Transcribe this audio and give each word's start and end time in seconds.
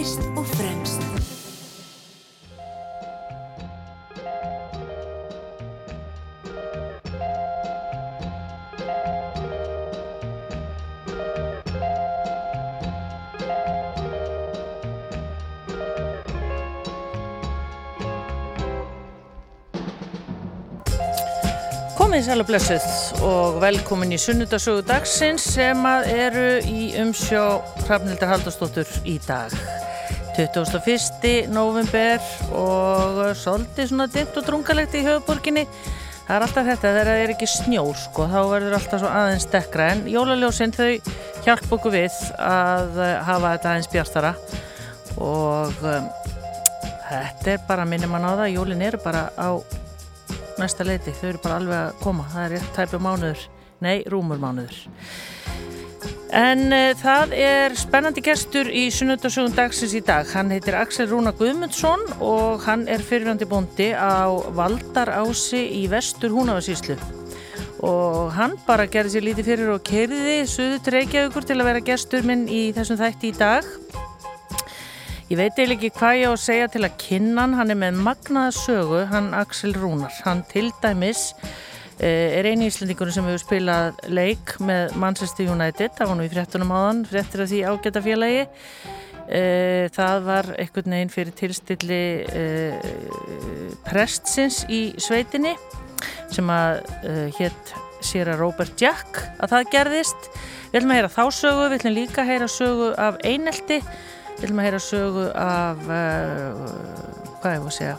fyrst 0.00 0.20
og 0.36 0.46
fremst. 0.46 1.02
Komið 21.98 22.24
sæl 22.24 22.40
og 22.40 22.46
blessuð 22.48 22.86
og 23.20 23.60
velkomin 23.60 24.16
í 24.16 24.18
sunnudasögu 24.18 24.80
dagsins 24.88 25.44
sem 25.58 25.84
að 25.84 26.08
eru 26.14 26.48
í 26.64 26.88
umsjó 27.04 27.44
Hrafnildar 27.84 28.32
Haldarsdóttur 28.32 28.98
í 29.04 29.20
dag. 29.28 29.79
21. 30.48 31.50
november 31.52 32.22
og 32.56 33.18
svolítið 33.36 33.90
svona 33.90 34.06
dimt 34.08 34.36
og 34.40 34.46
drungalegt 34.46 34.94
í 34.96 35.02
höfuborginni. 35.04 35.66
Það 36.24 36.36
er 36.36 36.44
alltaf 36.46 36.68
þetta, 36.68 36.86
þegar 36.86 37.10
það 37.10 37.22
er 37.24 37.32
ekki 37.34 37.48
snjór 37.50 37.98
sko, 37.98 38.26
þá 38.30 38.38
verður 38.52 38.76
alltaf 38.78 39.02
svo 39.02 39.10
aðeins 39.10 39.48
dekkra. 39.50 39.88
En 39.94 40.04
jólaljósinn 40.08 40.72
þau 40.76 40.88
hjálp 41.44 41.74
okkur 41.76 41.94
við 41.96 42.20
að 42.38 43.00
hafa 43.26 43.52
þetta 43.56 43.72
aðeins 43.72 43.90
bjartara. 43.92 44.32
Og 45.18 45.84
um, 45.90 46.08
þetta 47.10 47.52
er 47.56 47.66
bara 47.68 47.88
minnum 47.88 48.16
að 48.16 48.24
ná 48.24 48.30
það, 48.30 48.54
jólinn 48.54 48.86
eru 48.86 49.02
bara 49.04 49.26
á 49.34 49.50
næsta 50.60 50.86
leiti, 50.86 51.16
þau 51.18 51.28
eru 51.34 51.44
bara 51.44 51.60
alveg 51.60 51.82
að 51.82 52.00
koma. 52.06 52.30
Það 52.32 52.46
er 52.46 52.56
rétt 52.56 52.72
tæpu 52.78 53.02
mánuður, 53.02 53.44
nei, 53.82 53.96
rúmur 54.08 54.40
mánuður 54.40 54.80
en 56.36 56.66
uh, 56.70 56.90
það 56.98 57.32
er 57.36 57.76
spennandi 57.78 58.22
gestur 58.24 58.70
í 58.70 58.86
sunnundasögun 58.94 59.54
dagsins 59.56 59.94
í 59.98 60.02
dag. 60.04 60.28
Hann 60.34 60.52
heitir 60.54 60.76
Axel 60.78 61.08
Rúna 61.10 61.32
Guðmundsson 61.36 62.02
og 62.22 62.64
hann 62.66 62.86
er 62.90 63.02
fyrirvændi 63.04 63.48
bóndi 63.50 63.90
á 63.94 64.30
Valdarási 64.56 65.62
í 65.80 65.86
vestur 65.90 66.34
Húnavarsíslu 66.34 66.98
og 67.80 68.32
hann 68.36 68.58
bara 68.66 68.84
gerði 68.90 69.14
sér 69.14 69.24
lítið 69.24 69.46
fyrir 69.48 69.70
og 69.72 69.84
kerði 69.86 70.40
suðu 70.48 70.80
til 70.84 70.94
Reykjavíkur 70.98 71.46
til 71.48 71.56
að 71.56 71.68
vera 71.70 71.84
gestur 71.84 72.26
minn 72.28 72.44
í 72.52 72.66
þessum 72.76 73.00
þætti 73.00 73.30
í 73.30 73.38
dag. 73.38 73.70
Ég 75.30 75.38
veit 75.38 75.54
eiginlega 75.54 75.86
ekki 75.86 75.94
hvað 75.94 76.16
ég 76.18 76.26
á 76.26 76.32
að 76.34 76.42
segja 76.42 76.68
til 76.74 76.82
að 76.82 76.96
kynna 76.98 77.44
hann, 77.44 77.52
hann 77.54 77.70
er 77.70 77.78
með 77.78 78.00
magnaða 78.02 78.54
sögu, 78.56 79.02
hann 79.12 79.28
Axel 79.38 79.76
Rúnar. 79.78 80.12
Hann 80.26 80.42
til 80.50 80.72
dæmis 80.82 81.30
er 82.00 82.48
eini 82.48 82.70
íslendingur 82.70 83.10
sem 83.12 83.26
hefur 83.28 83.42
spilað 83.42 83.98
leik 84.08 84.54
með 84.64 84.94
Manchester 85.00 85.50
United, 85.52 85.92
það 85.98 86.10
var 86.10 86.18
nú 86.18 86.26
í 86.26 86.32
frettunum 86.32 86.72
áðan, 86.72 87.02
frettir 87.08 87.44
af 87.44 87.50
því 87.50 87.60
ágæta 87.68 88.02
félagi. 88.04 88.46
Eh, 89.30 89.86
það 89.94 90.24
var 90.26 90.48
einhvern 90.58 90.96
veginn 90.96 91.12
fyrir 91.12 91.36
tilstilli 91.38 92.04
eh, 92.26 92.88
prestsins 93.86 94.64
í 94.72 94.80
sveitinni 94.98 95.54
sem 96.32 96.50
að 96.50 96.80
hétt 97.36 97.74
sér 98.06 98.32
að 98.32 98.40
Robert 98.40 98.80
Jack 98.80 99.20
að 99.38 99.52
það 99.52 99.68
gerðist. 99.74 100.30
Við 100.70 100.80
ætlum 100.80 100.94
að 100.94 101.00
heyra 101.00 101.12
þá 101.12 101.24
sögu, 101.36 101.66
við 101.66 101.76
ætlum 101.80 101.96
líka 101.98 102.22
að 102.22 102.32
heyra 102.32 102.48
sögu 102.50 102.88
af 102.96 103.20
einelti 103.26 103.80
Við 104.40 104.46
ætlum 104.46 104.60
að 104.62 104.66
heyra 104.70 104.78
sögu 104.80 105.22
af, 105.36 105.80
hvað 107.42 107.52
ég 107.52 107.60
voru 107.60 107.68
að 107.68 107.74
segja, 107.76 107.96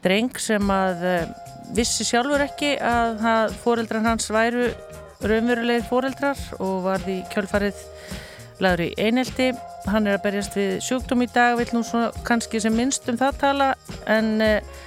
dreng 0.00 0.38
sem 0.40 0.70
að 0.72 1.02
vissi 1.76 2.06
sjálfur 2.06 2.44
ekki 2.44 2.74
að 2.82 3.54
fóreldran 3.62 4.08
hans 4.08 4.30
væru 4.32 4.70
raunverulegir 5.20 5.86
fóreldrar 5.88 6.38
og 6.58 6.84
var 6.86 7.02
því 7.04 7.16
kjölfarið 7.32 7.82
laður 8.60 8.84
í 8.86 8.90
einelti. 9.00 9.50
Hann 9.88 10.08
er 10.08 10.18
að 10.18 10.24
berjast 10.28 10.56
við 10.56 10.78
sjúkdóm 10.84 11.24
í 11.24 11.30
dag, 11.32 11.56
vil 11.60 11.68
nú 11.74 11.82
svona 11.86 12.10
kannski 12.26 12.60
sem 12.60 12.76
minnst 12.76 13.08
um 13.08 13.18
það 13.20 13.40
tala 13.40 13.68
en 14.08 14.36
uh, 14.44 14.78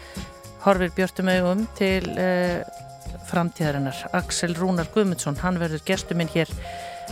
horfir 0.65 0.93
björnum 0.95 1.33
augum 1.33 1.67
til 1.77 2.07
framtíðarinnar. 3.29 3.97
Axel 4.13 4.55
Rúnar 4.57 4.89
Guðmundsson, 4.93 5.39
hann 5.43 5.59
verður 5.61 5.83
gestuminn 5.87 6.31
hér 6.33 6.51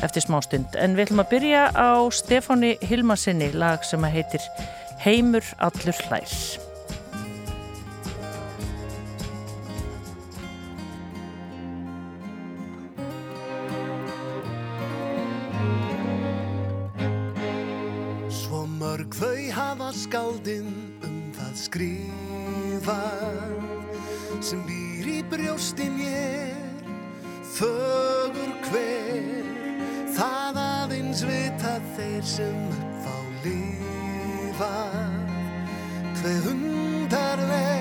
eftir 0.06 0.26
smástund. 0.26 0.78
En 0.80 0.96
við 0.96 1.09
ætlum 1.09 1.24
að 1.26 1.32
byrja 1.36 1.64
á 1.76 1.92
Stefáni 2.14 2.76
Hilmarsinni 2.86 3.52
lag 3.58 3.86
sem 3.88 4.03
að 4.08 4.20
heitir 4.20 4.50
Heimur 5.02 5.46
allur 5.59 6.03
hlær. 6.08 6.71
Þeir 32.22 32.28
sem 32.28 32.56
upp 32.70 33.06
á 33.09 33.18
lifa 33.44 34.74
Hver 36.22 36.42
hundarlegt 36.46 37.81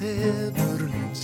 hefur 0.00 0.80
mín 0.92 1.14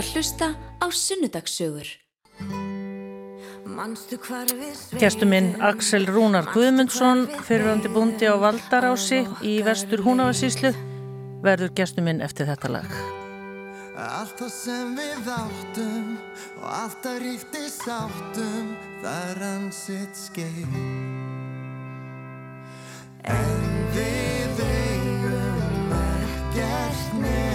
ert 0.00 0.08
að 0.08 0.16
hlusta 0.16 0.46
á 0.80 0.86
Sunnudagssögur. 0.88 1.88
Gæstu 5.00 5.26
minn 5.28 5.52
Axel 5.60 6.06
Rúnar 6.08 6.48
Guðmundsson, 6.54 7.26
fyrirvandi 7.44 7.90
búndi 7.92 8.28
á 8.28 8.34
Valdarási 8.40 9.26
í 9.44 9.58
vestur 9.64 10.00
Húnavarsíslu, 10.04 10.72
verður 11.44 11.74
gæstu 11.76 12.04
minn 12.04 12.24
eftir 12.24 12.48
þetta 12.48 12.72
lag. 12.78 12.88
Allt 14.00 14.40
það 14.40 14.52
sem 14.56 14.96
við 14.96 15.28
áttum 15.36 16.16
og 16.62 16.66
allt 16.72 17.04
það 17.04 17.20
ríkti 17.26 17.66
sáttum 17.68 18.72
það 19.04 19.34
rann 19.42 19.68
sitt 19.74 20.16
skeið 20.16 20.80
En 23.28 23.68
við 23.92 24.64
eigum 24.64 25.92
ekkert 26.00 27.06
nema 27.20 27.49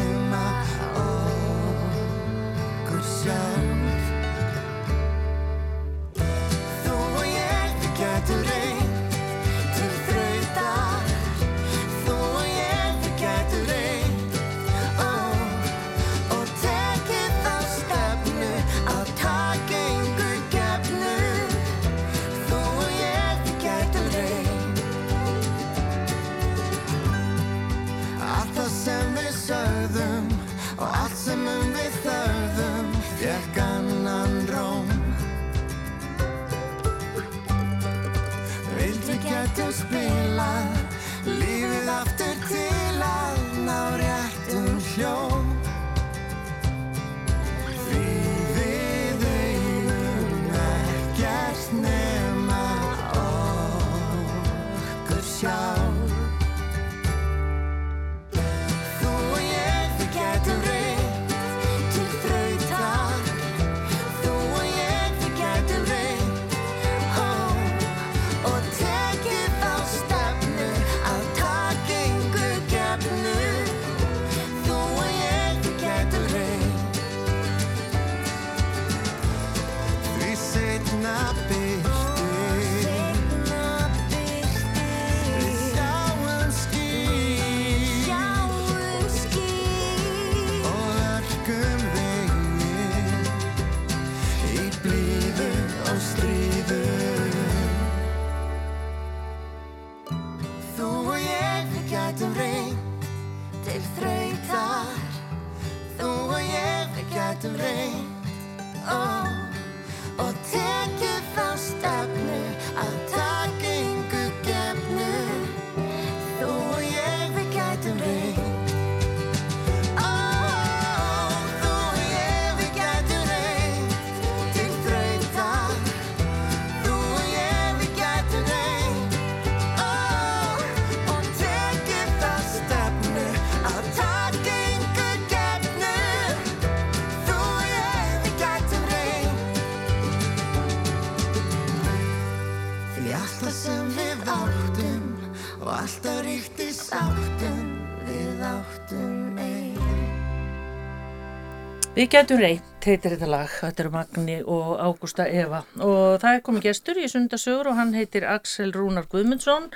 Við 151.96 152.10
getum 152.12 152.42
reynt, 152.42 152.72
heitir 152.84 153.14
þetta 153.14 153.28
lag, 153.32 153.52
þetta 153.56 153.82
eru 153.86 153.90
Magni 153.94 154.34
og 154.52 154.72
Ágústa 154.84 155.30
Eva 155.32 155.62
og 155.80 156.18
það 156.20 156.34
er 156.34 156.42
komið 156.44 156.66
gestur 156.66 156.98
í 157.00 157.06
sundasögur 157.08 157.70
og 157.72 157.78
hann 157.78 157.94
heitir 157.96 158.25
Axel 158.28 158.74
Rúnar 158.75 159.06
Guðmundsson. 159.08 159.70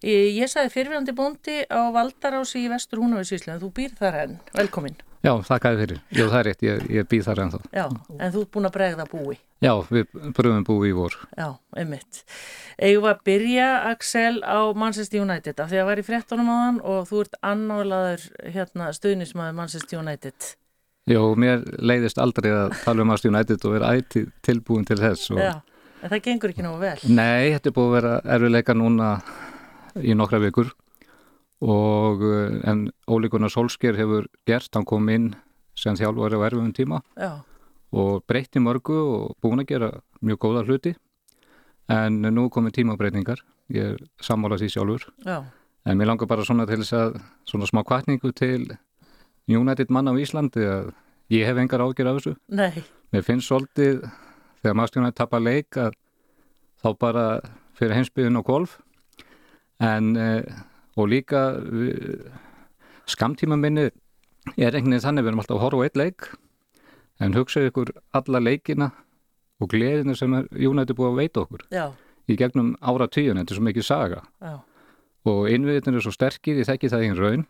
Ég, 0.00 0.46
sagði 0.48 0.70
fyrirvændi 0.72 1.12
búndi 1.18 1.58
á 1.68 1.92
Valdarási 1.92 2.62
í 2.62 2.70
vestur 2.72 3.02
Húnavísíslu 3.02 3.52
en 3.52 3.60
þú 3.60 3.68
býr 3.76 3.92
þar 3.98 4.16
enn, 4.22 4.32
velkomin. 4.56 4.96
Já, 5.20 5.34
þakkaði 5.44 5.80
fyrir. 5.82 6.00
Jú, 6.16 6.28
það 6.30 6.38
er 6.38 6.48
rétt, 6.48 6.64
ég, 6.64 6.86
ég 6.96 7.10
býð 7.10 7.26
þar 7.26 7.42
ennþá. 7.44 7.60
Já, 7.76 7.84
en 8.16 8.32
þú 8.32 8.44
ert 8.46 8.50
búin 8.54 8.68
að 8.70 8.74
bregða 8.78 9.06
búi. 9.10 9.36
Já, 9.60 9.72
við 9.90 10.14
pröfum 10.38 10.64
búi 10.64 10.88
í 10.88 10.94
vor. 10.96 11.18
Já, 11.36 11.50
einmitt. 11.76 12.22
Að 12.78 13.20
byrja, 13.28 13.66
Axel, 13.90 14.38
á 14.40 14.72
Manchester 14.72 15.20
United 15.20 15.60
af 15.60 15.68
því 15.68 15.76
að 15.76 15.84
það 15.84 15.90
var 15.90 16.00
í 16.00 16.06
fréttunum 16.08 16.48
á 16.48 16.56
þann 16.62 16.80
og 16.94 17.04
þú 17.12 17.20
ert 17.26 17.36
annálaður 17.50 18.26
hérna, 18.56 18.88
stuðnismæður 18.96 19.60
Manchester 19.60 20.00
United. 20.00 20.48
Jó, 21.08 21.22
mér 21.40 21.62
leiðist 21.80 22.18
aldrei 22.20 22.50
að 22.52 22.74
tala 22.84 23.04
um 23.04 23.08
Manchester 23.08 23.32
United 23.32 23.64
og 23.64 23.74
vera 23.78 23.92
ætti 23.96 24.26
tilbúin 24.44 24.84
til 24.88 24.98
þess. 25.00 25.30
Og... 25.32 25.40
Já, 25.40 25.54
en 26.02 26.12
það 26.12 26.24
gengur 26.26 26.52
ekki 26.52 26.66
nógu 26.66 26.82
vel. 26.82 26.98
Nei, 27.08 27.54
þetta 27.54 27.70
er 27.70 27.76
búið 27.78 27.88
að 27.88 27.96
vera 27.96 28.12
erfiðleika 28.36 28.76
núna 28.76 29.14
í 30.04 30.16
nokkra 30.18 30.40
vikur 30.42 30.72
og 31.64 32.22
eh, 32.22 32.58
en 32.70 32.86
Óli 33.10 33.30
Gunnar 33.32 33.50
Solskjær 33.50 33.98
hefur 33.98 34.28
gert, 34.46 34.70
hann 34.74 34.86
kom 34.86 35.08
inn 35.10 35.32
sem 35.78 35.96
þjálfari 35.98 36.38
á 36.38 36.46
erfiðum 36.46 36.74
tíma 36.74 37.02
Já, 37.18 37.42
og 37.94 38.24
breytti 38.28 38.62
mörgu 38.62 38.98
og 38.98 39.36
búin 39.42 39.62
að 39.62 39.70
gera 39.72 39.90
mjög 40.22 40.42
góða 40.44 40.64
hluti 40.68 40.94
en 41.88 42.20
nú 42.20 42.48
komið 42.52 42.78
tímabreitingar, 42.78 43.40
ég 43.72 43.94
er 43.94 44.02
sammála 44.22 44.58
því 44.60 44.74
sjálfur 44.74 45.08
já, 45.24 45.40
En 45.88 45.96
mér 45.96 46.10
langar 46.10 46.28
bara 46.28 46.44
svona 46.44 46.66
til 46.68 46.82
þess 46.82 46.92
að 46.92 47.14
svona 47.48 47.66
smá 47.70 47.80
kvartningu 47.86 48.28
til 48.36 48.66
United 49.48 49.92
mann 49.94 50.10
á 50.10 50.14
Íslandi 50.20 50.64
að 50.68 50.90
ég 51.32 51.48
hef 51.48 51.60
engar 51.60 51.84
ágjör 51.84 52.10
af 52.10 52.18
þessu. 52.20 52.34
nei, 52.48 52.84
Mér 53.12 53.24
finnst 53.24 53.48
svolítið 53.48 54.02
þegar 54.60 54.76
Master 54.76 55.00
United 55.00 55.16
tapar 55.16 55.40
leik 55.40 55.76
að 55.80 55.94
þá 56.82 56.88
bara 56.98 57.24
fyrir 57.78 57.96
heimsbyðin 57.96 58.38
og 58.40 58.44
golf. 58.44 58.78
En 59.80 60.16
eh, 60.16 60.42
og 60.98 61.08
líka 61.08 61.42
eh, 61.56 62.28
skamtíma 63.08 63.56
minni 63.56 63.88
er 64.56 64.74
einhvern 64.74 64.92
veginn 64.94 65.04
þannig 65.04 65.24
við 65.24 65.30
erum 65.32 65.42
alltaf 65.42 65.56
að 65.58 65.64
horfa 65.64 65.80
á 65.80 65.86
eitt 65.86 65.98
leik 65.98 66.28
en 67.22 67.34
hugsaðu 67.36 67.70
ykkur 67.70 67.92
alla 68.18 68.40
leikina 68.42 68.90
og 69.58 69.70
gleðina 69.72 70.14
sem 70.18 70.34
United 70.54 70.96
búið 70.98 71.10
að 71.10 71.20
veita 71.22 71.42
okkur 71.42 71.64
já, 71.74 71.86
í 72.30 72.36
gegnum 72.38 72.74
ára 72.78 73.08
tíun, 73.10 73.40
þetta 73.40 73.54
er 73.54 73.58
svo 73.58 73.66
mikið 73.66 73.86
saga. 73.86 74.20
Já, 74.42 74.54
og 75.28 75.48
innviðin 75.50 75.98
er 75.98 76.04
svo 76.04 76.14
sterkir, 76.14 76.60
ég 76.60 76.68
þekki 76.68 76.90
það 76.92 77.04
í 77.04 77.08
einn 77.08 77.18
raun 77.18 77.46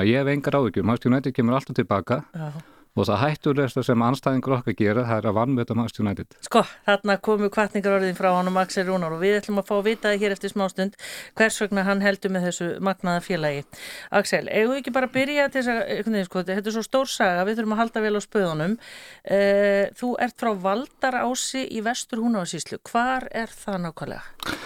að 0.00 0.12
ég 0.12 0.22
hef 0.22 0.30
engar 0.32 0.60
áhyggjur, 0.60 0.86
Manchester 0.86 1.12
United 1.12 1.34
kemur 1.36 1.58
alltaf 1.58 1.76
tilbaka 1.76 2.22
já. 2.32 2.46
og 2.92 3.06
það 3.08 3.20
hættulegsta 3.22 3.82
sem 3.84 4.04
anstæðingur 4.04 4.54
okkar 4.58 4.76
gera 4.76 5.04
það 5.08 5.20
er 5.20 5.28
að 5.28 5.36
vannmeta 5.36 5.76
Manchester 5.76 6.04
United 6.04 6.36
Sko, 6.46 6.62
þarna 6.86 7.16
komu 7.28 7.50
kvartningar 7.52 7.96
orðin 7.98 8.16
frá 8.16 8.30
honum 8.32 8.56
Axel 8.60 8.86
Rúnar 8.88 9.12
og 9.16 9.22
við 9.22 9.38
ætlum 9.40 9.60
að 9.60 9.68
fá 9.68 9.74
að 9.76 9.86
vita 9.90 10.08
það 10.08 10.24
hér 10.24 10.34
eftir 10.36 10.52
smástund 10.52 10.98
hvers 11.38 11.60
vegna 11.64 11.86
hann 11.88 12.04
heldur 12.04 12.32
með 12.32 12.48
þessu 12.48 12.68
magnaða 12.88 13.24
félagi. 13.26 13.62
Axel, 14.10 14.44
eigum 14.48 14.74
við 14.74 14.82
ekki 14.82 14.96
bara 14.96 15.08
að 15.10 15.16
byrja 15.18 15.48
til 15.52 15.64
þess 15.68 15.72
að, 15.76 16.18
sko, 16.28 16.44
þetta 16.48 16.72
er 16.72 16.76
svo 16.76 16.84
stór 16.88 17.12
saga, 17.12 17.46
við 17.48 17.60
þurfum 17.60 17.76
að 17.76 17.82
halda 17.82 18.04
vel 18.04 18.14
á 18.16 18.22
spöðunum. 18.24 18.76
Uh, 19.24 19.84
þú 20.00 20.12
ert 20.24 20.36
frá 20.40 20.52
Valdarási 20.66 21.64
í 21.68 21.84
vestur 21.84 22.20
Húnáðsíslu. 22.24 22.80
Hvar 22.88 23.28
er 23.32 23.52
það 23.52 23.82
nákvæmlega? 23.86 24.60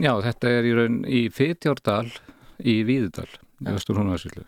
Já, 0.00 0.12
þetta 0.24 0.56
er 0.56 0.66
í 0.66 0.74
raun 0.76 0.98
í 1.04 1.22
Fytjórdal 1.32 2.08
í 2.64 2.80
Víðudal 2.88 3.28
í 3.60 3.74
Vestur 3.74 3.98
Húnaðarsýlu 4.00 4.44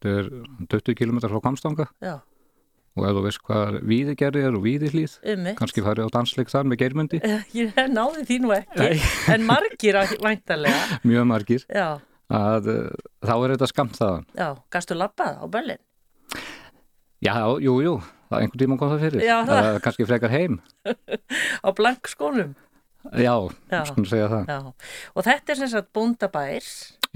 þetta 0.00 0.12
er 0.20 0.28
20 0.74 0.98
km 1.00 1.18
frá 1.28 1.40
Kamstanga 1.44 1.86
Já, 2.00 2.14
og 2.98 3.04
ef 3.06 3.16
þú 3.16 3.24
veist 3.26 3.42
hvað 3.46 3.76
víðigerði 3.86 4.44
er 4.48 4.56
og 4.58 4.64
víðihlýð 4.66 5.16
mitt. 5.44 5.56
kannski 5.60 5.84
farið 5.84 6.08
á 6.10 6.14
dansleik 6.18 6.50
þar 6.52 6.68
með 6.70 6.80
geirmundi 6.84 7.20
Ég 7.56 7.76
náði 7.94 8.24
því 8.28 8.38
nú 8.44 8.54
ekki, 8.56 8.88
en 9.34 9.44
margir 9.48 10.00
væntanlega. 10.24 10.80
mjög 11.08 11.28
margir 11.30 11.66
Já, 11.70 11.88
að 12.30 12.70
uh, 12.72 12.88
þá 13.26 13.34
er 13.36 13.54
þetta 13.56 13.70
skamt 13.70 13.98
þaðan 14.00 14.26
já, 14.40 14.48
gastu 14.74 14.96
labbað 14.98 15.38
á 15.40 15.44
böllin? 15.50 15.80
já, 17.20 17.34
jú, 17.60 17.74
jú, 17.84 17.94
það 18.30 18.36
er 18.38 18.44
einhvern 18.46 18.62
tíma 18.64 18.78
kom 18.80 18.92
það 18.94 19.02
fyrir 19.06 19.24
Já, 19.28 19.36
það. 19.44 19.60
Eða 19.70 19.80
kannski 19.86 20.06
frekar 20.08 20.32
heim 20.34 20.58
Á 21.66 21.68
blank 21.76 22.08
skónum? 22.10 22.54
já, 23.16 23.32
Já. 23.72 23.80
skulum 23.88 24.08
segja 24.08 24.28
það 24.32 24.48
Já, 24.50 24.58
og 25.16 25.24
þetta 25.28 25.52
er 25.54 25.58
sem 25.62 25.70
sagt 25.72 25.92
bóndabær. 25.96 26.66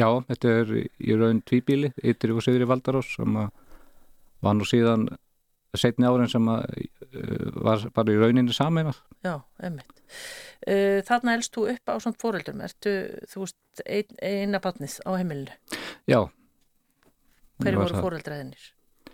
Já, 0.00 0.08
þetta 0.30 0.54
er 0.60 0.72
í- 0.82 1.16
raun 1.20 1.42
tvíbíli 1.46 1.92
ytri 2.02 2.32
og 2.34 2.42
siðri 2.44 2.66
Valdarós 2.68 3.12
sem 3.16 3.36
var 4.44 4.56
nú 4.58 4.66
síðan 4.68 5.08
setni 5.74 6.06
árin 6.06 6.28
sem 6.30 6.46
að 6.46 6.64
uh, 6.70 7.50
var 7.66 7.82
bara 7.94 8.12
í 8.14 8.18
rauninni 8.20 8.54
sameinað 8.54 9.00
Já, 9.24 9.38
einmitt. 9.64 9.90
Uh, 10.68 11.00
þarna 11.08 11.34
elst 11.38 11.54
þú 11.56 11.64
upp 11.72 11.88
á 11.90 11.94
svona 11.98 12.18
fóreldrum, 12.20 12.60
ertu, 12.66 12.92
þú 13.32 13.40
veist, 13.46 13.56
ein, 13.88 14.10
eina 14.22 14.60
batnið 14.62 14.98
á 15.08 15.10
heimilinu. 15.16 15.54
já 16.06 16.20
Hverju 17.62 17.78
voru 17.80 17.94
það. 17.94 18.02
fóreldraðinir? 18.04 18.64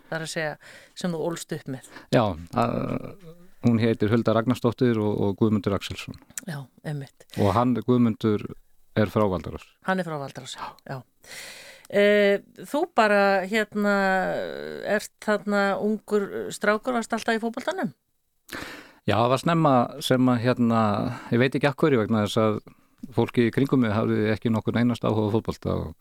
Það 0.09 0.17
er 0.17 0.25
að 0.25 0.31
segja 0.33 0.53
sem 0.99 1.13
þú 1.13 1.21
ólst 1.29 1.53
upp 1.55 1.69
með. 1.71 1.87
Já, 2.11 2.23
að, 2.59 2.73
hún 3.63 3.79
heitir 3.79 4.11
Hulda 4.11 4.33
Ragnarsdóttir 4.35 4.97
og, 4.99 5.13
og 5.23 5.35
Guðmundur 5.39 5.75
Axelsson 5.77 6.17
Já, 6.49 6.57
einmitt. 6.83 7.25
og 7.39 7.53
hann, 7.55 7.75
Guðmundur, 7.87 8.43
er 8.95 9.11
frá 9.11 9.25
Valdarás. 9.31 9.65
Hann 9.87 10.01
er 10.01 10.07
frá 10.07 10.17
Valdarás. 10.19 10.57
Já. 10.87 11.01
Uh, 11.91 12.39
þú 12.71 12.85
bara 12.95 13.43
hérna 13.51 13.95
ert 14.87 15.11
þarna 15.23 15.63
ungur 15.83 16.51
strákur 16.55 16.95
varst 16.95 17.11
alltaf 17.11 17.35
í 17.35 17.41
fótboltanum? 17.43 17.91
Já, 19.09 19.15
það 19.17 19.31
var 19.33 19.41
snemma 19.41 19.73
sem 20.05 20.29
að 20.29 20.43
hérna, 20.45 20.81
ég 21.33 21.41
veit 21.41 21.57
ekki 21.57 21.67
að 21.67 21.77
hverju 21.81 21.99
vegna 22.03 22.23
þess 22.23 22.39
að 22.39 22.59
fólki 23.15 23.47
í 23.49 23.53
kringum 23.53 23.81
mig 23.83 23.93
hafði 23.95 24.29
ekki 24.31 24.51
nokkur 24.53 24.77
einast 24.77 25.05
áhuga 25.05 25.41
og, 25.73 25.95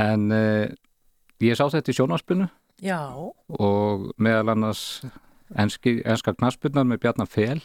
en 0.00 0.30
eh, 0.32 0.72
ég 1.44 1.58
sá 1.58 1.66
þetta 1.68 1.92
í 1.92 1.98
sjónvarspinu 1.98 2.48
Já, 2.82 3.12
og 3.14 4.08
meðal 4.16 4.54
annars 4.54 5.02
enski, 5.54 6.00
enska 6.08 6.34
knaspurnar 6.34 6.88
með 6.88 7.02
Bjarnar 7.04 7.30
Fel 7.30 7.60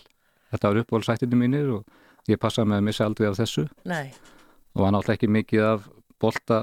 þetta 0.51 0.69
var 0.69 0.81
uppbólsættinu 0.83 1.39
mínir 1.39 1.71
og 1.79 2.29
ég 2.29 2.39
passaði 2.41 2.73
með 2.73 2.81
að 2.81 2.87
missa 2.89 3.07
aldrei 3.07 3.29
af 3.29 3.39
þessu 3.39 3.65
nei, 3.87 4.11
og 4.77 4.85
var 4.85 4.93
náttúrulega 4.93 5.17
ekki 5.17 5.31
mikið 5.33 5.65
af 5.65 5.89
bolta 6.21 6.61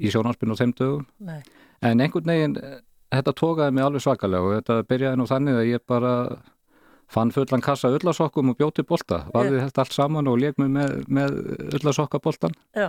í 0.00 0.10
sjónvarspinu 0.10 0.56
á 0.56 0.60
þeim 0.60 0.72
dögum 0.78 1.04
nei. 1.20 1.42
En 1.84 2.00
einhvern 2.00 2.30
veginn, 2.30 2.56
eh, 2.56 2.80
þetta 3.12 3.34
tókaði 3.36 3.76
mig 3.76 3.84
alveg 3.84 4.02
svakalega 4.02 4.48
og 4.48 4.54
þetta 4.56 4.88
byrjaði 4.88 5.20
nú 5.20 5.26
þannig 5.28 5.58
að 5.60 5.68
ég 5.68 5.84
bara 5.86 6.12
fann 7.12 7.32
fullan 7.34 7.62
kassa 7.62 7.90
öllasokkum 7.92 8.50
og 8.50 8.56
bjóti 8.58 8.82
bolta. 8.88 9.26
Varði 9.34 9.60
þetta 9.60 9.84
allt 9.84 9.92
saman 9.92 10.30
og 10.30 10.38
leik 10.40 10.58
mig 10.58 10.70
með, 10.72 10.94
með 11.12 11.36
öllasokkaboltan 11.76 12.56
Já, 12.74 12.88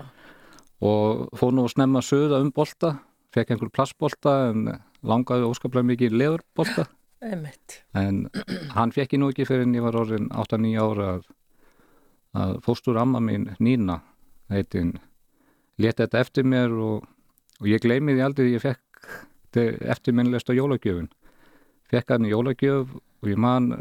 og 0.82 1.28
fór 1.36 1.54
nú 1.56 1.68
að 1.68 1.76
snemma 1.76 2.02
söða 2.06 2.40
um 2.44 2.52
bolta, 2.56 2.96
fekk 3.36 3.52
einhver 3.52 3.74
plastbolta 3.76 4.36
en 4.54 4.70
langaði 5.04 5.50
óskaplega 5.50 5.92
mikið 5.92 6.20
leðurbolta. 6.22 6.88
En 7.98 8.28
hann 8.76 8.92
fekk 8.94 9.16
ég 9.16 9.20
nú 9.22 9.32
ekki 9.32 9.48
fyrir 9.48 9.64
en 9.66 9.74
ég 9.74 9.82
var 9.82 9.96
orðin 9.98 10.28
8-9 10.30 10.74
ára 10.84 11.06
að 12.36 12.60
fóstur 12.62 13.00
amma 13.02 13.22
mín 13.24 13.48
Nína 13.58 14.02
heitin 14.54 14.96
leta 15.82 16.06
þetta 16.06 16.24
eftir 16.24 16.48
mér 16.48 16.74
og, 16.78 17.06
og 17.62 17.70
ég 17.70 17.84
gleymi 17.84 18.16
því 18.16 18.26
aldrei 18.26 18.50
ég 18.54 18.64
fekk 18.64 19.10
eftirminnlegst 19.56 20.50
á 20.52 20.58
jólagjöfun 20.58 21.10
fekk 21.92 22.16
hann 22.16 22.28
í 22.28 22.34
jólagjöf 22.34 22.96
og 22.96 23.30
ég 23.30 23.40
man 23.40 23.76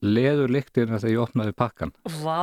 leður 0.00 0.52
lyktin 0.54 0.90
þegar 0.94 1.12
ég 1.12 1.22
opnaði 1.22 1.56
pakkan 1.56 1.92
Vá, 2.22 2.40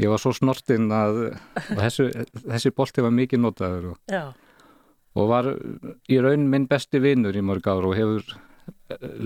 ég 0.00 0.12
var 0.12 0.22
svo 0.22 0.32
snortinn 0.36 0.90
að 0.94 1.18
og 1.32 1.80
þessi, 1.80 2.70
bolti 2.76 3.02
var 3.04 3.14
mikið 3.14 3.42
notaður 3.42 3.88
og, 3.92 4.14
og 5.18 5.32
var 5.32 5.50
í 6.08 6.20
raun 6.22 6.46
minn 6.52 6.68
besti 6.70 7.02
vinnur 7.02 7.36
í 7.36 7.42
mörg 7.44 7.66
ár 7.66 7.88
og 7.90 7.98
hefur 7.98 8.36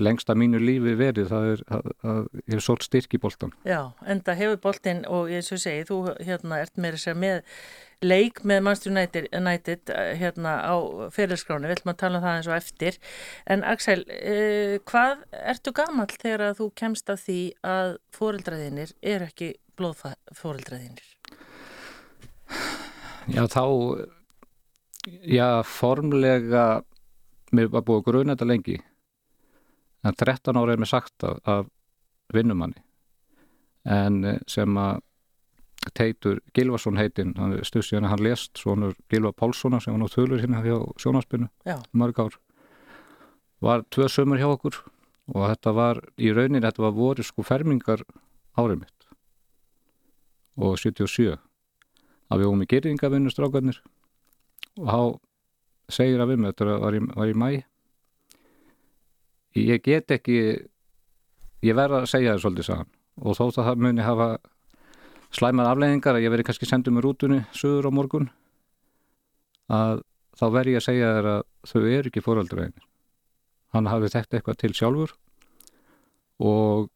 lengst 0.07 0.29
að 0.29 0.41
mínu 0.43 0.61
lífi 0.61 0.95
verið 0.99 1.31
það 1.31 1.49
er 1.53 1.65
að, 1.77 1.89
að 2.03 2.21
ég 2.43 2.53
hef 2.55 2.65
svolít 2.65 2.87
styrk 2.87 3.17
í 3.17 3.21
boltan 3.21 3.55
já, 3.67 3.79
enda 4.05 4.37
hefur 4.37 4.61
boltinn 4.67 5.03
og 5.09 5.31
ég 5.33 5.45
svo 5.45 5.59
segi, 5.61 5.87
þú 5.89 5.99
hérna 6.19 6.61
ert 6.63 6.79
meira 6.81 7.01
sér 7.01 7.17
með 7.19 7.43
leik 8.03 8.41
með 8.47 8.61
Manchester 8.65 8.91
United, 8.91 9.27
United 9.35 9.91
eh, 9.93 10.11
hérna 10.19 10.55
á 10.61 10.75
fyrirskránu, 11.13 11.69
við 11.69 11.77
ætlum 11.77 11.93
að 11.93 11.99
tala 12.01 12.19
um 12.19 12.25
það 12.25 12.39
eins 12.39 12.49
og 12.49 12.55
eftir. 12.57 12.97
En 13.51 13.63
Axel, 13.67 14.01
uh, 14.05 14.75
hvað 14.89 15.23
ertu 15.53 15.73
gamall 15.75 16.11
þegar 16.11 16.47
að 16.49 16.57
þú 16.61 16.69
kemst 16.81 17.11
að 17.11 17.21
því 17.25 17.39
að 17.65 17.93
fóreldraðinir 18.15 18.95
er 19.13 19.27
ekki 19.27 19.53
blóðfóreldraðinir? 19.79 21.13
Já, 23.33 23.43
þá, 23.49 23.63
já, 25.25 25.47
formlega, 25.65 26.65
mér 27.55 27.71
var 27.73 27.85
búið 27.87 28.01
að 28.01 28.09
gruna 28.09 28.35
þetta 28.35 28.49
lengi, 28.51 28.77
en 30.05 30.15
13 30.15 30.57
ára 30.59 30.75
er 30.75 30.81
mér 30.81 30.91
sagt 30.91 31.25
af, 31.25 31.39
af 31.43 31.65
vinnumanni, 32.33 32.81
en 33.85 34.23
eh, 34.23 34.39
sem 34.47 34.77
að 34.77 35.03
Teitur 35.93 36.39
Gilvason 36.57 36.97
heitinn, 36.97 37.35
hann 37.37 37.59
stuðs 37.67 37.91
síðan 37.91 38.07
að 38.07 38.15
hann 38.15 38.23
lest 38.25 38.57
svonur 38.57 38.95
Gilva 39.11 39.29
Pálssona 39.37 39.77
sem 39.81 39.93
var 39.93 40.01
nú 40.01 40.09
þölur 40.09 40.41
hérna 40.41 40.63
hjá 40.65 40.79
sjónaspinu 40.97 41.51
mörg 41.93 42.21
ár, 42.23 42.37
var 43.61 43.85
tvö 43.93 44.09
sömur 44.09 44.41
hjá 44.41 44.47
okkur 44.49 44.79
og 45.35 45.45
þetta 45.51 45.73
var 45.77 46.01
í 46.17 46.31
rauninni, 46.33 46.65
þetta 46.65 46.87
var 46.87 46.95
voru 46.97 47.25
sko 47.25 47.45
fermingar 47.45 48.01
árið 48.57 48.81
mitt 48.81 48.95
og 50.55 50.79
77 50.79 51.35
að 52.31 52.41
við 52.41 52.49
vorum 52.49 52.63
í 52.63 52.69
gerðingavinnu 52.71 53.33
strákarnir. 53.33 53.79
Og 54.81 54.89
þá 54.89 55.95
segir 55.97 56.21
að 56.21 56.33
við 56.33 56.41
með 56.41 56.53
þetta 56.53 56.77
var 56.81 56.97
í, 56.97 57.01
var 57.13 57.31
í 57.31 57.37
mæ 57.37 57.49
ég 59.59 59.83
get 59.83 60.11
ekki 60.11 60.39
ég 61.65 61.77
verð 61.77 62.01
að 62.01 62.09
segja 62.11 62.33
það 62.35 62.43
svolítið 62.43 62.69
sagan 62.69 62.91
og 63.21 63.37
þó 63.37 63.45
það 63.55 63.83
muni 63.85 64.05
hafa 64.05 64.29
slæmar 65.35 65.69
afleiðingar 65.71 66.17
að 66.17 66.25
ég 66.27 66.33
veri 66.33 66.47
kannski 66.47 66.67
sendið 66.69 66.97
með 66.97 67.07
rútunni 67.07 67.39
söður 67.55 67.89
á 67.89 67.91
morgun 67.95 68.27
að 69.71 70.03
þá 70.35 70.45
verð 70.51 70.75
ég 70.75 70.81
að 70.81 70.87
segja 70.89 71.13
þér 71.15 71.31
að 71.31 71.41
þau 71.71 71.79
eru 71.85 72.11
ekki 72.11 72.23
fóröldræðinir 72.25 72.85
hann 73.75 73.91
hafi 73.91 74.11
þekkt 74.11 74.37
eitthvað 74.37 74.59
til 74.61 74.73
sjálfur. 74.75 75.13
Og 76.43 76.87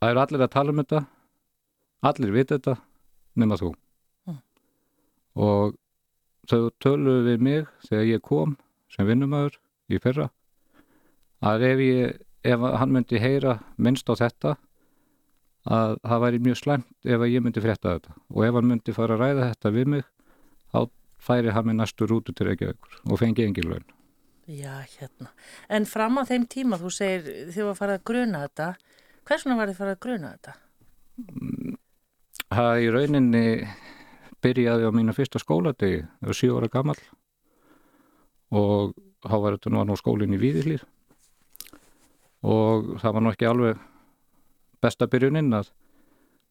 það 0.00 0.12
eru 0.12 0.22
allir 0.24 0.44
að 0.44 0.52
tala 0.54 0.74
um 0.74 0.82
þetta 0.82 1.00
allir 2.10 2.34
vita 2.34 2.58
þetta 2.58 2.76
nema 3.40 3.58
þú. 3.60 3.72
Mm. 4.28 4.40
og 5.34 5.74
þau 6.48 6.70
töluðu 6.84 7.24
við 7.28 7.44
mig 7.44 7.70
þegar 7.88 8.08
ég 8.08 8.24
kom 8.24 8.56
sem 8.92 9.08
vinnumæður 9.08 9.58
í 9.90 10.00
fyrra 10.00 10.28
að 11.44 11.66
ef, 11.68 11.82
ég, 11.84 12.20
ef 12.44 12.68
hann 12.80 12.94
myndi 12.94 13.20
heyra 13.20 13.58
minnst 13.76 14.08
á 14.08 14.14
þetta 14.16 14.56
að 15.64 15.96
það 16.04 16.24
væri 16.26 16.42
mjög 16.44 16.60
slæmt 16.60 17.08
ef 17.08 17.20
að 17.20 17.32
ég 17.32 17.44
myndi 17.44 17.62
frétta 17.64 17.96
þetta 17.96 18.16
og 18.34 18.46
ef 18.46 18.58
hann 18.58 18.70
myndi 18.70 18.96
fara 18.96 19.16
að 19.16 19.24
ræða 19.24 19.50
þetta 19.52 19.74
við 19.76 19.90
mig 19.94 20.06
þá 20.72 20.80
færi 21.24 21.54
hann 21.56 21.68
með 21.68 21.78
næstu 21.80 22.08
rútu 22.08 22.34
til 22.36 22.50
Reykjavíkur 22.50 22.98
og 23.08 23.20
fengi 23.20 23.46
engin 23.46 23.70
laun 23.70 23.86
já, 24.46 24.84
hérna. 24.98 25.30
En 25.68 25.86
fram 25.88 26.20
á 26.20 26.22
þeim 26.28 26.44
tíma, 26.50 26.76
þú 26.80 26.90
segir 26.92 27.24
þið 27.48 27.62
var 27.62 27.72
að 27.72 27.80
fara 27.80 27.96
að 27.96 28.04
gruna 28.10 28.42
þetta, 28.44 28.68
hversuna 29.24 29.56
var 29.56 29.70
þið 29.70 29.80
fara 29.80 29.94
að 29.96 30.02
gruna 30.04 30.32
þetta? 30.34 30.54
Það 32.54 32.82
í 32.84 32.90
rauninni 32.92 33.44
byrjaði 34.44 34.88
á 34.88 34.90
mína 34.92 35.16
fyrsta 35.16 35.40
skóladegi, 35.40 36.02
það 36.20 36.30
var 36.30 36.40
7 36.40 36.58
ára 36.58 36.72
gammal 36.72 36.98
og 38.54 38.92
þá 39.24 39.36
var 39.40 39.56
þetta 39.56 39.84
nú 39.88 39.96
skólinn 39.96 40.36
í 40.36 40.42
Víðislýr 40.42 40.84
og 42.44 42.94
það 43.00 43.16
var 43.16 43.24
nú 43.24 43.32
ekki 43.32 43.48
alveg 43.48 43.80
besta 44.84 45.08
byrjuninn 45.08 45.54
að 45.56 45.70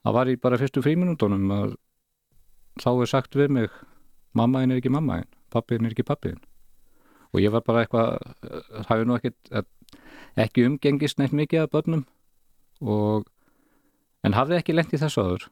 það 0.04 0.18
var 0.18 0.32
í 0.32 0.40
bara 0.42 0.60
fyrstu 0.62 0.82
fríminútonum 0.86 1.52
að 1.54 1.76
þá 2.82 2.90
er 2.94 3.12
sagt 3.12 3.38
við 3.38 3.54
mig 3.60 3.78
mammaðin 4.34 4.74
er 4.74 4.82
ekki 4.82 4.94
mammaðin, 4.94 5.30
pappiðin 5.54 5.88
er 5.88 5.94
ekki 5.94 6.08
pappiðin 6.08 6.42
og 7.34 7.42
ég 7.42 7.54
var 7.54 7.66
bara 7.66 7.84
eitthvað 7.84 8.12
það 8.44 8.92
hefur 8.92 9.08
nú 9.10 9.18
ekki, 9.18 9.32
ekki 10.46 10.66
umgengist 10.68 11.20
neitt 11.20 11.34
mikið 11.34 11.66
af 11.66 11.72
börnum. 11.74 12.04
Og 12.82 13.26
en 14.24 14.38
hafði 14.38 14.60
ekki 14.60 14.76
lent 14.76 14.94
í 14.94 15.00
þessu 15.02 15.24
aður 15.24 15.48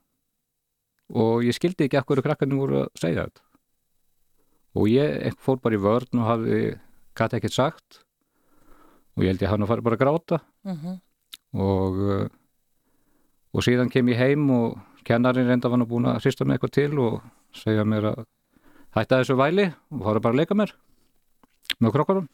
og 1.11 1.43
ég 1.43 1.57
skildi 1.57 1.87
ekki 1.87 2.03
hverju 2.07 2.23
krakkarnir 2.23 2.61
voru 2.61 2.77
að 2.85 3.01
segja 3.01 3.25
þetta. 3.25 3.43
Og 4.79 4.87
ég 4.87 5.35
fór 5.43 5.59
bara 5.59 5.75
í 5.75 5.81
vörn 5.83 6.21
og 6.21 6.29
hafði 6.29 6.61
gæti 7.17 7.39
ekkert 7.39 7.57
sagt 7.57 7.99
og 9.15 9.23
ég 9.23 9.33
held 9.33 9.41
ég 9.43 9.51
hann 9.51 9.65
að 9.65 9.71
fara 9.73 9.85
bara 9.85 9.97
að 9.97 10.03
gráta. 10.03 10.41
Og 11.51 11.97
uh, 11.99 12.27
og 13.51 13.65
síðan 13.65 13.91
kem 13.91 14.09
ég 14.11 14.19
heim 14.19 14.47
og 14.55 14.77
kennarinn 15.07 15.49
reynda 15.49 15.69
var 15.71 15.81
nú 15.81 15.87
búin 15.89 16.07
að 16.07 16.21
hrista 16.23 16.45
mig 16.45 16.55
eitthvað 16.55 16.75
til 16.77 16.99
og 17.03 17.17
segja 17.55 17.83
mér 17.83 18.11
að 18.13 18.21
hætta 18.95 19.19
þessu 19.21 19.35
væli 19.39 19.65
og 19.91 20.05
fara 20.05 20.23
bara 20.23 20.35
að 20.35 20.39
leika 20.39 20.55
mér 20.55 20.71
með 21.79 21.93
krokkarum 21.95 22.29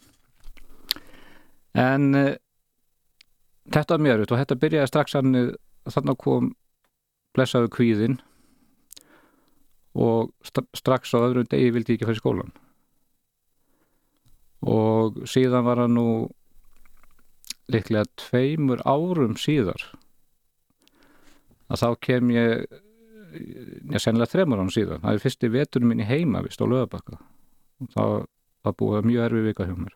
en 1.77 2.07
uh, 2.17 2.36
þetta 3.74 3.98
mér 4.01 4.25
og 4.25 4.36
þetta 4.36 4.60
byrjaði 4.62 4.91
strax 4.91 5.17
hann 5.17 5.34
þannig 5.88 6.22
kom 6.22 6.53
blessaðu 7.38 7.72
kvíðin 7.74 8.19
og 9.98 10.34
st 10.46 10.65
strax 10.77 11.15
á 11.17 11.25
öðrum 11.25 11.50
degi 11.50 11.74
vildi 11.74 11.96
ég 11.96 11.98
ekki 11.98 12.10
fara 12.10 12.17
í 12.17 12.22
skólan 12.22 12.53
og 14.67 15.24
síðan 15.29 15.65
var 15.65 15.81
hann 15.86 15.98
nú 15.98 16.07
líklega 17.72 18.08
tveimur 18.20 18.84
árum 18.88 19.36
síðar. 19.40 19.82
Að 21.68 21.82
þá 21.84 21.90
kem 22.08 22.30
ég 22.32 22.68
ég 23.38 24.02
sennilega 24.02 24.32
þremur 24.32 24.62
án 24.64 24.72
síðan 24.72 25.02
það 25.04 25.14
er 25.14 25.24
fyrsti 25.24 25.50
veturinn 25.52 25.92
minn 25.92 26.04
í 26.04 26.08
heima 26.08 26.42
vist 26.46 26.62
á 26.64 26.66
löðabakka 26.66 27.18
það 27.94 28.14
var 28.66 28.76
búið 28.80 29.08
mjög 29.08 29.26
erfi 29.28 29.44
vika 29.46 29.68
hjá 29.68 29.76
mér. 29.78 29.94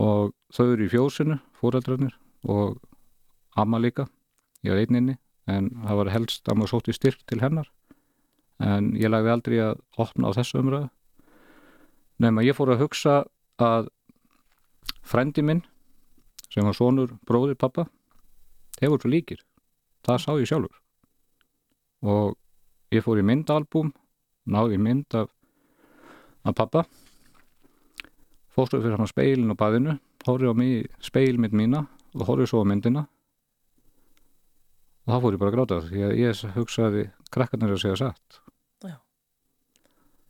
Og 0.00 0.32
þau 0.54 0.66
eru 0.72 0.86
í 0.86 0.90
fjósinu 0.90 1.38
fóreldrarnir 1.60 2.16
og 2.50 2.78
amma 3.60 3.80
líka 3.82 4.08
ég 4.64 4.72
var 4.72 4.82
einninni 4.82 5.18
en 5.50 5.70
það 5.84 6.00
var 6.00 6.12
helst 6.14 6.48
að 6.48 6.58
maður 6.58 6.72
sótti 6.72 6.96
styrk 6.96 7.22
til 7.28 7.42
hennar. 7.42 7.68
En 8.62 8.94
ég 8.96 9.10
lagði 9.10 9.32
aldrei 9.34 9.58
að 9.60 9.82
opna 10.00 10.30
á 10.30 10.36
þessu 10.38 10.62
umræðu. 10.62 10.88
Nema 12.22 12.44
ég 12.46 12.56
fór 12.56 12.72
að 12.72 12.84
hugsa 12.86 13.16
að 13.60 13.90
frændi 15.04 15.44
minn 15.44 15.62
sem 16.54 16.66
var 16.66 16.76
sonur 16.78 17.16
bróðir 17.26 17.58
pappa 17.58 17.88
þeir 18.78 18.92
voru 18.92 19.02
svo 19.02 19.10
líkir. 19.10 19.40
Það 20.06 20.20
sá 20.22 20.30
ég 20.38 20.50
sjálfur. 20.50 20.76
Og 22.04 22.36
ég 22.94 23.02
fór 23.02 23.18
í 23.18 23.26
myndalbúm 23.26 23.90
náði 24.46 24.78
mynd 24.78 25.16
af, 25.18 25.32
af 26.44 26.54
pappa 26.54 26.84
fórstuð 28.54 28.84
fyrir 28.84 29.00
hann 29.00 29.10
speilin 29.10 29.50
og 29.50 29.58
baðinu 29.58 29.96
horfið 30.28 30.52
á 30.52 30.54
mig 30.56 30.88
speilmynd 31.02 31.56
mína 31.58 31.84
og 32.14 32.26
horfið 32.28 32.52
svo 32.52 32.62
á 32.62 32.70
myndina. 32.70 33.06
Og 35.04 35.12
þá 35.12 35.18
fór 35.20 35.34
ég 35.34 35.42
bara 35.42 35.52
að 35.52 35.56
gráta 35.58 35.80
því 35.88 36.04
að 36.06 36.18
ég 36.20 36.44
hugsaði 36.54 37.08
krakkarnir 37.34 37.74
að 37.74 37.82
segja 37.82 38.00
satt 38.04 38.40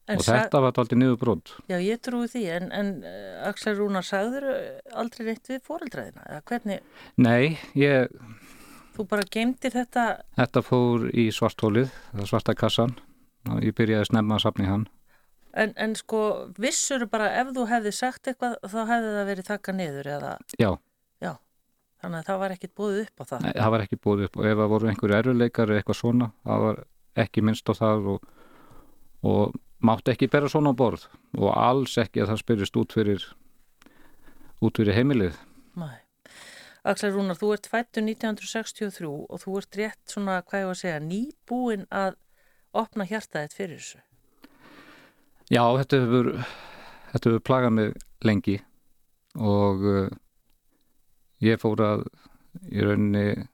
En 0.05 0.21
og 0.21 0.27
þetta 0.27 0.61
var 0.61 0.77
aldrei 0.77 0.99
niður 1.01 1.21
brot 1.23 1.53
Já, 1.71 1.79
ég 1.81 2.01
trúi 2.05 2.27
því, 2.29 2.43
en, 2.59 2.67
en 2.77 2.91
uh, 3.09 3.47
Axel 3.49 3.73
Rúnar 3.79 4.05
sagður 4.05 4.51
aldrei 4.93 5.31
neitt 5.31 5.49
við 5.49 5.63
fóreldraðina, 5.65 6.27
eða 6.29 6.43
hvernig, 6.51 6.83
nei, 7.17 7.57
ég, 7.79 8.13
þú 8.97 9.07
bara 9.09 9.25
geymdir 9.33 9.73
þetta, 9.73 10.05
þetta 10.37 10.65
fór 10.67 11.09
í 11.09 11.31
svartólið 11.33 11.89
svarta 12.29 12.57
kassan 12.59 12.93
og 13.49 13.65
ég 13.65 13.77
byrjaði 13.77 14.11
snemma 14.11 14.37
að 14.37 14.45
safna 14.47 14.67
í 14.67 14.71
hann. 14.71 14.85
En, 15.55 15.73
en 15.81 15.93
sko, 15.97 16.21
vissur 16.59 17.05
bara 17.09 17.31
ef 17.41 17.53
þú 17.55 17.67
hefði 17.71 17.93
sagt 17.95 18.29
eitthvað, 18.29 18.57
þá 18.67 18.81
hefði 18.91 19.11
það 19.17 19.29
verið 19.31 19.49
taka 19.49 19.75
niður, 19.77 20.09
eða, 20.17 20.31
já, 20.59 20.71
já, 21.23 21.33
þannig 22.03 22.21
að 22.21 22.31
það 22.31 22.41
var 22.45 22.55
ekkit 22.57 22.77
búið 22.77 23.03
upp 23.05 23.23
á 23.23 23.25
það. 23.33 23.45
Nei, 23.45 23.53
það 23.57 23.75
var 23.75 23.85
ekki 23.85 24.01
búið 24.05 24.25
upp 24.29 24.41
og 24.41 24.49
ef 24.51 24.59
það 24.61 24.73
voru 24.73 24.91
einhverju 24.91 25.19
erfuleikar 25.21 25.71
eða 25.71 25.81
eitthvað 25.83 26.01
svona, 26.01 26.33
það 26.45 26.65
var 26.69 26.83
ekki 27.25 27.45
minnst 27.47 27.71
á 27.71 27.75
það 27.79 28.11
og, 28.17 28.27
og 29.31 29.61
mátti 29.85 30.15
ekki 30.15 30.31
bera 30.33 30.51
svona 30.51 30.73
á 30.73 30.79
borð 30.79 31.09
og 31.39 31.51
alls 31.53 31.99
ekki 32.01 32.25
að 32.25 32.33
það 32.33 32.43
spyrjist 32.43 32.81
út 32.81 32.97
fyrir 32.97 33.27
út 34.65 34.81
fyrir 34.81 34.97
heimilið 34.97 35.39
Nei. 35.79 36.01
Axel 36.85 37.15
Rúnar, 37.15 37.39
þú 37.41 37.55
ert 37.55 37.67
fættur 37.73 38.05
1963 38.05 39.09
og 39.09 39.41
þú 39.41 39.55
ert 39.57 39.79
rétt 39.81 40.13
svona, 40.13 40.43
hvað 40.45 40.61
ég 40.61 40.69
var 40.69 40.77
að 40.77 40.83
segja, 40.83 40.99
nýbúin 41.01 41.87
að 41.89 42.19
opna 42.77 43.07
hjartaðið 43.09 43.57
fyrir 43.57 43.81
þessu. 43.81 44.03
Já, 45.49 45.65
þetta 45.81 46.01
hefur 46.03 46.29
þetta 47.15 47.31
hefur 47.31 47.45
plagað 47.49 47.75
mig 47.79 47.97
lengi 48.25 48.59
og 49.41 49.89
uh, 49.89 50.13
ég 51.45 51.61
fór 51.63 51.83
að 51.85 52.05
í 52.71 52.85
rauninni 52.85 53.49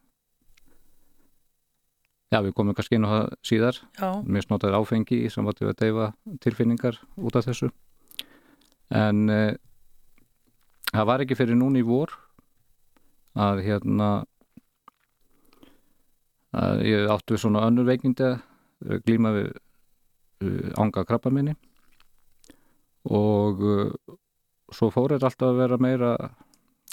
já, 2.31 2.38
við 2.38 2.55
komum 2.57 2.77
kannski 2.79 2.99
inn 2.99 3.07
á 3.07 3.11
það 3.11 3.29
síðar. 3.51 3.81
Já, 3.99 4.09
mér 4.25 4.47
snotaði 4.47 4.79
áfengi 4.79 5.21
sem 5.33 5.47
var 5.47 5.59
til 5.59 5.69
að 5.71 5.79
deyfa 5.83 6.11
tilfinningar 6.45 7.01
út 7.19 7.38
af 7.38 7.47
þessu. 7.49 7.71
En 8.90 9.31
uh, 9.31 9.55
það 10.90 11.09
var 11.12 11.25
ekki 11.25 11.38
fyrir 11.38 11.59
núna 11.59 11.83
í 11.83 11.87
vor 11.87 12.14
að 13.38 13.62
hérna 13.66 14.11
að 16.51 16.85
ég 16.88 17.11
áttu 17.12 17.37
við 17.37 17.45
svona 17.45 17.66
önnur 17.69 17.87
veikindi 17.87 18.27
að 18.27 19.03
glíma 19.07 19.35
við 19.37 19.51
uh, 19.53 20.71
anga 20.83 21.05
krabba 21.07 21.31
minni 21.35 21.55
og 23.07 23.62
uh, 23.62 24.16
svo 24.75 24.90
fór 24.90 25.14
þetta 25.14 25.31
alltaf 25.31 25.53
að 25.53 25.61
vera 25.62 25.79
meira 25.81 26.11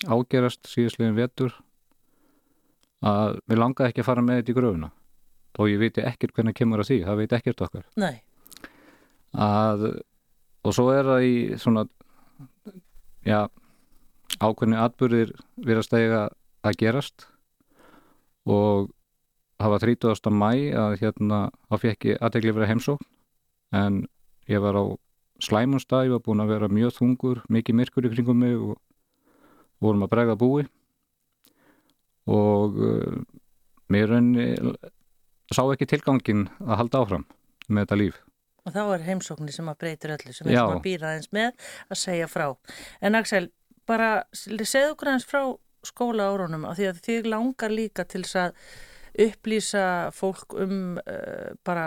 ágerast 0.05 0.69
síðastlegin 0.69 1.17
vetur 1.17 1.55
að 3.05 3.39
við 3.49 3.61
langaði 3.61 3.91
ekki 3.91 4.03
að 4.03 4.09
fara 4.11 4.25
með 4.25 4.41
þetta 4.41 4.53
í 4.53 4.57
gröfuna 4.57 4.91
þó 5.57 5.63
ég 5.69 5.81
viti 5.81 6.05
ekkert 6.05 6.35
hvernig 6.37 6.57
kemur 6.57 6.83
að 6.83 6.91
því, 6.91 6.99
það 7.07 7.21
veit 7.21 7.37
ekkert 7.37 7.63
okkar 7.65 7.87
nei, 7.99 8.19
að, 9.33 9.87
og 10.63 10.75
svo 10.75 10.91
er 10.93 11.09
það 11.09 11.25
í 11.27 11.33
svona 11.61 11.87
já, 13.25 13.47
ákveðni 14.37 14.77
atbyrðir 14.81 15.33
virðast 15.65 15.97
eiga 15.97 16.27
að 16.67 16.79
gerast 16.83 17.27
og 18.47 18.91
það 19.57 19.73
var 19.73 19.85
30. 19.85 20.31
mæ 20.31 20.51
að 20.77 20.97
hérna 21.01 21.41
þá 21.67 21.75
fekk 21.83 22.09
ég 22.11 22.23
aðtegli 22.23 22.55
vera 22.55 22.69
heimsókn 22.69 23.07
en 23.75 24.03
ég 24.47 24.61
var 24.63 24.77
á 24.77 24.85
slæmunstað, 25.43 26.07
ég 26.07 26.15
var 26.15 26.23
búin 26.25 26.41
að 26.41 26.53
vera 26.53 26.69
mjög 26.71 26.95
þungur 26.97 27.41
mikið 27.51 27.77
myrkur 27.77 28.07
í 28.07 28.11
kringum 28.13 28.39
mig 28.41 28.55
og 28.57 28.77
vorum 29.83 30.05
að 30.05 30.13
bregða 30.13 30.37
búi 30.39 30.65
og 32.27 32.77
uh, 32.81 33.17
mér 33.93 34.11
raunni 34.11 34.47
sá 35.53 35.63
ekki 35.65 35.89
tilgangin 35.89 36.47
að 36.65 36.81
halda 36.83 37.03
áfram 37.03 37.27
með 37.67 37.85
þetta 37.85 38.01
líf 38.03 38.23
og 38.67 38.75
þá 38.75 38.81
er 38.97 39.05
heimsóknir 39.07 39.55
sem 39.55 39.69
að 39.71 39.79
breytir 39.83 40.13
öllu 40.17 40.33
sem 40.35 40.47
við 40.47 40.57
erum 40.57 40.75
að 40.75 40.83
býra 40.83 41.13
aðeins 41.13 41.31
með 41.35 41.69
að 41.87 42.01
segja 42.01 42.27
frá. 42.27 42.47
En 42.99 43.15
Axel, 43.15 43.47
bara 43.87 44.11
segðu 44.35 44.91
okkur 44.91 45.13
aðeins 45.13 45.27
frá 45.29 45.41
skóla 45.87 46.27
árunum 46.33 46.67
af 46.67 46.77
því 46.79 46.89
að 46.89 47.01
þig 47.05 47.29
langar 47.31 47.71
líka 47.73 48.03
til 48.09 48.25
þess 48.25 48.39
að 48.41 48.61
upplýsa 49.27 49.83
fólk 50.13 50.53
um 50.61 50.99
uh, 50.99 51.53
bara, 51.65 51.85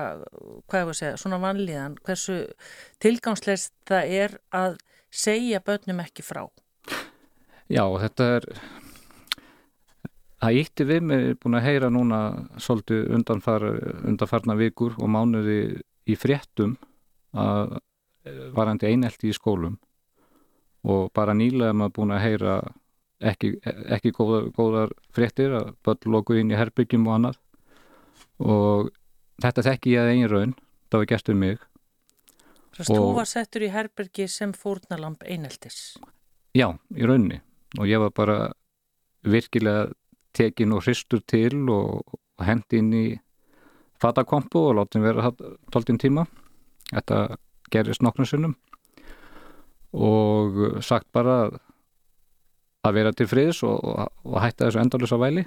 hvað 0.66 0.80
ég 0.80 0.88
var 0.88 0.94
að 0.96 1.00
segja, 1.02 1.18
svona 1.20 1.38
vanlíðan, 1.42 1.98
hversu 2.06 2.40
tilgangsleist 3.02 3.74
það 3.86 4.14
er 4.24 4.38
að 4.56 4.80
segja 5.10 5.60
börnum 5.62 6.00
ekki 6.02 6.24
frá. 6.26 6.46
Já, 7.70 7.84
þetta 8.02 8.30
er 8.38 8.48
það 10.40 10.58
ítti 10.62 10.86
við 10.88 11.06
mig 11.10 11.26
búin 11.42 11.58
að 11.58 11.66
heyra 11.68 11.90
núna 11.92 12.20
svolítið 12.60 13.12
undanfar, 13.18 13.66
undanfarna 14.08 14.56
vikur 14.58 14.96
og 14.98 15.12
mánuði 15.12 15.60
í 16.08 16.16
fréttum 16.18 16.76
að 17.36 17.78
varandi 18.56 18.90
einelti 18.90 19.30
í 19.30 19.36
skólum. 19.36 19.78
Og 20.88 21.10
bara 21.16 21.36
nýlega 21.36 21.76
maður 21.76 21.96
búin 21.98 22.14
að 22.16 22.24
heyra 22.24 22.54
ekki, 23.20 23.52
ekki 23.92 24.14
góðar, 24.16 24.48
góðar 24.56 24.94
fréttir 25.12 25.54
að 25.58 25.74
börn 25.84 26.14
loku 26.14 26.38
inn 26.40 26.52
í 26.52 26.58
herbyggjum 26.58 27.06
og 27.08 27.16
annað. 27.18 27.40
Og 28.40 28.90
þetta 29.44 29.66
þekki 29.68 29.94
ég 29.94 30.04
að 30.04 30.12
eigin 30.14 30.32
raun 30.32 30.56
það 30.90 31.02
var 31.02 31.10
gert 31.12 31.32
um 31.32 31.44
mig. 31.44 31.66
Þú 32.80 33.02
var 33.18 33.28
settur 33.28 33.66
í 33.66 33.70
herbergi 33.74 34.26
sem 34.30 34.52
fórnalamb 34.56 35.20
eineltis. 35.26 35.98
Já, 36.56 36.70
í 36.96 37.04
rauninni. 37.06 37.40
Og 37.78 37.86
ég 37.86 38.00
var 38.02 38.14
bara 38.16 38.38
virkilega 39.26 39.90
tekin 40.36 40.74
og 40.74 40.84
hristur 40.84 41.22
til 41.26 41.68
og, 41.72 42.16
og 42.38 42.46
hendi 42.46 42.80
inn 42.80 42.92
í 42.94 43.06
fatakompu 44.00 44.62
og 44.70 44.76
látin 44.78 45.04
vera 45.04 45.32
tóltinn 45.72 46.00
tíma. 46.00 46.26
Þetta 46.90 47.36
gerist 47.72 48.02
nokkrum 48.02 48.28
sinnum. 48.28 48.56
Og 49.92 50.82
sagt 50.86 51.10
bara 51.12 51.50
að, 51.50 52.94
vera 52.94 53.12
til 53.12 53.28
friðs 53.30 53.62
og, 53.66 53.82
og, 53.84 54.06
og 54.24 54.38
hætta 54.42 54.68
þessu 54.68 54.82
endalisa 54.82 55.18
væli. 55.20 55.44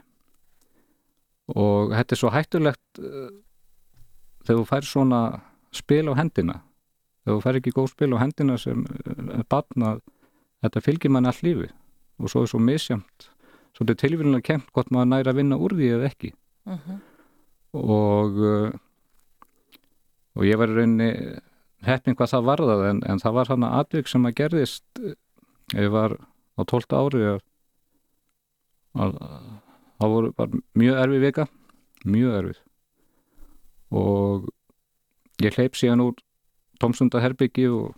Og 1.54 1.96
þetta 1.96 2.16
er 2.16 2.20
svo 2.20 2.32
hættulegt 2.32 3.02
uh, 3.02 3.32
þegar 4.46 4.62
þú 4.62 4.68
fær 4.70 4.88
svona 4.88 5.22
spil 5.76 6.08
á 6.12 6.14
hendina. 6.20 6.62
Þegar 7.24 7.38
þú 7.40 7.44
fær 7.44 7.60
ekki 7.60 7.76
góð 7.76 7.90
spil 7.96 8.14
á 8.16 8.24
hendina 8.24 8.60
sem 8.62 8.86
uh, 8.86 9.42
barn 9.50 9.88
að 9.90 10.04
þetta 10.64 10.84
fylgir 10.84 11.12
mann 11.12 11.28
all 11.28 11.40
lífi 11.44 11.70
og 12.22 12.32
svo 12.32 12.44
er 12.44 12.52
svo 12.52 12.62
misjamt 12.62 13.33
svolítið 13.78 14.00
tilvíðanlega 14.04 14.48
kemmt 14.52 14.70
hvort 14.74 14.92
maður 14.94 15.12
næri 15.12 15.32
að 15.32 15.40
vinna 15.42 15.60
úr 15.60 15.76
því 15.78 15.90
eða 15.98 16.12
ekki. 16.12 16.34
Uh 16.70 16.78
og 17.74 18.38
uh, 18.38 18.70
og 20.38 20.46
ég 20.46 20.60
var 20.62 20.70
í 20.70 20.78
rauninni 20.78 21.10
heppin 21.86 22.16
hvað 22.18 22.36
það 22.36 22.48
varðað 22.50 22.84
en, 22.90 23.00
en 23.10 23.22
það 23.22 23.36
var 23.40 23.50
hann 23.50 23.66
að 23.66 23.80
atvik 23.82 24.12
sem 24.12 24.28
að 24.30 24.36
gerðist 24.38 25.02
uh, 25.02 25.16
ég 25.74 25.90
var 25.94 26.16
á 26.54 26.62
12 26.62 26.94
ári 26.94 27.24
að, 27.32 27.42
að 28.94 29.18
það 29.98 30.14
voru 30.16 30.32
bara 30.38 30.62
mjög 30.78 31.02
erfið 31.06 31.26
vika 31.26 31.48
mjög 32.04 32.38
erfið. 32.42 32.62
Og 33.94 34.48
ég 35.44 35.58
hleyp 35.58 35.78
síðan 35.80 36.06
úr 36.08 36.22
Tómsunda 36.82 37.22
herbyggi 37.24 37.68
og 37.72 37.94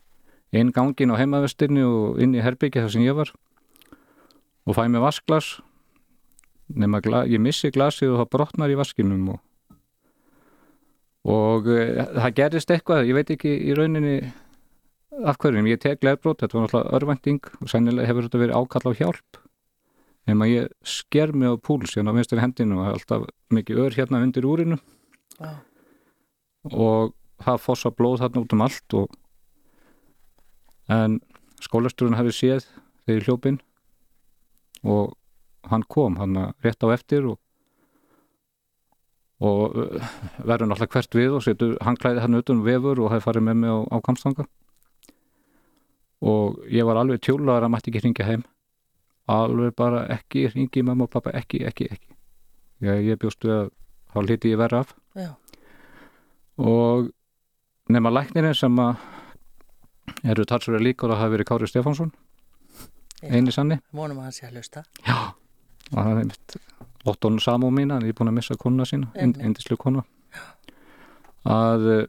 inn 0.56 0.72
gangin 0.76 1.12
á 1.12 1.20
heimavestinni 1.20 1.84
og 1.84 2.20
inn 2.22 2.36
í 2.36 2.44
herbyggi 2.44 2.84
þar 2.84 2.92
sem 2.94 3.06
ég 3.06 3.18
var 3.18 3.32
og 4.66 4.78
fæ 4.78 4.86
mér 4.90 5.04
vasklas 5.06 5.60
nema 6.70 7.02
ég 7.30 7.42
missi 7.42 7.72
glasið 7.72 8.16
og 8.16 8.24
það 8.24 8.32
brotnar 8.34 8.74
í 8.74 8.80
vaskinum 8.80 9.30
og, 9.36 9.40
og 11.30 11.70
uh, 11.70 12.02
það 12.18 12.36
gerist 12.40 12.74
eitthvað, 12.74 13.06
ég 13.10 13.18
veit 13.18 13.32
ekki 13.36 13.54
í 13.54 13.78
rauninni 13.78 14.18
af 15.26 15.38
hverjum, 15.40 15.70
ég 15.70 15.80
tek 15.80 16.04
leðbrot, 16.04 16.42
þetta 16.42 16.58
var 16.58 16.66
náttúrulega 16.66 16.98
örvænting 16.98 17.52
og 17.62 17.70
sennilega 17.72 18.10
hefur 18.10 18.26
þetta 18.26 18.42
verið 18.42 18.58
ákall 18.60 18.92
á 18.92 19.00
hjálp. 19.00 19.38
Nema 20.26 20.48
ég 20.50 20.74
sker 20.84 21.32
mig 21.32 21.54
á 21.54 21.56
púls 21.56 21.94
hérna 21.96 22.12
á 22.12 22.18
vinstri 22.18 22.42
hendinu 22.42 22.82
og 22.82 22.96
alltaf 22.96 23.28
mikið 23.54 23.80
ör 23.86 23.96
hérna 23.96 24.24
undir 24.26 24.48
úrinu. 24.50 24.80
Já. 25.40 25.62
og 26.72 27.14
það 27.44 27.62
fossa 27.62 27.92
blóð 27.92 28.22
þarna 28.24 28.42
út 28.42 28.54
um 28.56 28.64
allt 28.66 28.96
og 28.98 29.16
en 30.96 31.20
skólasturinn 31.62 32.18
hafi 32.18 32.34
séð 32.34 32.68
þegar 33.06 33.28
hljópin 33.28 33.60
og 34.86 35.16
hann 35.72 35.84
kom 35.90 36.20
hann 36.22 36.38
rétt 36.64 36.86
á 36.86 36.88
eftir 36.94 37.26
og 37.32 37.40
og 39.46 39.76
uh, 39.76 40.12
verður 40.48 40.70
náttúrulega 40.72 40.94
hvert 40.96 41.18
við 41.18 41.34
og 41.36 41.44
setur 41.44 41.74
hangklæði 41.84 42.24
hann 42.24 42.40
utan 42.40 42.62
um 42.62 42.68
vefur 42.68 43.02
og 43.04 43.12
hafi 43.12 43.26
farið 43.26 43.48
með 43.50 43.58
mig 43.62 43.74
á, 43.74 43.80
á 43.92 43.98
kamstanga 44.06 44.46
og 46.26 46.62
ég 46.72 46.88
var 46.88 47.02
alveg 47.02 47.20
tjólaðar 47.26 47.68
að 47.68 47.74
mætti 47.74 47.92
ekki 47.92 48.04
hringja 48.06 48.30
heim 48.30 48.46
alveg 49.28 49.76
bara 49.76 50.06
ekki 50.14 50.48
hringi 50.54 50.86
mamma 50.86 51.10
og 51.10 51.12
pappa, 51.12 51.34
ekki, 51.36 51.66
ekki, 51.66 51.90
ekki 51.92 52.16
ég, 52.86 53.04
ég 53.10 53.20
bjóstu 53.20 53.52
að 53.52 53.74
þá 54.14 54.20
hliti 54.24 54.54
ég 54.54 54.62
verða 54.62 54.86
af 54.86 54.96
Já. 55.18 55.32
og 56.62 57.12
nema 57.92 58.14
læknirinn 58.14 58.56
sem 58.56 58.80
að 58.80 58.96
eru 60.26 60.46
talsverið 60.48 60.88
líkur 60.90 61.12
að 61.12 61.22
hafa 61.22 61.34
verið 61.34 61.50
Kári 61.50 61.70
Stefánsson. 61.70 62.12
Eini 63.32 63.52
sanni. 63.52 63.80
Vonum 63.94 64.20
að 64.20 64.28
hann 64.30 64.36
sé 64.36 64.46
að 64.48 64.58
hlusta. 64.60 64.84
Já, 65.06 65.18
og 65.92 65.98
það 66.00 66.20
er 66.22 66.26
mitt 66.32 66.58
óttónu 67.06 67.40
samú 67.44 67.70
mín, 67.74 67.92
hann 67.94 68.04
er 68.06 68.14
búin 68.18 68.32
að 68.32 68.38
missa 68.40 68.56
konuna 68.58 68.86
sína 68.90 69.12
Einmitt. 69.16 69.42
indislu 69.46 69.78
konu 69.78 70.02
að 71.46 71.86
uh, 71.94 72.06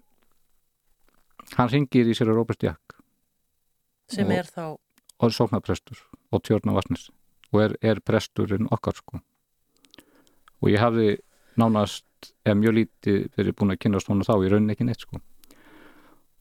hann 1.58 1.68
ringir 1.72 2.08
í 2.08 2.14
sér 2.16 2.30
að 2.32 2.38
Róbert 2.40 2.62
Jakk 2.64 2.96
Sem 4.08 4.26
Og- 4.30 4.32
er 4.38 4.44
þá, 4.48 4.62
og 5.20 5.26
er 5.28 5.34
sóknarprestur 5.36 6.00
og 6.32 6.42
tjórna 6.46 6.72
Vassnes 6.76 7.08
og 7.52 7.60
er, 7.62 7.74
er 7.82 8.00
presturinn 8.00 8.68
okkar 8.74 8.94
sko. 8.98 9.20
Og 10.62 10.68
ég 10.72 10.80
hafði 10.82 11.18
nánast 11.60 12.04
eða 12.44 12.56
mjög 12.58 12.74
lítið 12.80 13.18
verið 13.36 13.54
búin 13.56 13.72
að 13.74 13.80
kynast 13.84 14.08
honum 14.10 14.24
þá 14.26 14.34
í 14.44 14.50
rauninni 14.50 14.74
ekki 14.74 14.86
neitt 14.88 15.04
sko. 15.04 15.20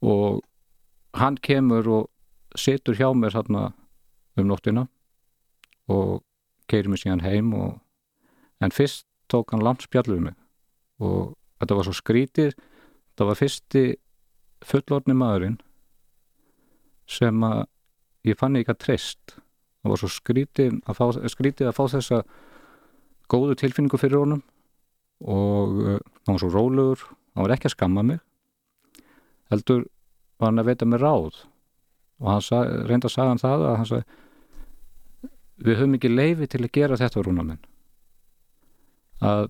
Og 0.01 0.41
hann 1.19 1.37
kemur 1.37 1.87
og 1.99 2.09
situr 2.57 2.95
hjá 2.97 3.09
mér 3.15 3.35
þarna 3.35 3.67
um 4.39 4.47
nóttina 4.49 4.85
og 5.91 6.23
keirir 6.69 6.89
mig 6.89 7.03
síðan 7.03 7.23
heim 7.25 7.53
og 7.53 7.79
en 8.63 8.73
fyrst 8.73 9.05
tók 9.31 9.53
hann 9.53 9.63
langt 9.63 9.85
spjallið 9.85 10.17
við 10.17 10.25
mig 10.29 10.35
og 11.03 11.35
þetta 11.59 11.77
var 11.77 11.87
svo 11.87 11.95
skrítið. 11.95 12.51
Þetta 13.11 13.29
var 13.29 13.39
fyrsti 13.39 13.83
fullorðni 14.65 15.15
maðurinn 15.17 15.57
sem 17.09 17.43
að 17.45 17.65
ég 18.25 18.39
fann 18.39 18.57
ekki 18.57 18.73
að 18.73 18.81
treyst. 18.81 19.37
Það 19.83 19.93
var 19.93 20.01
svo 20.01 20.11
skrítið 20.11 20.77
að 20.89 20.97
fá, 20.97 21.05
skrítið 21.31 21.69
að 21.69 21.77
fá 21.77 21.83
þessa 21.93 22.21
góðu 23.29 23.57
tilfinningu 23.61 23.99
fyrir 24.01 24.21
honum 24.21 24.43
og 25.25 25.77
uh, 25.79 25.99
hann 26.25 26.35
var 26.35 26.41
svo 26.41 26.49
rólegur 26.51 27.03
hann 27.07 27.45
var 27.45 27.53
ekki 27.55 27.69
að 27.69 27.75
skamma 27.77 28.03
mig 28.03 28.19
heldur 29.53 29.85
var 30.39 30.51
hann 30.51 30.61
að 30.61 30.71
veita 30.71 30.87
mér 30.89 31.03
ráð. 31.05 31.43
Og 32.23 32.31
hann 32.31 32.43
sa, 32.43 32.61
reynda 32.87 33.09
að 33.09 33.15
sagða 33.15 33.33
hann 33.33 33.41
það 33.43 33.65
að 33.65 33.75
hann 33.79 33.89
sagði 33.89 34.21
við 35.57 35.79
höfum 35.79 35.97
ekki 35.97 36.11
leifi 36.11 36.47
til 36.51 36.63
að 36.63 36.73
gera 36.77 36.99
þetta 36.99 37.23
rúna 37.25 37.45
minn. 37.47 37.61
Að 39.23 39.49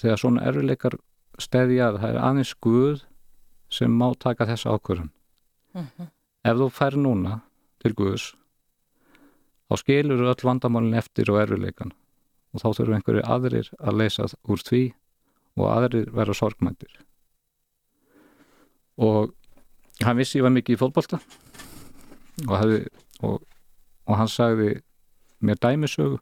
þegar 0.00 0.20
svona 0.20 0.44
erfileikar 0.48 0.96
steðja 1.40 1.90
að 1.90 1.98
það 2.02 2.14
er 2.14 2.20
aðeins 2.28 2.54
Guð 2.64 3.02
sem 3.72 3.92
má 3.92 4.06
taka 4.20 4.48
þessa 4.48 4.76
ákvörðun. 4.76 5.12
Mhm. 5.72 6.08
ef 6.44 6.56
þú 6.58 6.68
fær 6.68 6.96
núna 6.98 7.40
til 7.80 7.94
Guðs 7.94 8.34
þá 9.70 9.76
skilur 9.80 10.24
öll 10.28 10.44
vandamálin 10.44 10.98
eftir 10.98 11.30
og 11.32 11.38
erfileikan 11.40 11.94
og 12.52 12.60
þá 12.60 12.68
þurfum 12.76 12.96
einhverju 12.98 13.22
aðrir 13.24 13.70
að 13.78 13.96
leysa 13.96 14.26
úr 14.44 14.60
því 14.60 14.82
og 15.56 15.70
aðrir 15.70 16.10
vera 16.12 16.34
sorgmæntir 16.36 16.92
og 19.00 19.32
hann 20.04 20.18
vissi 20.18 20.40
ég 20.40 20.46
var 20.46 20.52
mikið 20.52 20.76
í 20.76 20.80
fótbolta. 20.80 21.20
Og, 22.48 22.74
og, 23.22 23.42
og 24.08 24.16
hann 24.18 24.30
sagði 24.30 24.80
mér 25.42 25.60
dæmisögu 25.62 26.18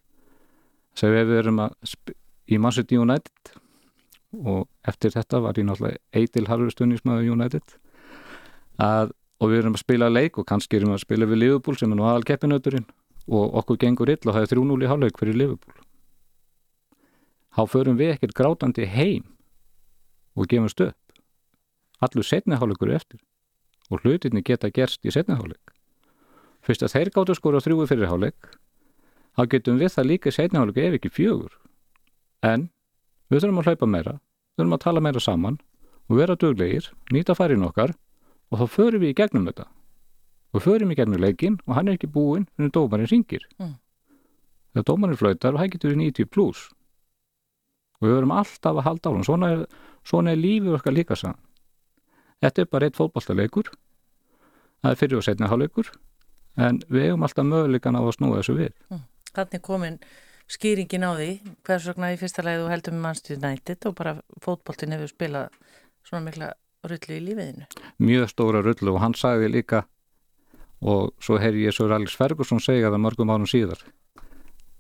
sem 0.99 1.13
við 1.15 1.37
erum 1.39 1.61
að 1.65 1.77
í 2.51 2.59
Manchester 2.59 2.99
United. 2.99 3.55
Og 4.31 4.67
eftir 4.87 5.15
þetta 5.15 5.41
var 5.43 5.59
ég 5.59 5.67
náttúrulega 5.67 5.99
eitil 6.15 6.47
harfur 6.47 6.71
stunningsmaður 6.75 7.33
United. 7.35 7.77
Að, 8.81 9.13
og 9.43 9.51
við 9.51 9.63
erum 9.63 9.77
að 9.77 9.85
spila 9.85 10.11
leik 10.11 10.39
og 10.39 10.47
kannski 10.49 10.79
erum 10.79 10.93
við 10.93 11.01
að 11.01 11.07
spila 11.07 11.29
við 11.31 11.43
Liverpool 11.43 11.79
sem 11.79 11.91
er 11.91 11.99
nú 11.99 12.07
aðal 12.07 12.27
keppinauturinn 12.29 12.87
og 13.31 13.57
okkur 13.61 13.81
gengur 13.83 14.11
ill 14.11 14.23
og 14.25 14.35
það 14.35 14.47
er 14.47 14.53
3-0 14.55 14.85
í 14.85 14.91
hálfleik 14.91 15.19
fyrir 15.21 15.39
Liverpool. 15.39 15.75
Þá 17.51 17.63
förum 17.67 17.99
við 17.99 18.15
ekkert 18.15 18.37
grátandi 18.39 18.87
heim 18.87 19.27
og 20.39 20.47
gefumst 20.51 20.81
upp. 20.85 20.97
Allur 22.01 22.25
setni 22.25 22.57
hálfleikur 22.57 22.93
er 22.93 23.01
eftir. 23.03 23.21
Og 23.91 24.05
hlutinni 24.05 24.45
geta 24.47 24.71
gerst 24.71 25.03
í 25.05 25.13
setni 25.13 25.35
hálfleik. 25.35 25.75
Fyrst 26.63 26.85
að 26.87 26.95
þeir 26.95 27.11
gáttu 27.17 27.35
skora 27.35 27.63
þrjúi 27.65 27.89
fyrir 27.91 28.11
hálfleik 28.11 28.55
þá 29.41 29.47
getum 29.55 29.79
við 29.81 29.93
það 29.95 30.09
líka 30.11 30.29
í 30.29 30.35
setni 30.37 30.59
hálfleik 30.61 30.85
ef 30.91 30.97
ekki 30.99 31.11
fjögur. 31.17 31.53
En 32.45 32.69
við 33.33 33.41
þurfum 33.47 33.61
að 33.63 33.71
hlaupa 33.71 33.87
meira 33.89 34.13
við 34.21 34.61
þurfum 34.61 34.77
að 34.77 34.83
tala 34.85 35.01
meira 35.01 35.21
saman 35.25 35.57
og 36.11 36.17
vera 36.19 36.37
duglegir, 36.37 36.91
nýta 37.15 37.33
færin 37.39 37.65
okkar 37.65 37.95
og 38.51 38.59
þá 38.61 38.67
förum 38.75 39.01
við 39.05 39.13
í 39.15 39.17
gegnum 39.21 39.47
þetta. 39.49 39.65
Og 40.53 40.65
förum 40.65 40.91
í 40.93 40.97
gegnum 40.99 41.23
leikin 41.23 41.61
og 41.67 41.77
hann 41.79 41.89
er 41.89 41.97
ekki 41.97 42.11
búinn 42.11 42.49
fyrir 42.59 42.73
dómarinn 42.75 43.09
ringir 43.09 43.47
Mm. 43.61 43.77
þegar 44.75 44.85
dómarinn 44.89 45.19
flautar 45.19 45.55
og 45.55 45.61
það 45.63 45.71
getur 45.73 45.91
við 45.95 46.01
90 46.03 46.27
pluss 46.31 46.69
og 48.01 48.07
við 48.09 48.15
verum 48.17 48.33
alltaf 48.35 48.77
að 48.77 48.85
halda 48.87 49.11
á 49.11 49.15
hann 49.15 49.25
svona 49.27 49.49
er, 49.55 49.63
svona 50.05 50.33
er 50.33 50.39
lífið 50.41 50.77
okkar 50.79 50.95
líka 50.95 51.17
saman 51.17 51.39
þetta 52.43 52.63
er 52.63 52.69
bara 52.71 52.87
eitt 52.87 52.97
fótballtaleikur 52.99 53.71
það 53.71 54.91
er 54.91 54.97
fyrir 55.01 55.19
og 55.21 55.25
setni 55.27 55.47
hálfleikur. 55.51 55.91
En 56.57 56.81
við 56.91 57.07
eigum 57.11 57.23
alltaf 57.23 57.47
möguleikan 57.47 57.95
á 57.95 58.03
að 58.03 58.15
snúa 58.19 58.41
þessu 58.41 58.57
við 58.59 58.73
þannig 59.37 59.63
komin 59.67 60.01
skýringin 60.51 61.07
á 61.07 61.15
því, 61.15 61.31
hvers 61.67 61.87
vegna 61.91 62.11
í 62.15 62.19
fyrsta 62.19 62.43
þú 62.43 62.67
heldur 62.73 62.97
með 62.97 63.05
Manchester 63.07 63.39
United 63.39 63.87
og 63.87 63.97
bara 64.01 64.17
fótboltin 64.43 64.97
hefur 64.97 65.13
spilað 65.13 65.57
svona 66.07 66.27
mikla 66.27 66.53
rullu 66.91 67.17
í 67.17 67.25
lífiðinu. 67.29 67.67
mjög 67.99 68.31
stóra 68.33 68.63
rullu 68.65 68.95
og 68.95 69.03
hann 69.05 69.15
sagði 69.15 69.51
líka 69.53 69.85
og 70.81 71.13
svo 71.21 71.39
heyri 71.39 71.67
ég 71.67 71.77
svo 71.77 71.91
Alex 71.93 72.17
Ferguson 72.17 72.61
segja 72.61 72.91
það 72.91 73.05
mörgum 73.05 73.33
árum 73.33 73.49
síðar 73.51 73.83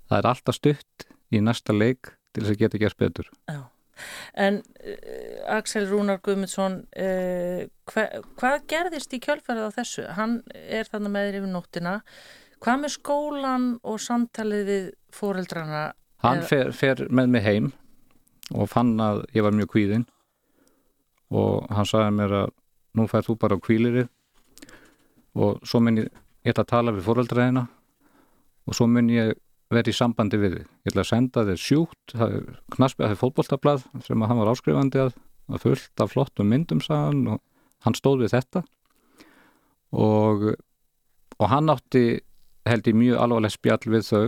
það 0.08 0.16
er 0.18 0.30
alltaf 0.32 0.56
stutt 0.56 1.06
í 1.30 1.42
næsta 1.44 1.76
leik 1.76 2.14
til 2.32 2.42
þess 2.42 2.54
að 2.56 2.62
geta 2.64 2.80
gert 2.80 2.98
betur 2.98 3.30
Já. 3.50 3.68
En 4.32 4.62
uh, 4.62 5.56
Axel 5.58 5.84
Rúnar 5.90 6.22
Guðmundsson, 6.24 6.78
uh, 6.96 7.66
hva, 7.90 8.04
hvað 8.40 8.62
gerðist 8.70 9.12
í 9.12 9.20
kjölfærið 9.20 9.66
á 9.68 9.76
þessu? 9.76 10.06
Hann 10.16 10.38
er 10.54 10.88
þannig 10.88 11.12
með 11.12 11.26
þér 11.26 11.38
yfir 11.40 11.52
nóttina. 11.52 11.94
Hvað 12.60 12.82
með 12.82 12.92
skólan 12.92 13.66
og 13.88 14.00
samtalið 14.04 14.66
við 14.68 14.88
fóreldrana? 15.16 15.90
hann 16.24 16.42
fer, 16.44 16.72
fer 16.76 17.06
með 17.08 17.34
mig 17.34 17.44
heim 17.44 17.68
og 18.52 18.68
fann 18.70 18.96
að 19.00 19.22
ég 19.36 19.44
var 19.46 19.56
mjög 19.56 19.70
kvíðinn 19.74 20.06
og 21.30 21.68
hann 21.72 21.88
sagði 21.88 22.16
mér 22.18 22.34
að 22.42 22.56
nú 22.98 23.06
fær 23.10 23.24
þú 23.26 23.36
bara 23.40 23.56
á 23.56 23.64
kvílirið 23.64 24.08
og 25.40 25.60
svo 25.64 25.80
mun 25.80 26.02
ég, 26.02 26.10
ég 26.44 26.52
ætla 26.52 26.66
að 26.66 26.72
tala 26.74 26.94
við 26.96 27.06
fóreldraðina 27.06 27.64
og 28.66 28.76
svo 28.76 28.88
mun 28.90 29.12
ég 29.14 29.32
vera 29.70 29.86
í 29.86 29.94
sambandi 29.94 30.38
við 30.42 30.56
þig. 30.56 30.64
Ég 30.82 30.90
ætla 30.90 31.04
að 31.04 31.10
senda 31.12 31.44
þér 31.46 31.60
sjúkt, 31.62 32.12
það 32.12 32.32
er 32.34 32.46
knaspið, 32.74 33.04
það 33.04 33.12
er 33.14 33.20
fótboltablað 33.20 33.84
sem 34.02 34.24
að 34.24 34.30
hann 34.32 34.40
var 34.42 34.50
áskrifandi 34.50 35.02
að, 35.04 35.12
að 35.46 35.62
fullt 35.64 36.02
af 36.02 36.10
flottum 36.10 36.50
myndum 36.50 36.82
sagðan 36.82 37.36
og 37.36 37.38
hann 37.86 37.96
stóð 37.96 38.24
við 38.24 38.34
þetta 38.34 38.64
og, 39.94 40.50
og 41.38 41.46
hann 41.54 41.70
átti 41.70 42.04
held 42.70 42.88
ég 42.90 42.98
mjög 42.98 43.20
alvarleg 43.24 43.54
spjall 43.54 43.92
við 43.94 44.06
þau 44.08 44.24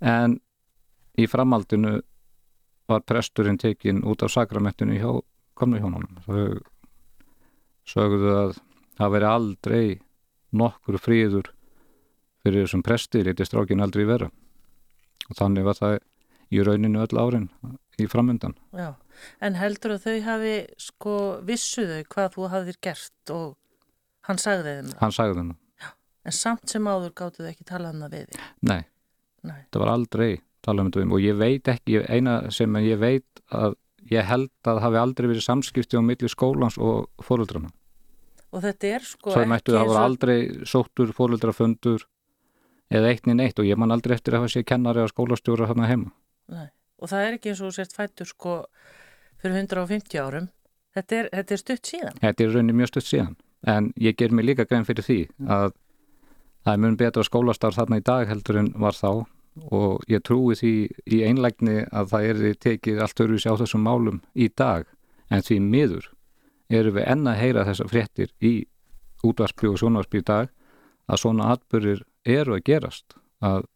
en 0.00 0.38
í 1.20 1.26
framhaldinu 1.28 1.98
var 2.90 3.04
presturinn 3.06 3.58
tekinn 3.60 4.02
út 4.08 4.22
af 4.26 4.32
sakramentinu 4.34 4.98
hjá 4.98 5.10
komnu 5.58 5.80
hjónunum 5.82 6.20
þau 6.26 6.60
sögðu 7.90 8.34
að 8.36 8.54
það 9.00 9.14
veri 9.16 9.28
aldrei 9.30 9.84
nokkur 10.56 10.98
fríður 11.00 11.52
fyrir 12.42 12.64
þessum 12.64 12.84
presti 12.86 13.22
lítið 13.26 13.50
strákin 13.50 13.84
aldrei 13.84 14.06
vera 14.08 14.30
og 15.30 15.36
þannig 15.38 15.66
var 15.68 15.78
það 15.78 15.98
í 16.50 16.62
rauninu 16.66 17.02
öll 17.04 17.20
árin 17.20 17.48
í 18.00 18.08
framöndan 18.10 18.56
Já. 18.74 18.94
En 19.44 19.58
heldur 19.60 19.98
að 19.98 20.06
þau 20.06 20.20
hafi 20.24 20.54
sko 20.80 21.16
vissu 21.46 21.84
þau 21.86 22.04
hvað 22.14 22.30
þú 22.36 22.46
hafðir 22.54 22.78
gert 22.82 23.32
og 23.34 23.50
hann 24.28 24.40
sagði 24.40 24.72
þeim 24.72 24.88
það. 24.88 25.00
hann 25.02 25.14
sagði 25.16 25.36
það 25.36 25.46
nú, 25.50 25.56
En 26.24 26.32
samt 26.36 26.68
sem 26.68 26.84
áður 26.84 27.12
gáttu 27.16 27.42
þau 27.44 27.50
ekki 27.50 27.64
talað 27.64 27.94
um 27.96 28.02
það 28.04 28.10
við 28.16 28.24
þig. 28.28 28.40
nei, 28.62 28.82
Nei. 29.42 29.60
það 29.72 29.80
var 29.80 29.88
aldrei 29.94 30.30
tala 30.62 30.82
um 30.82 30.90
þetta 30.90 31.00
við 31.00 31.12
og 31.16 31.20
ég 31.24 31.36
veit 31.40 31.68
ekki, 31.72 32.00
eina 32.12 32.34
sem 32.52 32.74
ég 32.84 32.98
veit 33.00 33.40
að 33.56 33.76
ég 34.10 34.24
held 34.28 34.50
að 34.68 34.80
hafi 34.84 34.96
aldrei 35.00 35.28
verið 35.30 35.46
samskipti 35.46 35.96
á 35.96 36.02
milli 36.04 36.28
skólans 36.28 36.76
og 36.78 37.08
fóröldrana. 37.24 37.70
og 38.52 38.62
þetta 38.62 38.84
er 38.96 39.00
sko 39.06 39.30
Svo 39.32 39.44
mættu 39.46 39.72
það 39.72 39.88
og- 39.88 40.00
aldrei 40.04 40.38
sóttur 40.66 41.12
fóröldrafundur 41.16 42.04
eða 42.90 43.08
eitt 43.14 43.24
niður 43.26 43.36
neitt 43.40 43.58
og 43.58 43.64
ég 43.64 43.76
man 43.78 43.90
aldrei 43.94 44.14
eftir 44.16 44.34
að 44.34 44.40
hafa 44.42 44.48
sé 44.58 44.64
kennari 44.66 45.00
að 45.00 45.12
skólastjóra 45.14 45.68
þarna 45.70 45.86
heima. 45.88 46.10
Nei. 46.48 46.68
og 47.00 47.08
það 47.08 47.26
er 47.28 47.32
ekki 47.38 47.48
eins 47.54 47.60
og 47.64 47.72
sért 47.72 47.92
fættur 47.96 48.26
sko 48.26 48.64
fyrir 49.40 49.54
150 49.64 50.18
árum 50.20 50.48
þetta 50.94 51.12
er, 51.16 51.28
þetta 51.32 51.52
er 51.52 51.56
stutt 51.62 51.82
síðan 51.88 52.18
Þetta 52.20 52.44
er 52.44 52.50
raunin 52.52 52.76
mjög 52.76 52.88
stutt 52.92 53.06
síðan 53.08 53.36
en 53.66 53.92
ég 53.96 54.16
ger 54.16 54.30
mig 54.32 54.44
líka 54.44 54.66
grein 54.68 54.84
fyrir 54.84 55.06
því 55.06 55.18
að 55.48 55.72
það 56.64 56.72
er 56.72 56.82
mun 56.84 56.96
betra 57.00 57.24
skólastar 57.26 57.76
þarna 57.76 58.00
í 58.00 58.06
dag 58.06 58.28
heldur 58.28 58.60
en 58.60 58.72
var 58.80 58.96
þá. 58.96 59.26
Og 59.74 60.04
ég 60.08 60.22
trúi 60.24 60.54
því 60.56 60.74
í 61.10 61.22
einlægni 61.26 61.82
að 61.90 62.12
það 62.12 62.28
er 62.28 62.58
tekið 62.64 63.00
allt 63.02 63.22
öruvísi 63.24 63.50
á 63.50 63.60
þessum 63.60 63.82
málum 63.84 64.20
í 64.34 64.48
dag. 64.48 64.86
En 65.30 65.42
því 65.46 65.58
miður 65.64 66.06
erum 66.70 66.96
við 66.96 67.08
enn 67.10 67.26
að 67.26 67.40
heyra 67.40 67.66
þessar 67.66 67.90
fréttir 67.90 68.30
í 68.38 68.54
útvarspi 69.26 69.68
og 69.68 69.80
sjónvarspi 69.80 70.22
í 70.22 70.26
dag 70.26 70.52
að 71.10 71.22
svona 71.24 71.50
atbyrðir 71.56 72.04
eru 72.24 72.56
að 72.56 72.64
gerast. 72.68 73.16
Að 73.42 73.66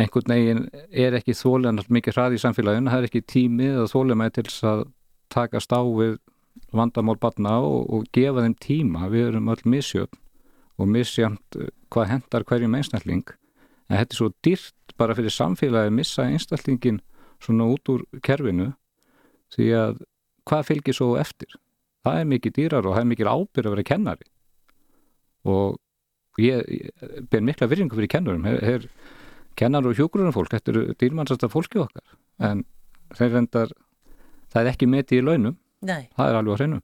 einhvern 0.00 0.34
veginn 0.34 0.64
er 0.90 1.16
ekki 1.16 1.36
þólega 1.36 1.86
mikið 1.92 2.16
hraði 2.16 2.40
í 2.40 2.42
samfélaginu, 2.42 2.90
það 2.90 3.04
er 3.04 3.08
ekki 3.10 3.24
tími 3.28 3.70
eða 3.70 3.90
þólega 3.92 4.18
með 4.18 4.34
til 4.38 4.46
þess 4.48 4.68
að 4.72 4.84
takast 5.32 5.72
á 5.72 5.80
við 5.84 6.18
vandamál 6.72 7.16
barna 7.20 7.58
og, 7.64 7.86
og 7.92 8.08
gefa 8.12 8.44
þeim 8.44 8.56
tíma, 8.60 9.08
við 9.12 9.30
erum 9.30 9.52
öll 9.52 9.62
misjöfn 9.68 10.21
og 10.80 10.88
misjöfnt 10.88 11.58
eh, 11.58 11.70
hvað 11.92 12.10
hendar 12.12 12.46
hverjum 12.48 12.76
einstakling. 12.78 13.24
En 13.88 13.98
þetta 13.98 14.14
er 14.14 14.20
svo 14.20 14.30
dýrt 14.44 14.96
bara 15.00 15.16
fyrir 15.16 15.34
samfélagi 15.34 15.90
að 15.90 15.98
missa 15.98 16.26
einstaklingin 16.28 17.00
svona 17.42 17.66
út 17.72 17.90
úr 17.92 18.04
kerfinu 18.24 18.72
því 19.52 19.68
að 19.76 20.02
hvað 20.48 20.68
fylgir 20.70 20.96
svo 20.96 21.14
eftir? 21.20 21.56
Það 22.02 22.18
er 22.18 22.28
mikið 22.32 22.56
dýrar 22.58 22.86
og 22.86 22.96
það 22.96 23.04
er 23.04 23.10
mikið 23.12 23.30
ábyrð 23.32 23.68
að 23.68 23.74
vera 23.76 23.88
kennari. 23.90 24.28
Og 25.52 26.42
ég, 26.42 26.90
ber 27.30 27.44
mikla 27.44 27.68
virðingu 27.70 27.98
fyrir 27.98 28.10
kennurum. 28.10 28.46
Her, 28.48 28.58
her, 28.66 28.88
kennar 29.58 29.86
og 29.86 29.98
hjúgrunum 29.98 30.34
fólk 30.34 30.54
þetta 30.54 30.72
eru 30.72 30.84
dýrmannsasta 30.98 31.50
fólki 31.52 31.82
okkar. 31.82 32.16
En 32.42 32.64
þeir 33.14 33.36
reyndar 33.36 33.74
það 34.52 34.62
er 34.62 34.72
ekki 34.72 34.90
metið 34.90 35.20
í 35.20 35.26
launum. 35.28 35.58
Nei, 35.82 36.08
það 36.16 36.28
er 36.28 36.38
alveg 36.38 36.54
á 36.54 36.58
hreinu 36.60 36.78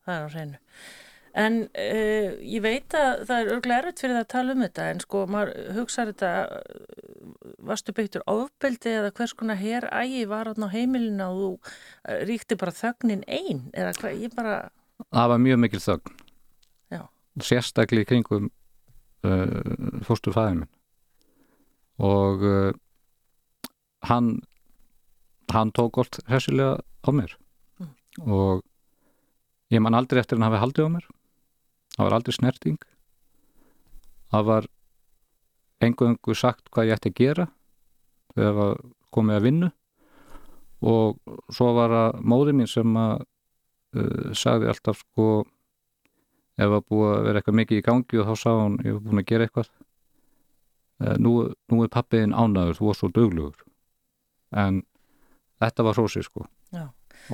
en 1.38 1.58
uh, 1.66 2.30
ég 2.42 2.62
veit 2.64 2.94
að 2.96 3.24
það 3.28 3.40
er 3.40 3.52
örglega 3.54 3.82
erfitt 3.82 4.02
fyrir 4.02 4.16
það 4.16 4.24
að 4.24 4.32
tala 4.32 4.54
um 4.54 4.64
þetta 4.64 4.86
en 4.92 5.02
sko 5.04 5.20
maður 5.30 5.52
hugsaður 5.76 6.14
þetta 6.14 6.30
uh, 6.46 7.28
varstu 7.68 7.94
beittur 7.94 8.24
ofbeldi 8.30 8.94
eða 8.96 9.12
hvers 9.18 9.34
konar 9.38 9.60
hér 9.60 9.86
ægi 9.92 10.24
var 10.30 10.50
á 10.50 10.66
heimilinu 10.72 11.28
og 11.28 11.38
þú 11.38 11.50
uh, 11.54 12.18
ríkti 12.28 12.58
bara 12.58 12.74
þögnin 12.74 13.22
ein 13.28 13.68
eða 13.72 13.94
hvað, 14.00 14.18
ég 14.24 14.34
bara 14.34 14.56
það 15.06 15.32
var 15.32 15.42
mjög 15.44 15.60
mikil 15.62 15.82
þögn. 15.84 16.16
Já. 16.90 17.02
sérstaklega 17.44 18.06
í 18.06 18.08
kringum 18.08 18.48
uh, 19.26 20.00
fósturfæðin 20.06 20.64
minn. 20.64 20.72
Og 22.02 22.42
uh, 22.46 22.72
hann 24.10 24.38
hann 25.52 25.70
tók 25.72 26.00
allt 26.02 26.18
hressilega 26.26 26.80
á 26.82 27.10
mér. 27.14 27.36
Og 28.26 28.64
ég 29.70 29.82
man 29.84 29.94
aldrei 29.94 30.20
eftir 30.20 30.38
hann 30.38 30.48
hafi 30.48 30.62
haldið 30.64 30.90
á 30.90 30.94
mér 30.98 31.08
það 31.98 32.06
var 32.06 32.16
aldrei 32.16 32.36
snerting. 32.36 32.78
Það 34.30 34.46
var 34.48 34.68
einhverjum 35.82 36.38
sagt 36.38 36.70
hvað 36.70 36.90
ég 36.90 36.98
ætti 36.98 37.10
að 37.10 37.18
gera 37.18 37.46
þegar 38.34 38.48
það 38.48 38.58
var 38.60 38.80
komið 39.14 39.38
að 39.38 39.46
vinnu. 39.48 39.70
Og 40.88 41.36
svo 41.50 41.72
var 41.74 41.94
það 41.96 42.20
móði 42.32 42.54
mín 42.54 42.70
sem 42.70 42.98
að 43.02 43.16
uh, 43.98 44.30
sagði 44.38 44.70
alltaf 44.70 45.02
sko 45.02 45.28
ef 46.58 46.70
það 46.70 46.86
búið 46.90 47.14
að 47.16 47.24
vera 47.26 47.40
eitthvað 47.40 47.58
mikið 47.60 47.80
í 47.80 47.86
gangi 47.86 48.20
og 48.22 48.28
þá 48.28 48.34
sá 48.38 48.50
hún 48.54 48.78
ég 48.84 48.94
var 48.94 49.06
búin 49.08 49.22
að 49.22 49.30
gera 49.32 49.48
eitthvað. 49.48 49.72
Uh, 51.02 51.16
nú, 51.18 51.32
nú 51.70 51.82
er 51.82 51.90
pappiðin 51.94 52.36
ánaður 52.36 52.78
þú 52.78 52.90
var 52.90 52.98
svo 53.00 53.10
duglugur 53.14 53.64
en 54.54 54.84
þetta 55.58 55.84
var 55.86 55.98
hrósi 55.98 56.22
sko. 56.22 56.46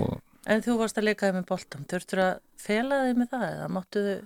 Og 0.01 0.17
En 0.45 0.61
þú 0.61 0.77
varst 0.77 0.99
að 1.01 1.07
leikaði 1.09 1.39
með 1.39 1.47
boltam, 1.49 1.85
þurftur 1.89 2.21
að 2.21 2.33
fela 2.61 2.99
þig 3.07 3.21
með 3.21 3.29
það 3.33 3.45
eða 3.47 3.69
máttu 3.73 4.01
þau, 4.05 4.17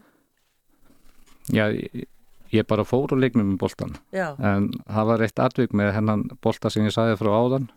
já, 1.54 1.66
ég, 2.52 2.64
bara 2.68 2.86
fór 2.88 3.12
og 3.12 3.20
leik 3.20 3.36
með 3.36 3.50
með 3.52 3.58
boltan 3.64 3.96
já, 4.14 4.32
en 4.38 4.70
það 4.86 5.10
var 5.12 5.26
eitt 5.26 5.42
atvik 5.44 5.74
með 5.76 5.92
hennan 5.96 6.24
bolta 6.44 6.70
sem 6.72 6.86
ég 6.86 6.94
sagði 6.94 7.18
frá 7.20 7.32
áðan 7.34 7.68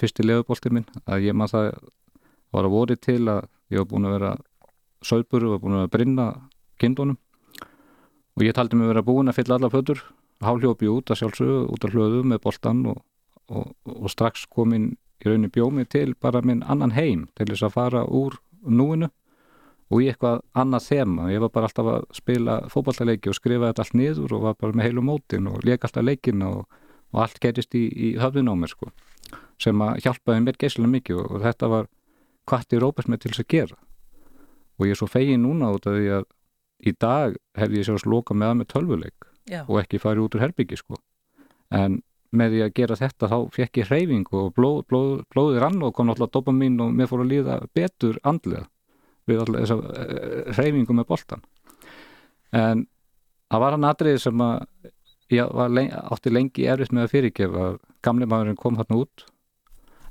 fyrsti 0.00 0.24
lefubolti 0.24 0.72
minn 0.72 0.86
að 1.04 1.28
ég 1.28 1.36
maður 1.36 1.54
það 1.54 1.90
var 2.54 2.68
að 2.68 2.74
voru 2.74 2.96
til 2.96 3.22
að 3.28 3.46
ég 3.72 3.82
var 3.82 3.88
búin 3.90 4.08
að 4.08 4.16
vera 4.18 4.34
sögburu 5.04 5.48
og 5.48 5.54
var 5.54 5.62
búin 5.64 5.78
að 5.82 5.90
brinna 5.92 6.26
kindunum. 6.80 7.18
Og 8.34 8.44
ég 8.46 8.54
taldi 8.56 8.78
mig 8.78 8.90
vera 8.90 9.04
búin 9.06 9.30
að 9.30 9.38
fylla 9.40 9.58
alla 9.58 9.70
fötur 9.70 10.02
háljópi 10.44 10.88
út 10.90 11.10
að 11.10 11.20
sjálfsögðu 11.22 11.58
út 11.72 11.84
af 11.86 11.94
hlöðu 11.94 12.22
með 12.26 12.40
boltan 12.44 12.80
og, 12.90 13.02
og, 13.48 13.74
og 13.86 14.08
strax 14.10 14.48
komin 14.50 14.94
í 15.22 15.28
rauninni 15.28 15.52
bjómi 15.54 15.86
til 15.88 16.14
bara 16.20 16.42
minn 16.42 16.64
annan 16.66 16.94
heim 16.96 17.28
til 17.38 17.46
þess 17.52 17.68
að 17.68 17.76
fara 17.76 18.02
úr 18.04 18.36
núinu 18.64 19.10
og 19.94 20.02
í 20.02 20.10
eitthvað 20.10 20.40
annað 20.58 20.88
þema 20.88 21.30
ég 21.30 21.42
var 21.44 21.52
bara 21.54 21.70
alltaf 21.70 21.90
að 21.92 22.06
spila 22.18 22.56
fótballaleiki 22.72 23.30
og 23.30 23.38
skrifa 23.38 23.70
þetta 23.70 23.84
allt 23.84 23.98
niður 24.00 24.34
og 24.34 24.46
var 24.48 24.56
bara 24.58 24.74
með 24.74 24.88
heilu 24.88 25.04
mótin 25.06 25.46
og 25.50 25.62
leik 25.62 25.86
alltaf 25.86 26.02
leikina 26.02 26.50
og, 26.50 26.80
og 27.14 27.20
allt 27.24 27.38
gerist 27.42 27.76
í, 27.78 27.86
í 27.86 28.14
höfðin 28.18 28.50
á 28.50 28.54
mér 28.58 28.74
sko 28.74 28.90
sem 29.62 29.82
að 29.84 30.00
hjálpaði 30.04 30.44
mér 30.44 30.58
geislega 30.60 30.90
mikið 30.90 31.20
og, 31.20 31.28
og 31.30 31.44
þetta 31.44 31.70
var 31.72 31.90
hvað 32.48 32.76
er 32.76 32.86
óbæst 32.88 33.10
með 33.10 33.22
til 33.22 33.32
þess 33.32 33.44
að 33.44 33.52
gera. 33.54 33.76
Og 34.78 34.88
ég 34.88 34.94
er 34.94 35.00
svo 35.00 35.08
fegin 35.08 35.44
núna 35.44 35.70
út 35.74 35.86
af 35.88 35.96
því 35.96 36.10
að 36.18 36.26
í 36.84 36.92
dag 37.00 37.36
hefði 37.58 37.80
ég 37.80 37.86
sér 37.86 37.98
að 37.98 38.04
sloka 38.04 38.36
með 38.36 38.50
að 38.50 38.58
með 38.60 38.70
tölvuleik 38.74 39.28
já, 39.48 39.60
og 39.62 39.78
ekki 39.80 40.02
farið 40.02 40.26
út 40.26 40.36
úr 40.36 40.44
herbyggi 40.44 40.80
sko. 40.80 40.98
En 41.74 42.02
með 42.34 42.56
því 42.56 42.62
að 42.64 42.74
gera 42.80 42.98
þetta 42.98 43.30
þá 43.30 43.36
fekk 43.54 43.80
ég 43.80 43.90
hreyfing 43.90 44.30
og 44.34 44.50
blóð, 44.56 44.80
blóð, 44.90 45.12
blóðið 45.30 45.60
rann 45.62 45.82
og 45.86 45.94
kom 45.94 46.10
náttúrulega 46.10 46.34
dopamin 46.34 46.80
og 46.82 46.96
mér 46.98 47.10
fór 47.10 47.22
að 47.22 47.30
líða 47.30 47.58
betur 47.78 48.18
andlega 48.26 48.66
við 49.28 49.40
alltaf 49.42 49.60
þessa 49.62 49.76
eh, 50.04 50.56
hreyfingu 50.58 50.96
með 50.96 51.08
boltan 51.08 51.44
en 52.54 52.84
það 53.50 53.62
var 53.64 53.76
hann 53.76 53.88
atriði 53.88 54.20
sem 54.22 54.44
að 54.44 54.90
ég 55.32 55.54
lengi, 55.72 55.94
átti 56.14 56.32
lengi 56.32 56.66
erfitt 56.70 56.94
með 56.94 57.06
að 57.06 57.14
fyrirgefa. 57.14 57.68
Að 57.68 57.78
gamli 58.04 58.28
maðurinn 58.28 58.60
kom 58.60 58.78
þarna 58.78 59.00
út. 59.00 59.24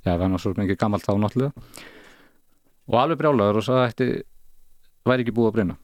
Já, 0.03 0.15
það 0.17 0.25
var 0.25 0.43
svo 0.43 0.53
mikið 0.57 0.79
gammalt 0.79 1.05
þá 1.05 1.13
náttúrulega. 1.21 1.67
Og 2.89 2.97
alveg 2.99 3.19
brjálaður 3.21 3.61
og 3.61 3.65
sagði 3.67 3.91
þetta 3.91 5.07
væri 5.07 5.23
ekki 5.23 5.35
búið 5.35 5.49
að 5.49 5.55
breyna 5.55 5.75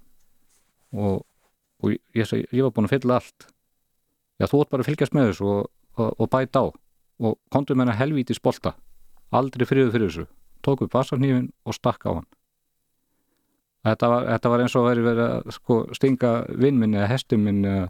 og, 0.90 1.22
og 1.84 1.94
ég, 1.94 2.00
ég, 2.18 2.32
ég 2.56 2.66
var 2.66 2.74
búin 2.76 2.90
að 2.90 2.96
fylla 2.96 3.20
allt. 3.20 3.48
Já, 4.40 4.48
þú 4.50 4.64
ert 4.64 4.74
bara 4.74 4.84
að 4.84 4.90
fylgjast 4.90 5.16
með 5.16 5.30
þessu 5.30 5.48
og, 5.54 5.62
og, 6.00 6.10
og 6.18 6.32
bæta 6.34 6.64
á. 6.64 6.68
Og 7.20 7.38
komdu 7.54 7.76
með 7.76 7.86
hennar 7.86 8.00
helvítis 8.00 8.42
bolta. 8.44 8.74
Aldrei 9.36 9.68
friðu 9.70 9.94
fyrir 9.94 10.10
þessu. 10.10 10.28
Tók 10.66 10.84
upp 10.84 10.96
vasarnýfin 10.98 11.52
og 11.68 11.78
stakk 11.78 12.08
á 12.08 12.12
hann 12.18 12.28
þetta 13.88 14.10
var, 14.12 14.28
þetta 14.34 14.52
var 14.52 14.64
eins 14.64 14.76
og 14.76 14.86
væri 14.88 15.06
verið 15.06 15.26
að 15.26 15.56
sko, 15.56 15.80
stinga 15.96 16.34
vinn 16.60 16.80
minn 16.82 16.98
eða 16.98 17.12
hestum 17.14 17.46
minn 17.48 17.64
eða, 17.68 17.88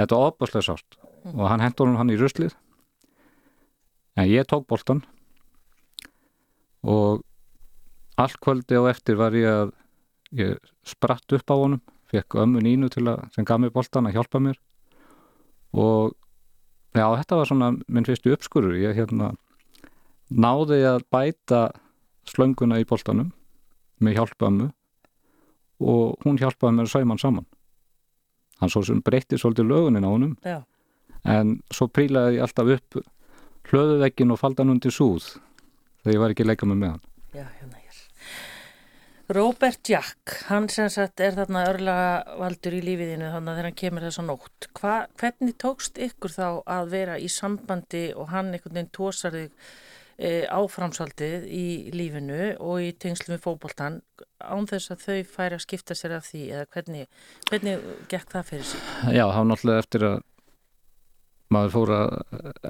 þetta 0.00 0.20
var 0.20 0.32
opaslega 0.32 0.68
sást 0.68 0.98
og 1.32 1.44
hann 1.50 1.64
hendur 1.64 1.94
hann 1.98 2.12
í 2.12 2.18
ruslið. 2.20 2.54
En 4.16 4.28
ég 4.30 4.46
tók 4.48 4.66
boltan 4.70 5.02
og 6.86 7.24
allt 8.16 8.38
kvöldi 8.40 8.78
á 8.78 8.88
eftir 8.92 9.18
var 9.18 9.34
ég 9.36 9.48
að 9.50 9.72
ég 10.36 10.70
spratt 10.86 11.32
upp 11.36 11.50
á 11.50 11.56
honum 11.56 11.82
fekk 12.10 12.38
ömmu 12.44 12.62
nínu 12.62 12.88
til 12.92 13.04
að 13.10 13.26
sem 13.34 13.44
gaf 13.44 13.60
mér 13.60 13.74
boltan 13.74 14.06
að 14.08 14.16
hjálpa 14.18 14.40
mér. 14.40 14.60
Og 15.76 16.14
já 16.96 17.06
þetta 17.20 17.40
var 17.40 17.50
svona 17.50 17.72
minn 17.74 18.06
fyrstu 18.06 18.32
uppskurur 18.32 18.78
ég 18.78 18.96
hérna 18.96 19.34
náði 20.30 20.80
að 20.86 21.04
bæta 21.12 21.68
slönguna 22.26 22.80
í 22.80 22.86
boltanum 22.88 23.32
með 24.02 24.20
hjálpa 24.20 24.48
ömmu 24.48 24.70
og 25.80 26.16
hún 26.24 26.40
hjálpaði 26.40 26.78
mér 26.78 26.88
að 26.88 26.94
sauma 26.94 27.14
hann 27.14 27.22
saman 27.24 27.48
hann 28.60 28.72
svo 28.72 28.84
sem 28.86 29.02
breytti 29.04 29.38
svolítið 29.40 29.70
lögunin 29.70 30.06
á 30.06 30.10
honum 30.10 30.36
já, 30.44 30.60
en 31.24 31.58
svo 31.70 31.88
prílaði 31.92 32.38
ég 32.38 32.46
alltaf 32.46 32.72
upp 32.78 33.00
hlöðuvekkin 33.70 34.32
og 34.32 34.40
faldi 34.40 34.62
hann 34.62 34.76
undir 34.76 34.94
súð 34.94 35.34
þegar 36.02 36.14
ég 36.14 36.22
var 36.22 36.34
ekki 36.34 36.46
að 36.46 36.52
leika 36.52 36.70
mig 36.70 36.80
með 36.80 36.94
hann 36.94 37.02
já, 37.34 37.44
hérna 37.44 37.76
hér. 37.76 37.82
Robert 39.26 39.88
Jack, 39.90 40.36
hann 40.46 40.68
sem 40.70 40.86
sagt 40.86 41.18
er 41.18 41.34
þarna 41.34 41.64
örlaga 41.66 42.36
valdur 42.38 42.76
í 42.78 42.82
lífiðinu 42.84 43.32
þannig 43.32 43.50
að 43.50 43.56
þegar 43.56 43.66
hann 43.66 43.78
kemur 43.80 44.04
þessa 44.06 44.22
nótt. 44.22 44.68
Hva, 44.78 44.92
hvernig 45.18 45.56
tókst 45.58 45.98
ykkur 45.98 46.30
þá 46.30 46.46
að 46.62 46.92
vera 46.92 47.16
í 47.18 47.26
sambandi 47.26 48.04
og 48.14 48.30
hann 48.30 48.52
einhvern 48.54 48.76
veginn 48.76 48.92
tósar 48.94 49.34
þig 49.34 49.72
áframsaldið 50.16 51.44
í 51.52 51.64
lífinu 51.92 52.54
og 52.64 52.80
í 52.80 52.92
tengslu 52.96 53.34
með 53.34 53.42
fótboltan 53.44 53.98
án 54.40 54.64
þess 54.68 54.94
að 54.94 55.02
þau 55.02 55.18
færi 55.34 55.58
að 55.58 55.64
skipta 55.66 55.96
sér 55.98 56.14
af 56.16 56.30
því 56.30 56.42
eða 56.54 56.68
hvernig, 56.72 57.10
hvernig 57.50 57.84
gekk 58.08 58.32
það 58.32 58.48
fyrir 58.48 58.64
sig? 58.70 58.86
Já, 59.12 59.26
það 59.26 59.36
var 59.36 59.48
náttúrulega 59.50 59.84
eftir 59.84 60.06
að 60.08 60.16
maður 61.52 61.74
fór 61.76 61.92
að 61.94 62.08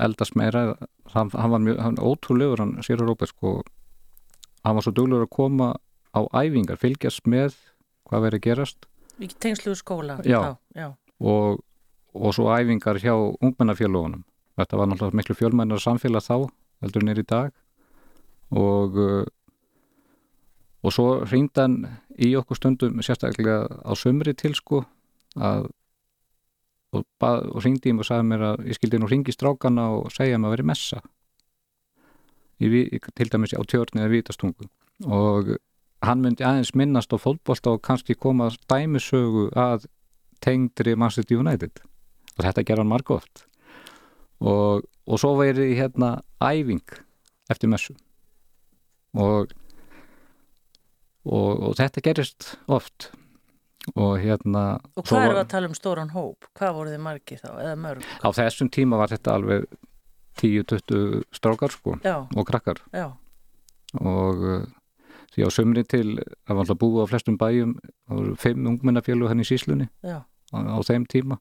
eldast 0.09 0.37
meira 0.37 0.65
hann, 1.15 1.31
hann 1.33 1.55
var 1.55 1.63
mjög, 1.63 1.79
hann 1.87 2.03
ótrúlegur 2.03 2.65
hann 2.65 2.75
Sýra 2.85 3.07
Róbert 3.07 3.33
sko 3.33 3.55
hann 4.67 4.77
var 4.77 4.85
svo 4.85 4.93
duglegur 4.97 5.29
að 5.29 5.35
koma 5.39 5.71
á 6.13 6.21
æfingar 6.35 6.81
fylgjast 6.83 7.31
með 7.31 7.57
hvað 8.11 8.29
verið 8.29 8.47
gerast 8.51 8.91
Í 9.17 9.31
tengslu 9.33 9.73
skóla. 9.73 10.19
Já. 10.29 10.37
Já, 10.37 10.57
já. 10.77 10.89
og, 11.25 11.63
og 12.13 12.35
svo 12.37 12.51
æfingar 12.53 12.99
hjá 13.01 13.15
ungmennafélagunum 13.17 14.27
þetta 14.59 14.77
var 14.83 14.91
náttúrulega 14.91 15.21
miklu 15.23 15.39
fjölmennar 15.39 15.81
samfélag 15.81 16.27
þá 16.27 16.51
heldur 16.85 17.05
en 17.05 17.13
er 17.13 17.23
í 17.23 17.27
dag. 17.27 17.55
Og 18.57 19.01
uh, 19.01 19.25
og 20.87 20.95
svo 20.95 21.07
hringdi 21.27 21.59
hann 21.59 21.81
í 22.23 22.31
okkur 22.39 22.61
stundum 22.61 23.03
sérstaklega 23.03 23.67
á 23.83 23.93
sömri 23.99 24.37
til 24.39 24.55
sko 24.55 24.85
að 25.35 25.67
og, 26.95 27.03
og 27.03 27.59
hringdi 27.65 27.91
í 27.91 27.97
mig 27.97 28.05
og 28.05 28.09
sagði 28.09 28.29
mér 28.31 28.45
að 28.53 28.69
ég 28.71 28.79
skildi 28.79 29.01
nú 29.03 29.09
hringi 29.11 29.35
strákana 29.35 29.89
og 29.97 30.13
segja 30.15 30.39
mér 30.39 30.53
að 30.53 30.55
veri 30.55 30.69
messa. 30.71 31.01
Í, 32.63 32.69
til 33.19 33.29
dæmis 33.33 33.53
á 33.53 33.61
tjörni 33.69 34.01
eða 34.01 34.15
vítastungu 34.15 34.69
og 35.13 35.57
hann 36.07 36.23
myndi 36.25 36.47
aðeins 36.47 36.73
minnast 36.79 37.13
á 37.13 37.21
fótbolta 37.21 37.75
og 37.75 37.83
kannski 37.85 38.15
koma 38.17 38.49
dæmisögu 38.71 39.51
að 39.53 39.91
tengdri 40.41 40.95
Manchester 40.97 41.37
United. 41.37 41.83
Og 42.37 42.47
þetta 42.47 42.65
gerði 42.65 42.85
hann 42.85 42.93
margótt 42.95 43.45
og, 44.41 44.87
og 45.07 45.21
svo 45.23 45.35
væri 45.39 45.75
hérna 45.79 46.17
æfing 46.43 46.83
eftir 47.51 47.69
messu. 47.71 47.95
Og, 49.17 49.53
og, 51.27 51.51
og 51.69 51.75
þetta 51.79 52.03
gerist 52.05 52.55
oft. 52.69 53.11
Og 53.95 54.17
hérna 54.19 54.81
Og 54.99 55.05
hvað 55.07 55.21
var- 55.29 55.35
við 55.37 55.43
að 55.45 55.49
tala 55.53 55.69
um 55.71 55.75
stóran 55.79 56.11
hóp? 56.11 56.49
Hvað 56.59 56.73
voru 56.75 56.91
þið 56.91 57.03
margi 57.07 57.37
þá, 57.39 57.51
eða 57.63 57.77
mörg? 57.79 58.03
á 58.19 58.29
þessum 58.35 58.71
tíma 58.75 58.99
var 58.99 59.09
þetta 59.15 59.35
alveg 59.39 59.67
10-20 60.43 61.23
strákar 61.33 61.71
sko 61.71 61.95
Já, 62.05 62.27
og 62.37 62.47
krakkar. 62.47 62.81
Já, 62.93 63.13
og 64.03 64.43
uh, 64.43 64.67
því 65.33 65.47
á 65.47 65.51
sömri 65.55 65.85
til 65.87 66.17
það 66.19 66.51
var 66.57 66.65
alltaf 66.65 66.79
búið 66.83 67.07
á 67.07 67.11
flestum 67.13 67.39
bæjum 67.39 67.77
það 67.79 68.17
voru 68.19 68.35
fimm 68.37 68.67
ungmennafjölu 68.67 69.29
hann 69.31 69.41
í 69.41 69.47
síslunni 69.47 69.87
á, 70.03 70.19
á 70.53 70.79
þeim 70.83 71.07
tíma. 71.07 71.39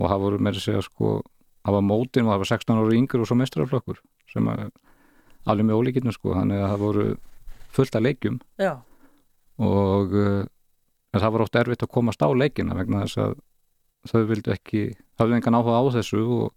Og 0.00 0.08
það 0.10 0.24
voru 0.24 0.38
með 0.42 0.56
að 0.56 0.64
segja 0.64 0.82
sko 0.88 1.20
það 1.64 1.76
var 1.78 1.86
mótin 1.88 2.26
og 2.26 2.34
það 2.34 2.42
var 2.44 2.50
16 2.52 2.80
ára 2.80 2.96
yngur 2.98 3.24
og 3.24 3.30
svo 3.30 3.38
mestrarflokkur 3.40 4.00
sem 4.32 4.50
að 4.52 4.66
alveg 5.44 5.68
með 5.68 5.78
ólíkinu 5.80 6.12
sko. 6.14 6.34
Þannig 6.36 6.60
að 6.60 6.72
það 6.72 6.84
voru 6.84 7.06
fullt 7.74 7.96
af 7.98 8.04
leikjum. 8.04 8.40
Já, 8.60 8.74
og 9.62 10.14
en 11.14 11.22
það 11.22 11.32
var 11.34 11.44
oft 11.44 11.58
erfitt 11.60 11.84
að 11.86 11.92
komast 11.94 12.22
á 12.24 12.28
leikina 12.34 12.74
vegna 12.74 13.04
þess 13.04 13.20
að 13.22 13.36
þau 14.10 14.24
vildu 14.28 14.52
ekki 14.54 14.82
hafðu 15.20 15.36
engan 15.38 15.56
áhuga 15.56 15.78
á 15.78 15.84
þessu 15.94 16.22
og, 16.24 16.48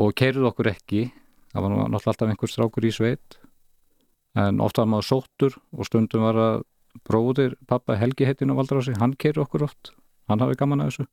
og 0.00 0.14
keiruð 0.16 0.48
okkur 0.52 0.72
ekki. 0.72 1.04
Það 1.52 1.64
var 1.64 1.74
náttúrulega 1.74 2.12
alltaf 2.12 2.32
einhver 2.32 2.52
strákur 2.52 2.88
í 2.88 2.94
sveit. 2.94 3.38
En 4.38 4.62
oft 4.64 4.80
var 4.80 4.88
maður 4.88 5.08
sóttur 5.08 5.54
og 5.74 5.88
stundum 5.88 6.24
var 6.26 6.40
að 6.40 6.64
bróðir 7.08 7.54
pappa 7.68 7.96
Helgi 7.98 8.26
heitinn 8.26 8.52
á 8.52 8.58
Valdarási, 8.58 8.96
hann 8.98 9.14
keiri 9.20 9.42
okkur 9.42 9.66
oft. 9.68 9.92
Hann 10.28 10.42
hafi 10.42 10.58
gaman 10.58 10.82
að 10.84 10.90
þessu. 10.90 11.06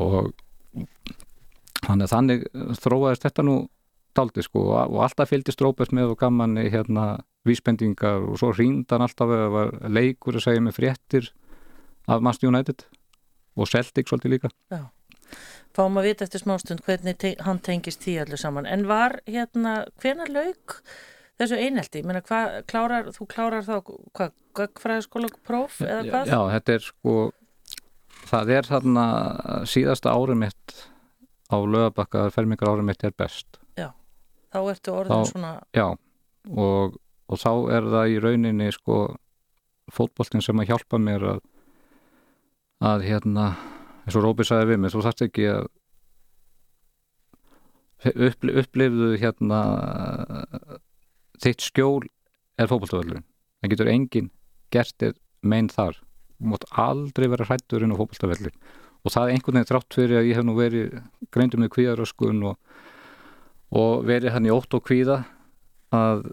Og 0.00 0.30
þannig, 1.90 2.10
þannig 2.12 2.46
þróaðist 2.80 3.26
þetta 3.26 3.46
nú 3.46 3.56
daldi 4.16 4.42
sko 4.42 4.64
og 4.74 5.02
alltaf 5.04 5.30
fylgdist 5.30 5.60
Róbert 5.62 5.92
með 5.94 6.14
og 6.14 6.22
gaman 6.22 6.58
í 6.58 6.66
hérna 6.72 7.20
vísbendingar 7.46 8.24
og 8.26 8.40
svo 8.40 8.50
hringd 8.54 8.90
hann 8.90 9.04
alltaf 9.06 9.30
eða 9.30 9.50
var 9.54 9.76
leikur 9.88 10.38
að 10.38 10.48
segja 10.48 10.64
með 10.64 10.80
fréttir 10.80 11.30
af 12.10 12.24
Manchester 12.24 12.50
United 12.50 12.86
og 13.54 13.70
Celtic 13.70 14.10
svolítið 14.10 14.36
líka 14.36 14.50
fáum 15.76 15.98
að 16.00 16.10
vita 16.10 16.26
eftir 16.26 16.42
smástund 16.42 16.82
hvernig 16.86 17.18
te 17.22 17.34
hann 17.46 17.60
tengist 17.62 18.02
því 18.04 18.16
allir 18.24 18.40
saman. 18.40 18.66
En 18.66 18.86
var 18.90 19.20
hérna, 19.28 19.84
hvenar 20.02 20.30
lauk 20.32 20.80
þessu 21.40 21.58
einelti? 21.60 22.02
Ég 22.02 22.08
meina, 22.08 22.22
hvað 22.26 22.56
klárar, 22.70 23.10
þú 23.14 23.26
klárar 23.30 23.66
þá, 23.66 23.76
hvað, 24.16 24.34
göggfræðaskóla 24.58 25.30
próf 25.46 25.78
eða 25.84 26.02
hvað? 26.08 26.32
Já, 26.32 26.40
þetta 26.56 26.74
er 26.74 26.86
sko 26.88 27.16
það 28.30 28.54
er 28.56 28.68
þarna 28.68 29.04
síðasta 29.70 30.14
árið 30.14 30.40
mitt 30.44 30.74
á 31.50 31.56
lögabakka 31.58 32.28
fermingar 32.34 32.70
árið 32.72 32.86
mitt 32.88 33.04
er 33.04 33.12
best. 33.18 33.58
Þá 34.50 34.58
ertu 34.72 34.90
orðin 34.90 35.20
Þá- 35.20 35.30
svona, 35.30 35.50
já 35.76 35.84
og, 36.58 36.96
og 37.30 37.38
þá 37.38 37.50
er 37.76 37.84
það 37.92 38.08
í 38.10 38.16
rauninni 38.24 38.70
sko 38.74 38.96
fótboltin 39.94 40.42
sem 40.42 40.58
að 40.58 40.72
hjálpa 40.72 40.98
mér 40.98 41.26
að 41.36 41.40
að 42.80 43.04
hérna 43.06 43.44
eins 44.06 44.16
og 44.16 44.24
Róbi 44.24 44.46
sagði 44.48 44.72
við 44.72 44.80
mig, 44.82 44.90
þú 44.90 45.02
þarft 45.04 45.22
ekki 45.28 45.46
að 45.52 45.68
uppli, 48.26 48.54
upplifðu 48.62 49.10
hérna 49.20 49.60
þitt 51.40 51.64
skjól 51.68 52.04
er 52.60 52.68
fótboltavöllurinn. 52.70 53.26
Það 53.60 53.74
getur 53.74 53.90
enginn 53.92 54.30
gert 54.72 54.96
þér 55.00 55.14
mein 55.42 55.68
þar. 55.72 55.98
Þú 56.40 56.50
mátt 56.54 56.66
aldrei 56.80 57.28
vera 57.32 57.46
hrættur 57.48 57.84
inn 57.84 57.92
á 57.94 58.00
fótboltavöllin 58.00 58.56
og 59.04 59.14
það 59.14 59.22
er 59.26 59.34
einhvern 59.34 59.58
veginn 59.58 59.70
þrátt 59.70 59.96
fyrir 59.96 60.20
að 60.20 60.28
ég 60.30 60.38
hef 60.38 60.46
nú 60.46 60.56
verið 60.58 60.98
greindum 61.34 61.64
með 61.64 61.72
kvíðaröskun 61.76 62.42
og, 62.50 62.56
og 63.72 64.04
verið 64.08 64.34
hann 64.34 64.48
í 64.48 64.52
ótt 64.54 64.76
og 64.76 64.84
kvíða 64.86 65.22
að 65.94 66.30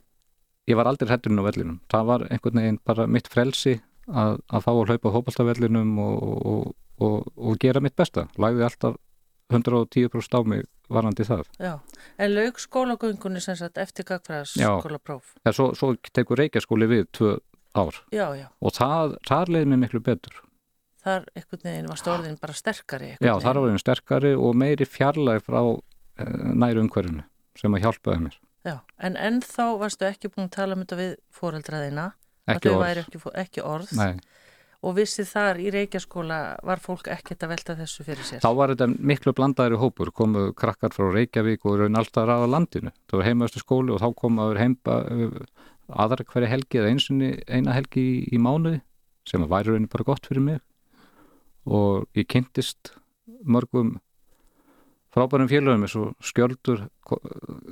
ég 0.67 0.77
var 0.77 0.89
aldrei 0.89 1.09
hrætturinn 1.09 1.39
á 1.39 1.47
vellinum 1.47 1.79
það 1.91 2.09
var 2.11 2.27
einhvern 2.27 2.61
veginn 2.61 2.79
bara 2.85 3.07
mitt 3.07 3.29
frelsi 3.31 3.77
að, 4.07 4.39
að 4.51 4.65
fá 4.65 4.71
að 4.73 4.83
hlaupa 4.91 5.11
á 5.11 5.15
fótboltavellinum 5.15 5.99
og, 6.03 6.23
og, 6.23 6.71
og, 7.03 7.29
og 7.35 7.59
gera 7.61 7.83
mitt 7.83 7.95
besta 7.97 8.27
lagði 8.39 8.67
alltaf 8.67 8.97
110% 9.53 10.35
á 10.35 10.41
mig 10.43 10.65
varandi 10.91 11.23
það 11.27 11.45
já. 11.59 11.73
En 12.19 12.33
lauk 12.35 12.59
skólagöngunni 12.59 13.39
sem 13.43 13.55
sagt 13.55 13.77
eftir 13.79 14.07
göggfræðaskóla 14.07 14.99
próf? 14.99 15.35
ja, 15.45 15.53
svo, 15.55 15.71
svo 15.75 15.93
tekur 16.11 16.39
reykjaskóli 16.41 16.87
við 16.89 17.07
tvö 17.15 17.37
ár 17.77 17.95
Já, 18.11 18.27
já. 18.35 18.47
og 18.59 18.75
það, 18.75 19.17
þar 19.27 19.53
leiði 19.53 19.71
mér 19.71 19.83
miklu 19.85 20.03
betur 20.03 20.41
Þar 21.07 21.27
einhvern 21.39 21.63
veginn 21.63 21.87
var 21.87 21.99
stórðin 22.01 22.39
bara 22.41 22.55
sterkari. 22.57 23.13
já, 23.15 23.29
veginn. 23.29 23.45
þar 23.45 23.61
var 23.63 23.71
einn 23.71 23.79
sterkari 23.83 24.33
og 24.35 24.57
meiri 24.59 24.87
fjarlæg 24.89 25.45
frá 25.45 25.61
eh, 25.63 26.33
næru 26.51 26.83
umhverfinu 26.83 27.23
sem 27.57 27.77
að 27.77 27.87
hjálpaði 27.87 28.25
mér 28.25 28.37
Já, 28.67 28.81
en 28.99 29.15
ennþá 29.15 29.67
varstu 29.79 30.07
ekki 30.09 30.31
búin 30.33 30.49
að 30.49 30.55
tala 30.57 30.75
um 30.75 30.81
þetta 30.83 30.97
við 30.99 31.13
fóreldraðina, 31.37 32.09
að 32.49 32.57
ekki 32.57 32.71
orð 32.73 32.83
væri 32.83 33.03
ekki, 33.05 33.21
ekki 33.39 33.63
orð 33.63 33.93
Nei. 33.95 34.17
og 34.83 34.97
vissið 34.97 35.29
þar 35.29 35.61
í 35.63 35.69
Reykjaskóla 35.77 36.39
var 36.67 36.81
fólk 36.83 37.07
ekkert 37.13 37.45
að 37.45 37.53
velta 37.53 37.77
þessu 37.79 38.03
fyrir 38.09 38.27
sér. 38.27 38.43
þá 38.43 38.49
var 38.59 38.73
þetta 38.73 38.89
miklu 38.99 39.33
blandaðri 39.37 39.79
hópur 39.79 40.11
komu 40.11 40.49
krakkar 40.57 40.91
frá 40.91 41.07
Reykjavík 41.15 41.63
og 41.63 41.79
raun 41.79 42.01
alltaf 42.01 42.27
aða 42.27 42.51
landinu 42.51 42.91
það 43.07 43.21
var 43.21 43.29
heimaðustu 43.29 43.63
skóli 43.63 43.95
og 43.95 44.03
þá 44.03 44.09
komaður 44.19 44.61
heimba 44.65 44.99
aðra 45.87 46.27
hverja 46.27 46.51
helgi 46.51 46.81
eða 46.81 46.91
einsunni 46.91 47.31
eina 47.47 47.77
helgi 47.77 48.03
í, 48.03 48.17
í 48.35 48.41
mánuði 48.41 48.81
sem 49.27 49.43
að 49.43 49.53
væri 49.53 49.71
raunin 49.75 49.91
bara 49.91 50.07
gott 50.11 50.27
fyrir 50.27 50.43
mig 50.43 50.59
og 51.67 52.07
ég 52.15 52.27
kynntist 52.31 52.93
mörgum 53.43 53.97
frábærum 55.13 55.49
félögum 55.49 55.83
eins 55.85 55.95
og 55.97 56.13
skjöldur 56.23 56.87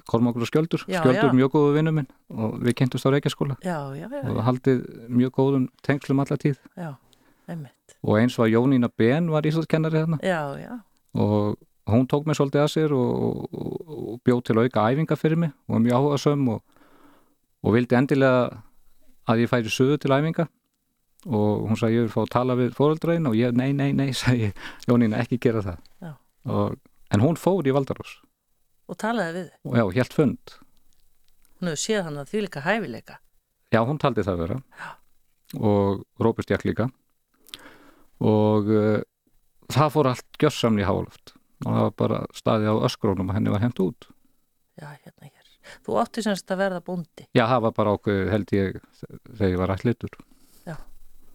Kormákur 0.09 0.41
og 0.41 0.49
skjöldur. 0.49 0.85
Já, 0.87 1.01
skjöldur 1.01 1.31
já. 1.31 1.35
mjög 1.35 1.51
góðu 1.55 1.73
vinnu 1.75 1.91
minn 1.91 2.07
og 2.29 2.59
við 2.63 2.77
kynntust 2.79 3.05
á 3.05 3.09
Reykjaskóla. 3.13 3.57
Já, 3.63 3.93
já, 3.95 4.07
já, 4.09 4.23
og 4.31 4.41
haldið 4.47 4.83
mjög 5.09 5.31
góðum 5.37 5.69
tengslum 5.83 6.19
alla 6.23 6.37
tíð. 6.37 6.59
Og 8.03 8.19
eins 8.19 8.37
var 8.37 8.47
Jónína 8.49 8.89
Ben 8.97 9.29
var 9.29 9.45
Já, 10.23 10.57
já, 10.57 10.79
og 11.13 11.57
hún 11.85 12.07
tók 12.07 12.25
mig 12.25 12.35
svolítið 12.35 12.63
að 12.63 12.71
sér 12.73 12.93
og, 12.97 13.53
og, 13.53 13.89
og 14.13 14.21
bjóð 14.25 14.43
til 14.43 14.59
auka 14.59 14.89
æfinga 14.89 15.15
fyrir 15.15 15.37
mig. 15.37 15.51
Og 15.67 15.81
mjög 15.81 15.93
áhuga 15.93 16.17
söm 16.17 16.49
og, 16.49 16.63
og 17.63 17.73
vildi 17.73 17.95
endilega 17.95 18.63
að 19.27 19.45
ég 19.45 19.49
færi 19.49 19.69
suðu 19.69 19.97
til 19.97 20.11
æfinga 20.11 20.47
og 21.25 21.65
hún 21.69 21.79
sagði 21.79 21.99
ég 21.99 22.05
vil 22.07 22.13
fá 22.13 22.21
að 22.23 22.33
tala 22.35 22.55
við 22.59 22.75
fóreldræðin 22.77 23.29
og 23.31 23.37
ég, 23.39 23.55
nei, 23.57 23.71
nei, 23.73 23.89
nei, 23.97 24.09
sagði 24.21 24.51
Jónína 24.89 25.21
ekki 25.23 25.39
gera 25.41 25.63
það. 25.65 25.79
Já. 26.05 26.11
og, 26.53 26.75
en 27.15 27.23
hún 27.23 27.39
fór 27.39 27.67
í 27.67 27.73
Valdarós 27.75 28.19
og 28.85 28.97
talaði 29.01 29.39
við. 29.39 29.47
og 29.65 29.77
já, 29.79 29.85
helt 29.97 30.13
fund. 30.13 30.55
Hún 31.57 31.71
hefur 31.71 31.81
séð 31.81 32.03
hann 32.05 32.19
að 32.21 32.29
því 32.33 32.41
líka 32.45 32.61
hæfileika. 32.65 33.15
já, 33.73 33.79
hún 33.81 33.97
taldi 33.97 34.21
það 34.27 34.41
vera. 34.43 34.57
Og 35.57 36.03
Róbert 36.21 36.51
Jakk 36.51 36.65
líka. 36.67 36.85
Og 38.21 38.69
uh, 38.69 38.99
það 39.73 39.89
fór 39.95 40.09
allt 40.11 40.39
gjörsamni 40.41 40.83
í 40.83 40.87
háloft. 40.87 41.33
Og 41.65 41.71
það 41.71 41.81
var 41.87 41.95
bara 42.03 42.19
staðið 42.35 42.69
á 42.71 42.85
öskrónum 42.89 43.31
og 43.31 43.37
henni 43.37 43.53
var 43.53 43.63
hent 43.63 43.79
út. 43.81 44.07
Já, 44.77 44.89
hérna 44.91 45.29
hér. 45.31 45.49
Þú 45.87 45.97
átti 46.03 46.21
semst 46.25 46.51
að 46.53 46.61
verða 46.61 46.81
bóndi, 46.85 47.25
Já, 47.33 47.45
það 47.49 47.61
var 47.65 47.75
bara 47.79 47.93
ákveð 47.97 48.31
held 48.35 48.51
ég 48.53 48.75
þegar 49.01 49.49
ég 49.55 49.61
var 49.63 49.73
ætlitur. 49.73 50.17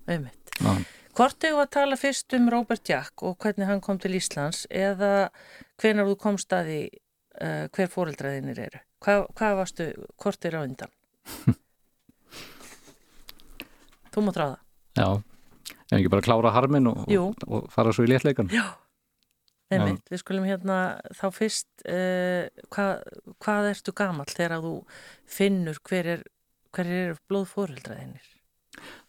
Einmitt. 0.06 0.54
Já. 0.60 0.72
Hvort 1.18 1.44
hefur 1.44 1.64
að 1.64 1.72
tala 1.74 1.96
fyrst 1.98 2.34
um 2.38 2.46
Robert 2.52 2.86
Jack 2.88 3.24
og 3.26 3.34
hvernig 3.42 3.66
hann 3.68 3.82
kom 3.84 3.98
til 4.00 4.14
Íslands 4.16 4.62
eða 4.70 5.30
hvenar 5.82 6.06
þú 6.08 6.14
komst 6.22 6.54
að 6.54 6.70
því 6.70 6.82
uh, 6.86 7.64
hver 7.74 7.90
fóreldraðinir 7.92 8.62
eru? 8.68 8.82
Hvað, 9.02 9.24
hvað 9.36 9.56
varstu, 9.58 9.88
hvort 10.22 10.46
er 10.46 10.56
á 10.56 10.60
undan? 10.62 10.94
þú 14.14 14.24
mátt 14.26 14.40
ráða. 14.40 14.58
Já, 14.96 15.08
en 15.90 15.98
ekki 15.98 16.12
bara 16.14 16.24
klára 16.24 16.54
harminn 16.54 16.88
og, 16.90 17.04
og, 17.04 17.44
og 17.48 17.68
fara 17.74 17.92
svo 17.96 18.06
í 18.06 18.12
léttleikan. 18.12 18.50
Já. 18.54 18.68
Einmitt, 19.70 20.02
við 20.10 20.22
skulum 20.24 20.46
hérna 20.48 20.76
þá 21.14 21.26
fyrst 21.34 21.84
uh, 21.86 22.48
hvað, 22.74 23.04
hvað 23.42 23.68
ertu 23.70 23.94
gamall 23.94 24.30
þegar 24.30 24.64
þú 24.64 24.74
finnur 25.30 25.78
hver 25.86 26.14
er, 26.16 26.24
hver 26.74 26.90
er 26.90 27.18
blóðfóreldraðinir? 27.30 28.36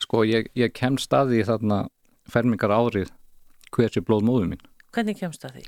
Sko, 0.01 0.24
ég, 0.28 0.49
ég 0.57 0.74
kem 0.74 0.97
staði 1.01 1.43
þarna 1.47 1.84
fermingar 2.32 2.74
árið 2.74 3.12
hversi 3.72 4.03
blóð 4.03 4.26
móður 4.28 4.51
mín. 4.53 4.64
Hvernig 4.91 5.20
kemst 5.22 5.43
það 5.45 5.57
því? 5.57 5.66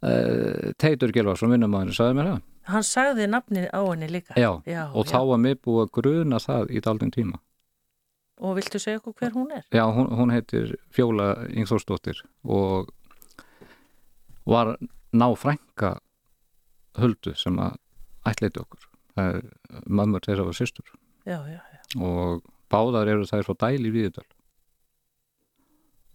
Uh, 0.00 0.72
Teitur 0.80 1.12
Gilvarsson, 1.12 1.52
vinnumæður, 1.52 1.92
sagði 1.96 2.16
mér 2.18 2.30
það. 2.30 2.40
Hann 2.70 2.84
sagði 2.86 3.26
nafnið 3.28 3.66
á 3.72 3.80
henni 3.84 4.08
líka. 4.10 4.36
Já, 4.38 4.50
já 4.68 4.82
og 4.92 5.08
þá 5.08 5.18
var 5.30 5.40
mér 5.42 5.58
búið 5.64 5.82
að 5.86 5.92
gruna 5.96 6.40
það 6.40 6.72
í 6.76 6.82
daldin 6.84 7.12
tíma. 7.14 7.40
Og 8.40 8.54
viltu 8.56 8.80
segja 8.80 9.00
okkur 9.00 9.16
hver 9.20 9.34
hún 9.36 9.50
er? 9.52 9.66
Já, 9.74 9.84
hún, 9.92 10.08
hún 10.16 10.32
heitir 10.32 10.76
Fjóla 10.96 11.32
Ingþórsdóttir 11.52 12.22
og 12.44 12.88
var 14.48 14.76
ná 15.12 15.26
frænka 15.36 15.98
huldu 17.00 17.34
sem 17.36 17.58
að 17.60 17.76
ætleiti 18.30 18.62
okkur. 18.62 18.86
Það 19.16 19.34
er 19.34 19.84
mömmur 19.90 20.24
þeirra 20.24 20.46
var 20.46 20.56
systur 20.56 20.86
Já, 21.26 21.36
já, 21.44 21.58
já. 21.60 21.80
og 22.00 22.40
báðar 22.70 23.08
eru 23.12 23.26
þær 23.28 23.44
frá 23.48 23.56
dæli 23.66 23.90
viðdal. 23.94 24.26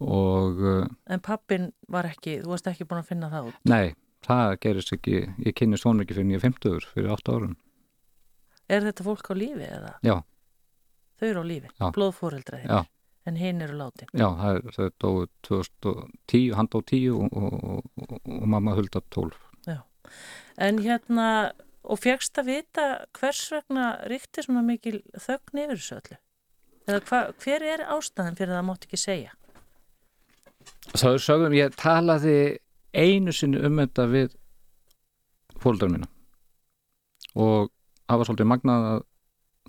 Og 0.04 0.58
uh, 0.60 0.86
En 1.08 1.20
pappin 1.24 1.70
var 1.88 2.08
ekki, 2.10 2.40
þú 2.42 2.52
varst 2.52 2.66
ekki 2.68 2.84
búin 2.88 3.00
að 3.00 3.08
finna 3.12 3.30
það 3.32 3.46
út. 3.52 3.60
nei, 3.70 3.94
það 4.26 4.56
gerist 4.66 4.92
ekki, 4.96 5.22
ég 5.46 5.54
kynni 5.56 5.78
svona 5.80 6.04
ekki 6.04 6.16
fyrir 6.18 6.28
nýja 6.32 6.42
50 6.44 6.88
fyrir 6.92 7.12
8 7.14 7.32
árum. 7.36 7.54
Er 8.68 8.82
þetta 8.84 9.06
fólk 9.06 9.30
á 9.30 9.34
lífi 9.38 9.68
eða? 9.70 9.94
Já, 10.04 10.16
Þau 11.16 11.26
eru 11.30 11.40
á 11.40 11.46
lífi, 11.48 11.68
Já. 11.80 11.86
blóðfóreldraðinir. 11.96 12.68
já. 12.76 12.84
En 13.26 13.36
hinn 13.40 13.62
eru 13.64 13.74
látin. 13.80 14.06
Já, 14.14 14.26
það 14.38 14.56
er, 14.58 14.66
það 14.76 14.84
er 14.84 14.92
dóið 15.02 15.30
2010, 15.48 16.50
hann 16.58 16.68
dóið 16.70 16.84
10 16.92 17.06
og, 17.16 17.38
og, 17.40 17.86
og, 17.96 18.12
og 18.36 18.44
mamma 18.52 18.74
hulda 18.76 19.00
12. 19.10 19.38
En 20.62 20.78
hérna, 20.84 21.24
og 21.84 21.98
fegst 22.00 22.38
að 22.40 22.46
vita 22.52 22.84
hvers 23.18 23.40
vegna 23.52 23.88
ríkti 24.08 24.44
svona 24.46 24.62
mikil 24.64 25.00
þögn 25.20 25.58
yfir 25.64 25.80
þessu 25.80 25.96
öllu? 25.98 26.18
Eða 26.86 27.02
hva, 27.08 27.20
hver 27.42 27.64
er 27.66 27.82
ástæðan 27.90 28.36
fyrir 28.38 28.54
það 28.54 28.60
að 28.60 28.66
mátt 28.68 28.86
ekki 28.86 29.00
segja? 29.00 29.32
Það 30.94 31.12
er 31.12 31.22
sögum, 31.24 31.56
ég 31.56 31.78
talaði 31.78 32.36
einu 32.94 33.34
sinni 33.34 33.62
um 33.66 33.80
þetta 33.82 34.06
við 34.12 34.36
fóldar 35.62 35.90
mína. 35.90 36.06
Og 37.34 37.72
það 38.06 38.20
var 38.20 38.28
svolítið 38.28 38.50
magnað 38.52 38.86
að 38.92 39.00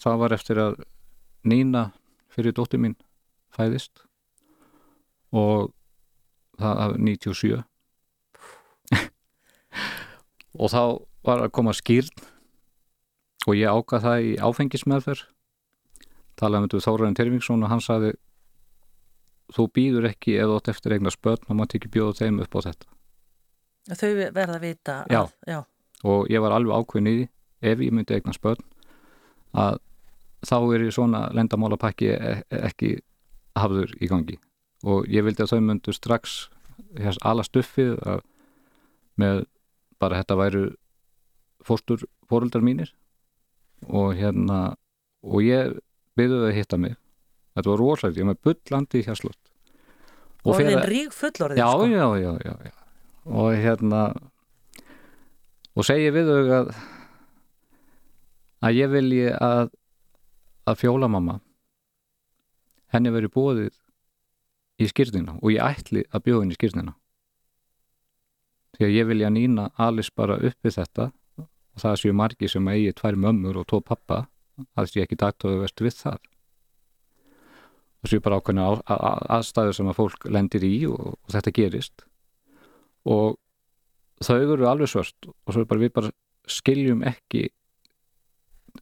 það 0.04 0.22
var 0.22 0.38
eftir 0.38 0.62
að 0.62 0.78
Nína 1.48 1.84
fyrir 2.34 2.54
dóttir 2.54 2.82
mín 2.84 2.96
fæðist. 3.56 4.04
Og 5.32 5.72
það 6.60 6.82
af 6.84 6.96
97 7.02 7.64
og 10.62 10.72
þá 10.74 10.82
var 11.28 11.44
að 11.46 11.54
koma 11.56 11.74
skýrn 11.78 12.14
og 13.48 13.58
ég 13.58 13.72
ákvað 13.72 14.06
það 14.06 14.28
í 14.28 14.32
áfengismeðferð 14.44 15.26
talaði 16.40 16.62
um 16.62 16.68
þetta 16.68 16.78
við 16.80 16.86
Þóraðin 16.88 17.18
Tervingsson 17.20 17.64
og 17.66 17.72
hann 17.74 17.84
sagði 17.84 18.12
þú 19.56 19.66
býður 19.78 20.08
ekki 20.12 20.36
þú 20.42 20.58
átt 20.60 20.72
eftir 20.74 20.96
eignar 20.98 21.16
spötn 21.16 21.48
og 21.48 21.56
maður 21.58 21.80
ekki 21.80 21.92
bjóða 21.94 22.18
þeim 22.22 22.40
upp 22.44 22.58
á 22.58 22.60
þetta. 22.68 22.88
Þau 23.88 24.10
verða 24.36 24.58
að 24.58 24.66
vita 24.66 24.96
Já. 25.08 25.22
að, 25.22 25.30
já, 25.48 25.60
og 26.04 26.28
ég 26.34 26.44
var 26.44 26.56
alveg 26.58 26.76
ákveðin 26.82 27.08
í 27.08 27.14
því 27.18 27.28
ef 27.72 27.84
ég 27.86 27.94
myndi 27.96 28.18
eignar 28.18 28.36
spötn 28.36 28.66
að 29.58 29.80
þá 30.48 30.58
er 30.76 30.84
ég 30.86 30.94
svona 30.94 31.22
lendamálapakki 31.34 32.10
e- 32.14 32.42
ekki 32.52 32.92
hafður 33.58 33.94
í 34.04 34.10
gangi. 34.12 34.36
Og 34.86 35.08
ég 35.10 35.24
vildi 35.26 35.42
að 35.42 35.56
þau 35.56 35.62
myndu 35.66 35.96
strax 35.96 36.36
hér 37.00 37.18
ala 37.26 37.46
stuffið 37.48 37.96
með 39.18 39.46
bara 39.98 40.20
þetta 40.22 40.38
væru 40.38 40.66
fóstur 41.66 42.04
fóruldar 42.30 42.62
mínir. 42.62 42.92
Og 43.88 44.14
hérna 44.20 44.76
og 45.24 45.42
ég 45.42 45.80
byrði 46.18 46.42
þau 46.42 46.50
að 46.50 46.58
hitta 46.58 46.82
mig. 46.82 46.98
Þetta 47.58 47.72
var 47.72 47.82
rosalega, 47.82 48.20
ég 48.20 48.28
var 48.28 48.34
með 48.34 48.42
bullandi 48.48 49.00
í 49.02 49.06
hérslott 49.08 49.48
orðin 50.48 50.84
rík 50.88 51.16
fullorðin 51.16 51.60
já, 51.60 51.68
sko. 51.72 51.88
já, 51.92 52.06
já, 52.22 52.32
já, 52.46 52.54
já. 52.68 52.76
Og 53.28 53.56
hérna 53.60 54.04
og 55.78 55.88
segi 55.88 56.14
við 56.16 56.32
þau 56.32 56.54
að 56.60 56.72
að 58.68 58.80
ég 58.80 58.94
vilji 58.94 59.26
að 59.34 59.74
að 60.68 60.80
fjóla 60.82 61.08
mamma. 61.12 61.40
Henni 62.92 63.12
verið 63.12 63.34
bóðið 63.36 63.76
í 64.84 64.88
skýrnina 64.90 65.38
og 65.42 65.52
ég 65.52 65.64
ætli 65.64 66.06
að 66.12 66.26
bjóða 66.28 66.46
henni 66.46 66.56
í 66.56 66.60
skýrnina 66.60 66.96
því 68.78 68.86
að 68.86 68.94
ég 68.94 69.08
vilja 69.10 69.30
nýna 69.34 69.70
Alice 69.82 70.14
bara 70.14 70.38
upp 70.38 70.58
við 70.64 70.76
þetta 70.78 71.10
og 71.42 71.82
það 71.82 71.96
séu 72.02 72.14
margi 72.16 72.50
sem 72.52 72.68
eigi 72.70 72.94
tvær 72.96 73.18
mömmur 73.18 73.58
og 73.58 73.68
tó 73.70 73.80
pappa 73.82 74.28
að 74.78 74.92
sé 74.92 75.04
ekki 75.04 75.20
dagtöðu 75.20 75.62
vest 75.64 75.84
við 75.84 75.98
það. 76.00 76.20
Og 78.04 78.12
séu 78.12 78.24
bara 78.24 78.40
ákveðna 78.40 78.68
aðstæður 79.38 79.78
sem 79.78 79.92
að 79.92 80.00
fólk 80.00 80.28
lendir 80.32 80.66
í 80.68 80.74
og, 80.90 81.18
og 81.18 81.34
þetta 81.34 81.54
gerist. 81.58 82.06
Og 83.08 83.38
þau 84.24 84.38
eru 84.40 84.68
alveg 84.70 84.92
svört 84.92 85.30
og 85.30 85.54
svo 85.54 85.64
er 85.64 85.70
bara 85.70 85.84
við 85.84 85.94
bara 85.96 86.14
skiljum 86.48 87.04
ekki 87.06 87.48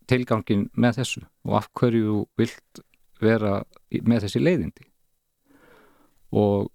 tilgangin 0.10 0.68
með 0.76 1.00
þessu 1.00 1.24
og 1.48 1.56
af 1.62 1.70
hverju 1.78 2.04
þú 2.06 2.18
vilt 2.40 2.84
vera 3.24 3.62
með 4.04 4.26
þessi 4.26 4.42
leiðindi. 4.44 4.88
Og, 6.36 6.68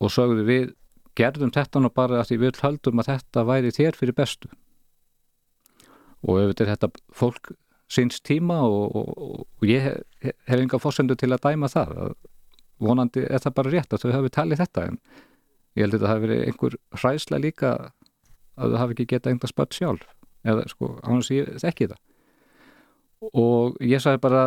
og 0.00 0.12
sögðu 0.12 0.44
við 0.48 0.74
gerðum 1.16 1.52
þetta 1.54 1.80
nú 1.80 1.90
bara 1.94 2.20
að 2.20 2.30
því 2.30 2.40
við 2.44 2.60
höldum 2.64 3.02
að 3.02 3.10
þetta 3.14 3.46
væri 3.48 3.72
þér 3.74 3.98
fyrir 3.98 4.16
bestu. 4.16 4.50
Og 6.20 6.36
auðvitað 6.36 6.66
er 6.66 6.72
þetta 6.74 6.90
fólk 7.16 7.52
síns 7.90 8.20
tíma 8.22 8.60
og, 8.66 8.96
og, 8.96 9.40
og 9.42 9.66
ég 9.66 9.82
hef, 9.84 10.34
hef 10.46 10.60
enga 10.60 10.78
fórsendu 10.82 11.16
til 11.18 11.32
að 11.34 11.42
dæma 11.48 11.70
það 11.72 11.96
að 12.04 12.14
vonandi 12.80 13.24
er 13.26 13.42
það 13.42 13.56
bara 13.58 13.74
rétt 13.74 13.94
að 13.94 14.04
þau 14.04 14.14
hafi 14.14 14.32
talið 14.36 14.62
þetta 14.62 14.86
en 14.88 15.00
ég 15.76 15.84
held 15.84 15.94
að 15.94 15.98
þetta 15.98 16.12
hafi 16.12 16.24
verið 16.26 16.44
einhver 16.46 16.78
hræsla 17.02 17.40
líka 17.42 17.72
að 18.60 18.74
þau 18.74 18.80
hafi 18.84 18.96
ekki 18.96 19.08
getað 19.14 19.34
einhver 19.34 19.52
spött 19.52 19.76
sjálf 19.76 20.06
eða 20.46 20.64
sko, 20.70 20.94
ánum 21.04 21.24
ég 21.36 21.50
þekki 21.60 21.90
það. 21.90 21.98
Og 23.36 23.74
ég 23.84 24.00
sagði 24.00 24.22
bara 24.24 24.44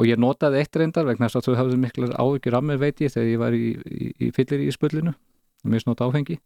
og 0.00 0.06
ég 0.08 0.20
notaði 0.20 0.62
eitt 0.62 0.76
reyndar 0.80 1.08
vegna 1.08 1.28
þess 1.28 1.40
að 1.40 1.48
þau 1.48 1.58
hafði 1.60 1.78
miklar 1.82 2.14
áhyggjur 2.16 2.56
af 2.56 2.64
mér 2.64 2.80
veit 2.80 3.02
ég 3.04 3.12
þegar 3.12 3.28
ég 3.28 3.42
var 3.42 3.56
í, 3.56 3.66
í, 3.76 4.10
í 4.16 4.30
fyllir 4.36 4.64
í 4.64 4.72
spullinu 4.72 5.12
mér 5.68 5.82
snótt 5.82 6.00
áfengi 6.04 6.38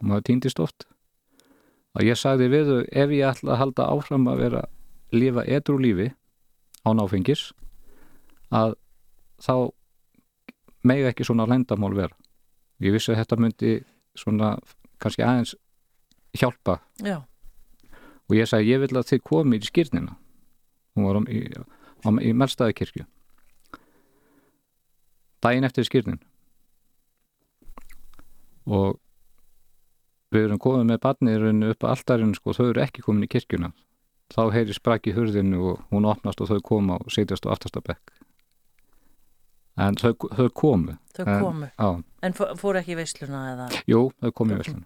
og 0.00 0.08
maður 0.10 0.26
týndist 0.30 0.62
oft 0.62 0.88
að 1.96 2.08
ég 2.10 2.18
sagði 2.18 2.48
við 2.52 2.70
þau 2.70 2.80
ef 3.04 3.14
ég 3.14 3.28
ætla 3.30 3.54
að 3.54 3.60
halda 3.62 3.88
áfram 3.92 4.26
að 4.32 4.42
vera 4.42 4.64
lifa 5.16 5.44
edru 5.46 5.78
lífi 5.80 6.10
án 6.86 7.02
áfengis 7.02 7.50
að 8.54 8.76
þá 9.42 9.54
megi 10.86 11.08
ekki 11.10 11.26
svona 11.26 11.46
lendamál 11.50 11.94
vera. 11.96 12.14
Ég 12.82 12.94
vissi 12.94 13.12
að 13.12 13.22
þetta 13.22 13.40
myndi 13.40 13.72
svona 14.16 14.56
kannski 15.02 15.24
aðeins 15.24 15.56
hjálpa. 16.36 16.78
Já, 17.04 17.24
og 18.26 18.36
ég 18.36 18.48
sagði 18.50 18.72
ég 18.72 18.82
vil 18.82 18.98
að 18.98 19.10
þið 19.10 19.24
komið 19.26 19.66
í 19.66 19.70
skýrnina. 19.70 20.16
Hún 20.96 21.08
var 21.08 21.18
um, 21.20 21.26
í, 21.30 21.42
á, 21.46 22.08
í 22.22 22.32
Melstaðakirkju. 22.36 23.06
Daginn 25.44 25.66
eftir 25.68 25.86
skýrnin. 25.86 26.20
Og 28.66 28.96
við 30.34 30.48
erum 30.48 30.62
komið 30.62 30.88
með 30.90 31.02
barniðurinn 31.04 31.68
upp 31.70 31.84
að 31.84 31.92
alltarinn 31.94 32.34
sko, 32.34 32.54
þau 32.56 32.70
eru 32.70 32.82
ekki 32.82 33.04
komin 33.04 33.26
í 33.26 33.30
kirkjuna 33.30 33.70
þá 34.34 34.40
heyri 34.54 34.74
sprakk 34.74 35.06
í 35.10 35.14
hurðinu 35.16 35.60
og 35.72 35.82
hún 35.92 36.08
opnast 36.10 36.40
og 36.42 36.48
þau 36.50 36.60
koma 36.66 36.98
og 36.98 37.12
setjast 37.14 37.46
á 37.46 37.52
aftasta 37.54 37.82
bekk. 37.84 38.12
En 39.78 39.94
þau, 40.00 40.14
þau 40.32 40.48
komu. 40.56 40.96
Þau 41.16 41.24
En- 41.28 41.40
komu? 41.44 41.70
En 42.22 42.32
fó- 42.32 42.52
fóru 42.58 42.80
ekki 42.80 42.94
í 42.96 43.00
veisluna 43.02 43.42
eða? 43.54 43.66
Jú, 43.86 44.06
þau 44.22 44.32
komu 44.32 44.56
í 44.56 44.60
verslun 44.62 44.84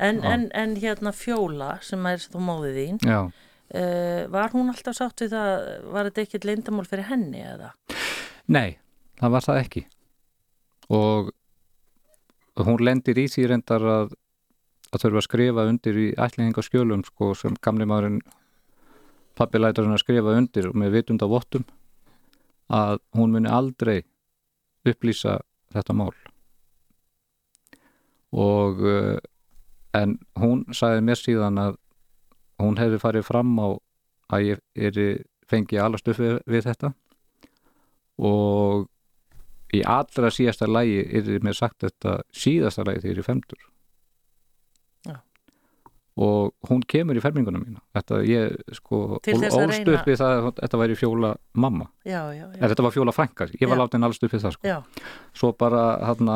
en, 0.00 0.22
en, 0.24 0.46
en 0.56 0.76
hérna 0.80 1.12
Fjóla 1.12 1.74
sem 1.84 2.06
er 2.08 2.22
þú 2.32 2.40
móðið 2.46 2.76
þín 2.78 3.00
já, 3.04 3.18
uh, 3.28 4.22
var 4.32 4.54
hún 4.54 4.70
alltaf 4.72 4.96
sátt 4.96 5.20
við 5.24 5.34
það 5.34 5.50
var 5.92 6.08
þetta 6.08 6.24
ekkert 6.24 6.46
leyndamál 6.48 6.86
fyrir 6.88 7.08
henni 7.10 7.42
eða? 7.44 7.72
Nei, 8.48 8.78
það 9.20 9.34
var 9.36 9.44
það 9.46 9.60
ekki. 9.60 9.82
Og 10.96 11.30
hún 12.64 12.80
lendir 12.84 13.20
í 13.20 13.26
því 13.30 13.44
reyndar 13.52 13.84
að 13.84 14.16
að 14.90 15.04
þurfa 15.04 15.20
að 15.20 15.26
skrifa 15.28 15.64
undir 15.70 15.98
í 16.02 16.06
ætlingingaskjölum 16.18 17.04
sko 17.06 17.28
sem 17.38 17.54
gamli 17.62 17.84
maðurinn 17.86 18.16
pappi 19.40 19.60
lætur 19.60 19.86
hann 19.86 19.96
að 19.96 20.04
skrifa 20.04 20.36
undir 20.36 20.68
og 20.68 20.76
með 20.78 20.98
vitund 20.98 21.24
af 21.24 21.32
vottum 21.32 21.64
að 22.70 23.00
hún 23.16 23.32
muni 23.34 23.50
aldrei 23.50 24.02
upplýsa 24.86 25.40
þetta 25.74 25.96
mál. 25.96 26.12
Og 28.30 28.82
uh, 28.84 29.16
en 29.96 30.18
hún 30.38 30.64
sagði 30.76 31.06
mér 31.06 31.18
síðan 31.18 31.58
að 31.58 31.78
hún 32.60 32.78
hefði 32.78 33.00
farið 33.02 33.26
fram 33.26 33.56
á 33.58 33.68
að 34.30 34.46
ég 34.46 34.60
er 34.76 35.00
fengi 35.50 35.80
alast 35.82 36.08
upp 36.08 36.20
við, 36.20 36.38
við 36.46 36.68
þetta. 36.68 36.92
Og 38.20 38.86
í 39.74 39.82
allra 39.86 40.30
síðasta 40.34 40.68
lægi 40.70 41.02
er 41.18 41.42
mér 41.42 41.56
sagt 41.56 41.82
þetta 41.86 42.20
síðasta 42.34 42.84
lægi 42.86 43.04
þegar 43.04 43.16
ég 43.16 43.22
er 43.24 43.30
femtur 43.30 43.69
og 46.20 46.54
hún 46.68 46.82
kemur 46.90 47.16
í 47.16 47.22
ferminguna 47.22 47.60
mína. 47.62 47.80
Þetta 47.96 48.22
ég 48.26 48.56
sko 48.76 49.20
að 49.20 49.44
ólst 49.46 49.92
upp 49.92 50.08
við 50.08 50.18
það 50.20 50.32
að 50.34 50.48
þetta 50.58 50.80
væri 50.82 50.98
fjóla 50.98 51.30
mamma. 51.54 51.86
Já, 52.04 52.22
já, 52.34 52.46
já, 52.50 52.66
þetta 52.66 52.86
var 52.86 52.96
fjóla 52.96 53.14
frænka, 53.14 53.46
ég 53.54 53.70
var 53.70 53.78
Já. 53.78 53.82
látin 53.84 54.08
alls 54.08 54.20
upp 54.20 54.34
við 54.34 54.44
það 54.44 54.56
sko. 54.56 54.68
Já, 54.68 55.06
svo 55.36 55.52
bara 55.56 55.84
hann 56.08 56.32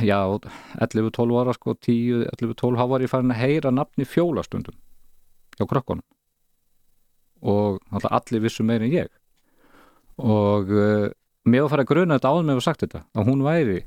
já, 0.00 0.18
11-12 0.80 1.40
ára 1.40 1.54
sko 1.56 1.74
10-11-12 1.74 2.78
þá 2.78 2.86
var 2.88 3.04
ég 3.04 3.12
farin 3.12 3.34
að 3.34 3.42
heyra 3.42 3.72
nafni 3.74 4.06
fjólastundum 4.08 4.76
hjá 5.58 5.66
krökkunum. 5.68 6.04
Og 7.46 7.82
allir 7.92 8.42
vissu 8.46 8.64
meir 8.64 8.84
en 8.84 8.94
ég. 8.94 9.10
Og 10.16 10.70
uh, 10.72 11.10
mér 11.44 11.66
var 11.66 11.74
farið 11.74 11.84
að 11.84 11.92
gruna 11.92 12.16
þetta 12.16 12.32
áður 12.32 12.48
með 12.48 12.60
að 12.60 12.66
sagt 12.66 12.86
þetta 12.86 13.02
að 13.12 13.28
hún 13.28 13.44
væri 13.44 13.78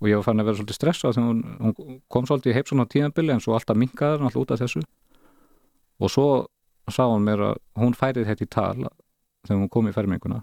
og 0.00 0.08
ég 0.10 0.18
var 0.18 0.26
farin 0.26 0.42
að 0.42 0.50
vera 0.50 0.58
svolítið 0.60 0.78
stressað 0.78 1.16
þegar 1.16 1.28
hún, 1.30 1.42
hún 1.62 2.00
kom 2.12 2.28
svolítið 2.28 2.52
í 2.52 2.56
heipsuna 2.58 2.88
tíðanbili 2.92 3.34
en 3.34 3.42
svo 3.44 3.56
alltaf 3.56 3.78
minkaði 3.80 4.18
hann 4.18 4.28
alltaf 4.28 4.42
út 4.42 4.54
af 4.54 4.62
þessu. 4.62 4.82
Og 6.02 6.12
svo 6.12 6.26
sá 6.92 7.04
hún 7.06 7.24
mér 7.24 7.44
að 7.50 7.62
hún 7.80 7.96
færið 7.96 8.28
þetta 8.30 8.44
í 8.44 8.50
tal 8.52 8.76
þegar 9.46 9.62
hún 9.62 9.72
kom 9.72 9.88
í 9.88 9.94
ferminguna. 9.96 10.42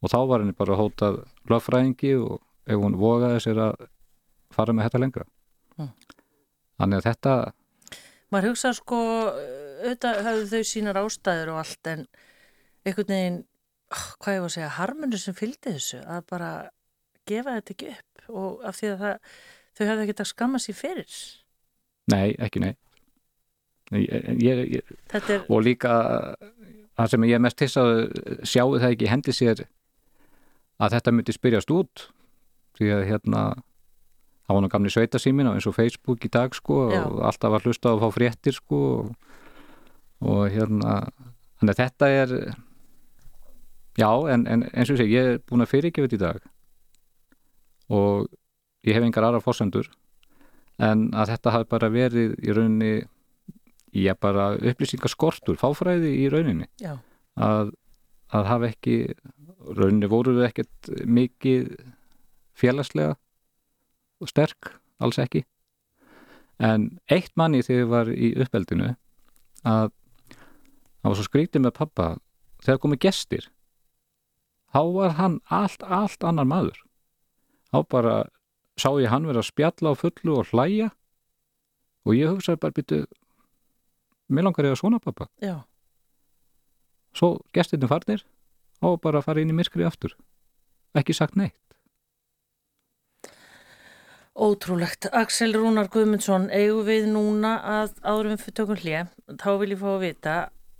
Og 0.00 0.12
þá 0.12 0.20
var 0.30 0.44
henni 0.44 0.56
bara 0.56 0.78
hótað 0.80 1.20
löffræðingi 1.50 2.14
og 2.22 2.40
ef 2.70 2.80
hún 2.80 2.96
vogaði 2.96 3.44
sér 3.44 3.60
að 3.66 3.86
fara 4.54 4.72
með 4.72 4.88
þetta 4.88 5.02
lengra. 5.04 5.28
Mm. 5.80 5.92
þannig 6.80 7.00
að 7.00 7.06
þetta 7.06 7.34
maður 8.30 8.50
hugsa 8.50 8.72
sko 8.76 8.98
auðvitað 9.30 10.20
höfðu 10.26 10.48
þau 10.50 10.70
sínar 10.70 10.98
ástæður 11.00 11.52
og 11.54 11.60
allt 11.62 11.90
en 11.92 12.02
einhvern 12.84 13.12
veginn 13.14 13.38
ah, 13.94 14.06
hvað 14.20 14.36
ég 14.36 14.42
var 14.42 14.50
að 14.50 14.54
segja, 14.56 14.74
harmunir 14.76 15.22
sem 15.22 15.36
fylgdi 15.36 15.74
þessu 15.76 16.02
að 16.04 16.26
bara 16.32 16.50
gefa 17.30 17.56
þetta 17.58 17.74
ekki 17.76 17.90
upp 17.94 18.09
og 18.30 18.64
af 18.66 18.78
því 18.78 18.92
að 18.94 19.02
það, 19.04 19.34
þau 19.76 19.84
hefðu 19.86 20.06
ekki 20.06 20.16
að 20.16 20.30
skamma 20.30 20.62
sér 20.62 20.78
fyrir. 20.78 21.18
Nei, 22.10 22.28
ekki 22.38 22.62
nei. 22.62 22.72
Ég, 23.90 24.06
ég, 24.38 24.60
ég, 24.70 24.92
er, 25.18 25.44
og 25.50 25.64
líka 25.66 25.94
það 26.94 27.10
sem 27.10 27.24
ég 27.26 27.38
er 27.38 27.42
mest 27.42 27.62
hissa 27.64 27.82
sjáu 28.46 28.76
það 28.78 28.92
ekki 28.92 29.10
hendi 29.10 29.34
sér 29.34 29.64
að 30.80 30.94
þetta 30.94 31.14
myndi 31.14 31.34
spyrjast 31.34 31.72
út? 31.74 32.06
Því 32.78 32.92
að 32.94 33.02
hérna 33.08 33.42
það 34.50 34.56
var 34.56 34.64
nú 34.64 34.70
gamli 34.72 34.90
sveitasímin 34.90 35.50
á 35.50 35.54
eins 35.54 35.68
og 35.70 35.76
Facebook 35.76 36.24
í 36.26 36.30
dag 36.32 36.54
sko 36.56 36.88
Já. 36.90 37.02
og 37.04 37.20
alltaf 37.28 37.54
var 37.54 37.66
hlusta 37.66 37.92
að 37.92 38.02
fá 38.02 38.08
fréttir 38.16 38.56
sko 38.56 38.80
og, 38.98 39.12
og 40.26 40.40
hérna 40.50 40.96
þannig 41.60 41.74
að 41.74 41.82
þetta 41.82 42.08
er 42.22 42.32
já 44.00 44.10
en, 44.34 44.46
en 44.50 44.64
eins 44.70 44.90
og 44.90 44.96
ég 44.96 45.02
segi 45.04 45.14
ég 45.18 45.30
er 45.34 45.42
búin 45.46 45.62
að 45.62 45.70
fyrirgefa 45.74 46.08
þetta 46.08 46.18
í 46.18 46.24
dag 46.24 46.49
og 47.90 48.28
ég 48.86 48.96
hef 48.96 49.04
engar 49.04 49.26
aðra 49.26 49.42
fórsendur 49.44 49.90
en 50.80 51.08
að 51.12 51.34
þetta 51.34 51.54
hafi 51.56 51.68
bara 51.70 51.90
verið 51.92 52.36
í 52.40 52.54
rauninni 52.56 52.92
ég 53.96 54.18
bara 54.22 54.54
upplýsingaskortur, 54.56 55.58
fáfræði 55.58 56.12
í 56.22 56.28
rauninni. 56.30 56.68
Að, 57.40 57.72
að 58.30 58.48
hafa 58.48 58.70
ekki 58.70 58.96
rauninni 59.76 60.10
voru 60.10 60.36
við 60.38 60.46
ekkert 60.48 60.90
mikið 61.04 61.72
félagslega 62.56 63.16
og 64.20 64.30
sterk, 64.30 64.74
alls 65.00 65.18
ekki. 65.20 65.44
En 66.60 66.90
eitt 67.10 67.32
manni 67.40 67.64
þegar 67.64 67.80
ég 67.80 67.90
var 67.90 68.12
í 68.12 68.32
uppeldinu 68.40 68.92
að 69.66 69.90
það 71.00 71.08
var 71.08 71.16
svo 71.16 71.26
skrítið 71.26 71.64
með 71.64 71.76
pappa 71.80 72.10
þegar 72.60 72.82
komið 72.82 73.02
gestir 73.06 73.48
þá 74.70 74.80
var 74.94 75.16
hann 75.18 75.38
allt, 75.48 75.82
allt 75.82 76.24
annar 76.24 76.48
maður 76.48 76.82
þá 77.70 77.78
bara 77.90 78.14
sá 78.80 78.90
ég 79.00 79.10
hann 79.12 79.28
vera 79.28 79.42
að 79.42 79.50
spjalla 79.50 79.92
á 79.92 80.00
fullu 80.00 80.38
og 80.40 80.50
hlæja. 80.52 80.90
Og 82.08 82.16
ég 82.16 82.30
hugsaði 82.32 82.60
bara 82.62 82.76
býtu 82.76 83.00
mér 84.30 84.46
langar 84.46 84.68
ég 84.68 84.76
að 84.76 84.80
svona 84.80 85.00
pappa 85.02 85.26
já, 85.42 85.66
svo 87.12 87.40
gestirni 87.52 87.88
farnir 87.90 88.22
og 88.80 89.00
bara 89.02 89.20
fara 89.24 89.42
inn 89.42 89.50
í 89.52 89.56
myrkrið 89.56 89.90
aftur. 89.90 90.14
Ekki 90.96 91.14
sagt 91.14 91.36
neitt. 91.36 91.56
Ótrúlegt. 94.40 95.10
Axel 95.12 95.52
Rúnar 95.52 95.90
Guðmundsson 95.92 96.48
eigum 96.54 96.86
við 96.86 97.10
núna 97.10 97.58
að 97.66 97.98
árum 98.06 98.38
fyrir 98.40 98.56
tökum 98.56 98.78
hlje 98.78 99.02
þá 99.42 99.50
vil 99.60 99.74
ég 99.74 99.82
fá 99.82 99.90
að 99.90 100.04
vita 100.06 100.36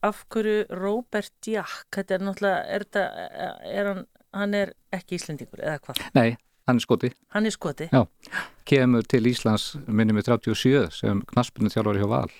af 0.07 0.23
hverju 0.33 0.63
Robert 0.79 1.35
Jack 1.45 1.91
þetta 1.93 2.17
er 2.17 2.25
náttúrulega, 2.25 2.63
er, 2.73 2.87
þetta, 2.87 3.03
er 3.69 3.91
hann 3.91 4.07
hann 4.37 4.55
er 4.55 4.73
ekki 4.95 5.19
Íslendingur 5.19 5.63
eða 5.63 5.81
hvað? 5.85 6.01
Nei, 6.17 6.37
hann 6.71 6.81
er 6.81 6.87
skoti, 6.87 7.11
hann 7.35 7.47
er 7.49 7.55
skoti 7.55 7.91
Já. 7.93 8.05
kemur 8.69 9.07
til 9.11 9.27
Íslands 9.31 9.75
minni 9.87 10.15
með 10.17 10.31
37 10.31 10.87
sem 11.03 11.21
knaspinu 11.35 11.73
þjálfari 11.73 12.03
hjá 12.03 12.09
Val. 12.11 12.33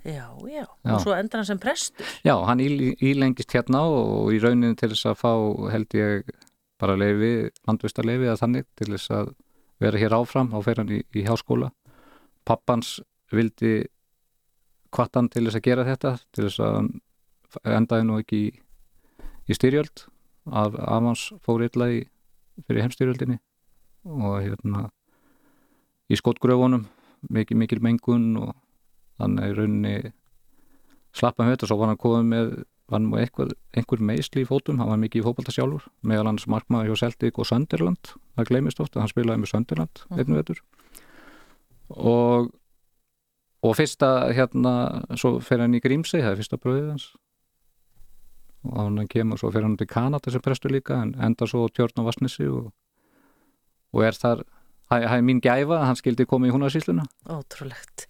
Já, 0.00 0.24
já, 0.48 0.64
Já. 0.64 0.94
og 0.94 1.02
svo 1.04 1.12
endur 1.12 1.42
hann 1.42 1.48
sem 1.48 1.58
prestur. 1.60 2.06
Já, 2.24 2.32
hann 2.48 2.60
í, 2.62 2.94
ílengist 3.04 3.52
hérna 3.52 3.82
og 3.84 4.30
í 4.32 4.38
rauninni 4.40 4.78
til 4.80 4.88
þess 4.94 5.10
að 5.10 5.18
fá 5.20 5.32
held 5.74 5.96
ég 5.98 6.30
bara 6.80 6.96
leifi, 6.96 7.50
landvistarleifi 7.68 8.30
að 8.32 8.40
þannig 8.40 8.68
til 8.80 8.88
þess 8.94 9.12
að 9.12 9.32
vera 9.80 10.00
hér 10.00 10.16
áfram. 10.16 10.52
Á 10.56 10.58
fer 10.64 10.80
hann 10.80 10.92
í, 10.96 11.02
í 11.12 11.24
háskóla. 11.28 11.68
Pappans 12.48 13.00
vildi 13.32 13.84
kvartan 14.90 15.28
til 15.28 15.44
þess 15.46 15.60
að 15.60 15.66
gera 15.68 15.84
þetta 15.86 16.14
til 16.32 16.46
þess 16.48 16.64
að 16.64 17.74
endaði 17.76 18.08
nú 18.08 18.16
ekki 18.22 18.40
í, 18.46 18.50
í 19.52 19.58
styrjöld. 19.58 20.06
Af, 20.48 20.72
af 20.80 21.04
hans 21.04 21.26
fór 21.44 21.66
illa 21.68 21.90
í 21.92 22.00
fyrir 22.66 22.82
heimstyrjöldinni 22.84 23.38
og 24.04 24.40
hérna 24.42 24.88
í 26.10 26.16
skotgröfunum 26.18 26.86
mikil, 27.30 27.56
mikil 27.60 27.80
mengun 27.84 28.36
og 28.40 28.54
þannig 29.20 29.50
í 29.52 29.56
rauninni 29.58 30.12
slappa 31.12 31.44
hann 31.44 31.52
þetta. 31.54 31.68
Svo 31.68 31.76
var 31.80 31.92
hann 31.92 32.00
komið 32.00 32.28
með 32.30 32.52
var 32.90 32.98
nú 33.04 33.14
einhver 33.20 34.00
meðsli 34.02 34.42
í 34.42 34.48
fótum 34.48 34.80
hann 34.80 34.88
var 34.90 34.98
mikið 34.98 35.20
í 35.20 35.24
fótbolta 35.28 35.52
sjálfur 35.54 35.84
meðal 36.02 36.26
annars 36.26 36.48
markmaður 36.50 36.90
hjá 36.90 37.04
Celtic 37.04 37.38
og 37.38 37.46
Sunderland 37.46 38.14
það 38.34 38.48
gleymist 38.48 38.80
ofta, 38.82 38.98
hann 38.98 39.12
spilaði 39.12 39.44
með 39.44 39.52
Sunderland 39.52 40.02
Mhm. 40.10 40.18
einu 40.18 40.36
vetur. 40.40 40.58
Og 41.90 42.50
og 43.62 43.76
fyrsta 43.76 44.32
hérna 44.32 44.72
svo 45.20 45.38
fer 45.44 45.60
hann 45.60 45.74
í 45.76 45.80
Grímsey, 45.84 46.22
það 46.22 46.32
er 46.32 46.38
fyrsta 46.40 46.56
bröðið 46.58 46.88
hans 46.94 47.06
og 48.64 48.76
hann 48.82 49.06
kemur 49.08 49.38
svo 49.40 49.50
fer 49.54 49.64
hann 49.64 49.76
til 49.80 49.88
Kanada 49.88 50.30
sem 50.32 50.42
prestur 50.44 50.72
líka 50.74 50.98
en 51.02 51.14
enda 51.20 51.46
svo 51.48 51.66
tjörn 51.72 52.00
á 52.00 52.08
Vassnesi 52.08 52.44
og, 52.50 52.72
og 53.94 54.02
er 54.04 54.18
þar 54.18 54.42
það 54.90 55.04
það 55.06 55.16
er 55.16 55.24
mín 55.26 55.40
gæfa 55.44 55.76
að 55.78 55.86
hann 55.86 55.98
skildi 56.00 56.26
koma 56.26 56.48
í 56.48 56.52
húnarsýsluna 56.54 57.04
Ótrúlegt. 57.30 58.08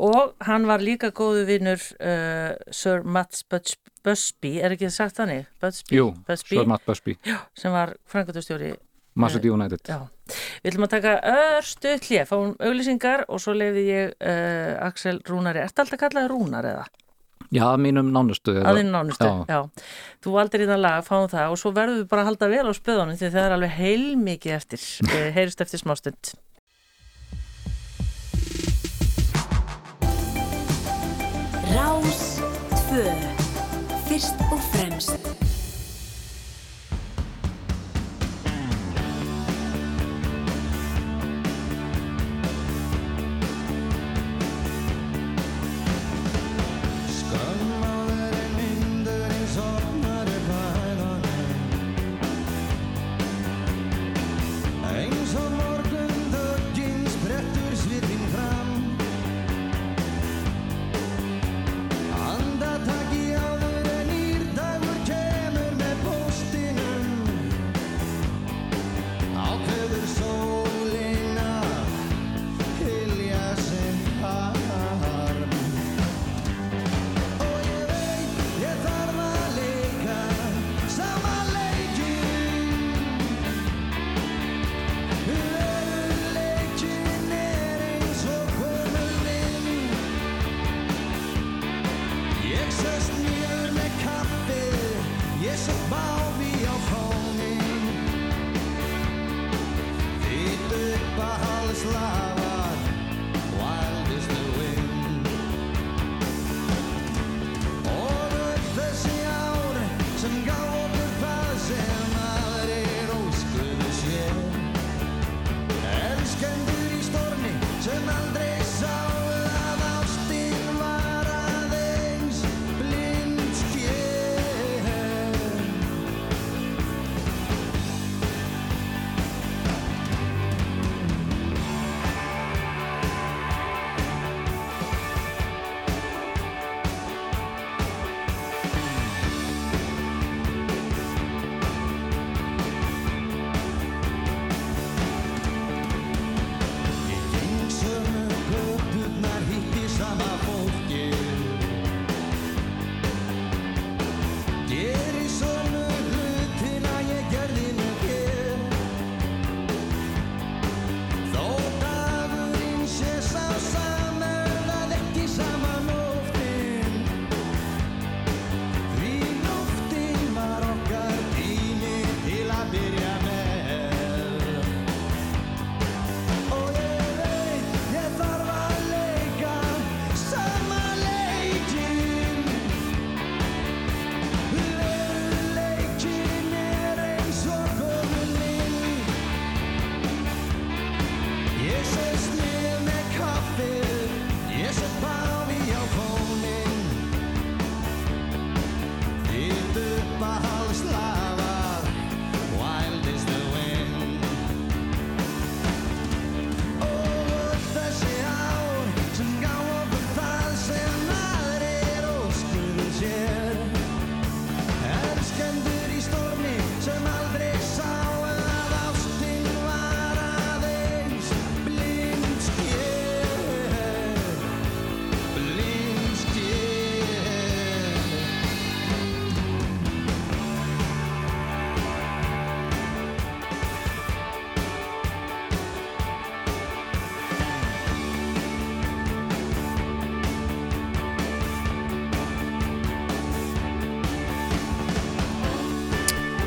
Og 0.00 0.32
hann 0.48 0.64
var 0.66 0.80
líka 0.82 1.10
góðu 1.14 1.44
vinnur 1.48 1.82
uh, 2.00 2.54
Sir 2.72 3.04
Mats 3.04 3.44
Bus- 3.44 3.76
Busby, 4.04 4.56
er 4.60 4.72
ekki 4.74 4.88
sagt 4.92 5.16
þannig? 5.20 5.46
Busby, 5.62 5.96
Jú, 6.00 6.10
Busby 6.28 6.58
Sir 6.58 6.66
Matt 6.68 6.84
Busby, 6.88 7.14
sem 7.56 7.72
var 7.72 7.94
frangatustjóri. 8.10 8.72
Massady 9.14 9.46
United 9.54 9.78
Já, 9.86 10.00
við 10.64 10.72
ætlum 10.72 10.88
að 10.88 10.94
taka 10.96 11.10
örstu 11.30 11.92
hlið, 12.02 12.24
fáum 12.26 12.56
auglýsingar 12.58 13.22
og 13.30 13.38
svo 13.44 13.52
leiði 13.54 13.84
ég 13.86 14.16
uh, 14.18 14.72
Axel 14.88 15.20
Rúnari. 15.28 15.62
Ertu 15.62 15.84
alltaf 15.84 16.00
kallaði 16.02 16.32
Rúnar 16.32 16.66
eða? 16.72 16.88
Já, 17.54 17.66
mínum 17.78 18.08
nánustu 18.14 18.50
eða- 18.56 18.66
Að 18.72 18.78
þinn 18.80 18.90
nánustu, 18.94 19.28
Já. 19.30 19.44
já. 19.46 19.60
Þú 20.24 20.32
valdir 20.34 20.64
í 20.64 20.66
það 20.70 20.80
lag, 20.84 21.04
fáum 21.06 21.28
það 21.30 21.52
og 21.54 21.60
svo 21.60 21.70
verðum 21.76 22.00
við 22.02 22.08
bara 22.10 22.22
að 22.24 22.28
halda 22.32 22.48
vel 22.54 22.66
á 22.66 22.72
spöðunum 22.74 23.18
því 23.20 23.30
það 23.36 23.44
er 23.46 23.54
alveg 23.58 23.76
heilmikið 23.78 24.56
eftir, 24.58 24.82
uh, 25.06 25.28
heyrist 25.38 25.60
eftir 25.62 25.78
smástund. 25.84 26.34
Rás 31.74 32.40
2. 32.90 33.02
Fyrst 34.08 34.34
og 34.52 34.60
fremst. 34.72 35.43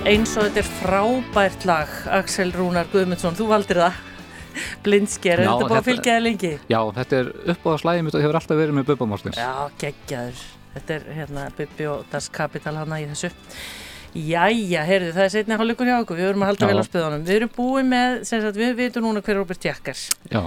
Eins 0.08 0.38
og 0.40 0.46
þetta 0.48 0.62
er 0.62 0.68
frábært 0.80 1.66
lag 1.68 1.96
Axel 2.16 2.54
Rúnar 2.56 2.88
Guðmundsson, 2.94 3.36
þú 3.36 3.50
valdir 3.50 3.82
það. 3.82 3.98
Blindsker, 4.86 5.42
er 5.42 5.50
þetta 5.50 5.66
búið 5.68 5.80
að 5.82 5.90
fylgja 5.90 6.14
þér 6.16 6.24
lengi? 6.24 6.52
Já, 6.72 6.78
þetta 6.96 7.18
er 7.18 7.32
upp 7.54 7.66
á 7.68 7.70
að 7.74 7.82
slæði 7.82 8.06
mitt 8.06 8.16
og 8.16 8.24
hefur 8.24 8.38
alltaf 8.40 8.62
verið 8.62 8.78
með 8.78 8.88
Bubba 8.88 9.08
Mortens. 9.12 9.42
Já, 9.42 9.68
geggjaður. 9.84 10.46
Þetta 10.78 10.96
er 10.96 11.10
hérna 11.18 11.44
Bubbi 11.58 11.90
og 11.92 12.08
Das 12.14 12.30
Kapital 12.34 12.74
hana 12.80 13.02
í 13.04 13.10
þessu. 13.12 13.34
Jæja, 14.18 14.86
heyrðu, 14.88 15.12
það 15.14 15.26
er 15.26 15.34
setni 15.36 15.60
hálfleikur 15.60 15.92
hjá 15.92 15.98
okkur, 16.00 16.18
við 16.18 16.30
verum 16.32 16.46
að 16.46 16.52
halda 16.54 16.64
Já. 16.64 16.70
vel 16.72 16.80
á 16.82 16.86
spöðunum 16.88 17.28
við 17.28 17.36
erum 17.36 17.52
búið 17.54 17.90
með, 17.92 18.16
sem 18.32 18.42
sagt, 18.42 18.58
við 18.58 18.74
vitum 18.80 19.06
núna 19.06 19.22
hver 19.22 19.36
er 19.36 19.40
Robert 19.42 19.68
Jakkars 19.68 20.08
Já, 20.32 20.40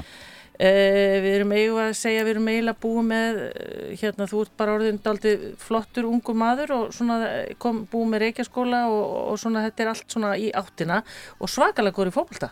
Uh, 0.61 1.17
við 1.25 1.35
erum 1.39 1.53
eiginlega 1.57 1.85
að 1.89 1.95
segja, 1.97 2.25
við 2.27 2.35
erum 2.35 2.49
eiginlega 2.51 2.81
búið 2.83 3.05
með, 3.09 3.39
uh, 3.49 3.85
hérna 3.97 4.27
þú 4.29 4.41
ert 4.45 4.51
bara 4.61 4.73
orðin 4.77 4.99
daldi 5.01 5.31
flottur 5.57 6.09
ungu 6.11 6.35
maður 6.37 6.73
og 6.77 6.91
svona 6.93 7.15
eh, 7.31 7.55
kom, 7.57 7.79
búið 7.89 8.11
með 8.11 8.21
reykjaskóla 8.27 8.81
og, 8.93 9.15
og 9.31 9.39
svona 9.41 9.63
þetta 9.65 9.83
er 9.87 9.93
allt 9.95 10.13
svona 10.13 10.33
í 10.37 10.51
áttina 10.61 10.99
og 11.41 11.49
svakalega 11.49 11.97
góður 11.97 12.11
í 12.11 12.17
fókbalta. 12.19 12.51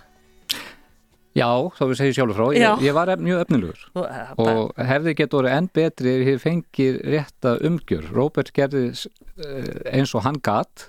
Já 1.36 1.50
þá 1.76 1.82
við 1.82 2.00
segjum 2.00 2.16
sjálfur 2.16 2.38
frá. 2.38 2.46
Ég, 2.56 2.86
ég 2.88 2.96
var 2.96 3.12
mjög 3.20 3.42
öfnilegur 3.44 3.84
Og, 3.92 4.08
og 4.40 4.80
hefði 4.88 5.14
gett 5.20 5.36
orðið 5.36 5.58
enn 5.58 5.68
betri 5.76 6.14
ef 6.14 6.32
ég 6.32 6.40
fengið 6.46 6.98
rétta 7.12 7.54
umgjör. 7.68 8.08
Robert 8.16 8.54
gerði 8.56 8.86
eh, 8.88 9.68
eins 9.92 10.16
og 10.16 10.24
hann 10.24 10.40
gatt 10.40 10.88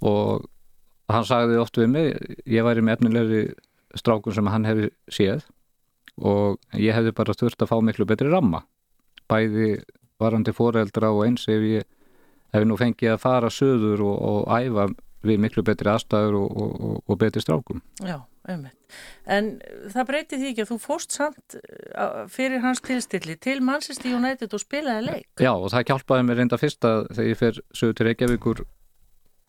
og 0.00 0.48
hann 1.12 1.28
sagði 1.28 1.60
oft 1.60 1.76
við 1.76 1.92
mig, 1.92 2.34
ég 2.48 2.64
væri 2.64 2.80
með 2.80 2.96
efnilegri 2.96 3.44
strákun 3.98 4.40
sem 4.40 4.48
hann 4.48 4.64
hefði 4.68 4.92
séð 5.12 5.44
og 6.20 6.58
ég 6.78 6.96
hefði 6.96 7.14
bara 7.16 7.36
þurft 7.36 7.62
að 7.62 7.70
fá 7.72 7.78
miklu 7.84 8.06
betri 8.08 8.30
ramma 8.32 8.64
bæði 9.28 9.78
varandi 10.18 10.54
foreldra 10.56 11.12
og 11.14 11.26
eins 11.26 11.46
ef 11.50 11.66
ég 11.66 11.86
hefði 12.54 12.70
nú 12.70 12.78
fengið 12.80 13.14
að 13.14 13.22
fara 13.22 13.52
söður 13.52 14.02
og, 14.06 14.16
og 14.30 14.48
æfa 14.56 14.88
við 15.26 15.40
miklu 15.42 15.64
betri 15.66 15.90
aðstæður 15.92 16.38
og, 16.38 16.58
og, 16.62 16.98
og, 17.04 17.14
betri 17.18 17.42
strákum. 17.42 17.82
já, 18.00 18.20
einmitt. 18.48 18.74
En 19.26 19.50
það 19.92 20.06
breyti 20.08 20.38
því 20.38 20.52
ekki 20.52 20.64
að 20.64 20.70
þú 20.70 20.78
fórst 20.80 21.16
samt 21.18 21.56
fyrir 22.32 22.62
hans 22.62 22.80
tilstilli 22.86 23.36
til 23.36 23.58
Manchester 23.66 24.14
United 24.14 24.54
og 24.54 24.62
spilaði 24.62 25.10
leik. 25.10 25.28
Já 25.42 25.50
og 25.52 25.68
það 25.74 25.90
hjálpaði 25.90 26.28
mér 26.28 26.40
reynda 26.40 26.60
fyrst 26.60 26.88
að 26.88 27.10
þegar 27.10 27.30
ég 27.32 27.40
fer 27.42 27.60
sögur 27.74 27.98
til 27.98 28.08
Reykjavíkur 28.08 28.64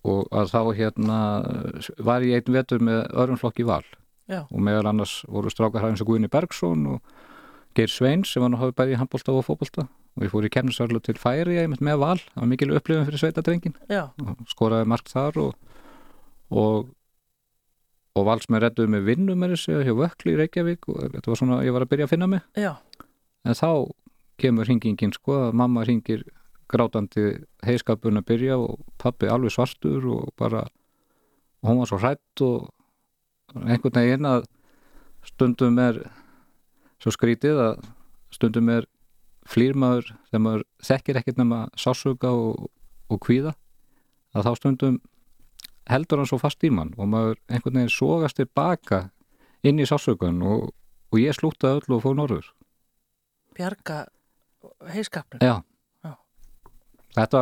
og 0.09 0.27
að 0.41 0.51
þá 0.51 0.61
hérna 0.79 1.21
var 2.09 2.25
ég 2.25 2.41
einn 2.41 2.57
vetur 2.59 2.83
með 2.83 3.01
öðrum 3.13 3.39
flokki 3.39 3.67
val 3.67 3.83
Já, 4.29 4.43
og 4.45 4.59
meðal 4.61 4.91
annars 4.91 5.23
voru 5.27 5.49
strákar 5.49 5.83
hægins 5.83 6.03
og 6.05 6.11
Guðni 6.11 6.29
Bergson 6.31 6.85
og 6.95 7.15
Geir 7.77 7.89
Sveins 7.89 8.29
sem 8.33 8.43
var 8.43 8.51
nú 8.53 8.59
hafði 8.61 8.77
bæði 8.77 8.95
í 8.95 8.99
handbólta 9.01 9.33
og 9.33 9.47
fótbólta 9.47 9.87
og 9.89 10.25
ég 10.25 10.31
fór 10.33 10.45
í 10.45 10.51
kemnisarlu 10.53 11.01
til 11.05 11.17
færi 11.17 11.57
ég 11.57 11.69
með 11.73 11.97
val, 12.01 12.17
það 12.17 12.43
var 12.43 12.49
mikil 12.51 12.69
upplifin 12.77 13.07
fyrir 13.07 13.21
sveitadrengin 13.23 13.75
og 13.89 14.45
skoraði 14.49 14.89
margt 14.89 15.11
þar 15.13 15.41
og 15.47 15.51
og, 16.49 16.89
og 18.17 18.31
redduði 18.49 18.89
með 18.89 19.05
vinnu 19.07 19.35
með 19.37 19.55
þessu 19.55 19.83
hjá 19.85 19.93
Vökli 19.97 20.33
í 20.33 20.39
Reykjavík. 20.39 20.89
Og 20.89 21.13
þetta 21.15 21.31
var 21.31 21.39
svona, 21.39 21.61
ég 21.65 21.75
var 21.75 21.85
að 21.85 21.93
byrja 21.93 22.09
að 22.09 22.13
finna 22.13 22.29
mig. 22.29 22.43
Já, 22.57 22.73
en 23.45 23.57
þá 23.57 23.69
kemur 24.39 24.67
hringingin 24.67 25.13
sko 25.15 25.37
að 25.49 25.55
mamma 25.59 25.85
hringir 25.85 26.25
grátandi 26.69 27.39
heiskapun 27.65 28.19
að 28.21 28.27
byrja 28.29 28.59
og 28.61 28.83
pappi 29.01 29.29
alveg 29.29 29.55
svartur 29.55 30.05
og 30.13 30.29
bara 30.39 30.67
og 31.59 31.67
hún 31.67 31.81
var 31.81 31.89
svo 31.89 31.97
hrætt 31.99 32.43
og 32.45 32.69
einhvern 33.55 33.99
veginn 33.99 34.29
að 34.29 34.47
stundum 35.25 35.79
er 35.81 36.01
svo 36.99 37.13
skrítið 37.15 37.61
að 37.63 37.85
stundum 38.33 38.69
er 38.73 38.87
flýrmaður 39.49 40.11
þegar 40.29 40.43
maður 40.45 40.65
þekkir 40.85 41.21
ekkert 41.21 41.39
nema 41.41 41.61
sásuga 41.79 42.33
og, 42.35 42.69
og 43.09 43.21
kvíða 43.25 43.55
að 44.35 44.45
þá 44.45 44.51
stundum 44.59 44.99
heldur 45.89 46.21
hann 46.21 46.29
svo 46.29 46.37
fast 46.41 46.63
í 46.63 46.69
mann 46.73 46.93
og 46.97 47.09
maður 47.09 47.39
einhvern 47.49 47.81
veginn 47.81 47.93
sogast 47.93 48.37
tilbaka 48.37 49.07
inn 49.65 49.81
í 49.81 49.87
sásugan 49.89 50.43
og, 50.45 50.69
og 51.09 51.21
ég 51.21 51.35
slútaði 51.35 51.81
öll 51.81 51.97
og 51.97 52.05
fór 52.05 52.17
norður 52.19 52.51
bjarga 53.59 54.05
heiskapnum. 54.93 55.43
Já. 55.43 55.59
Já. 56.05 56.13
Þetta, 57.17 57.41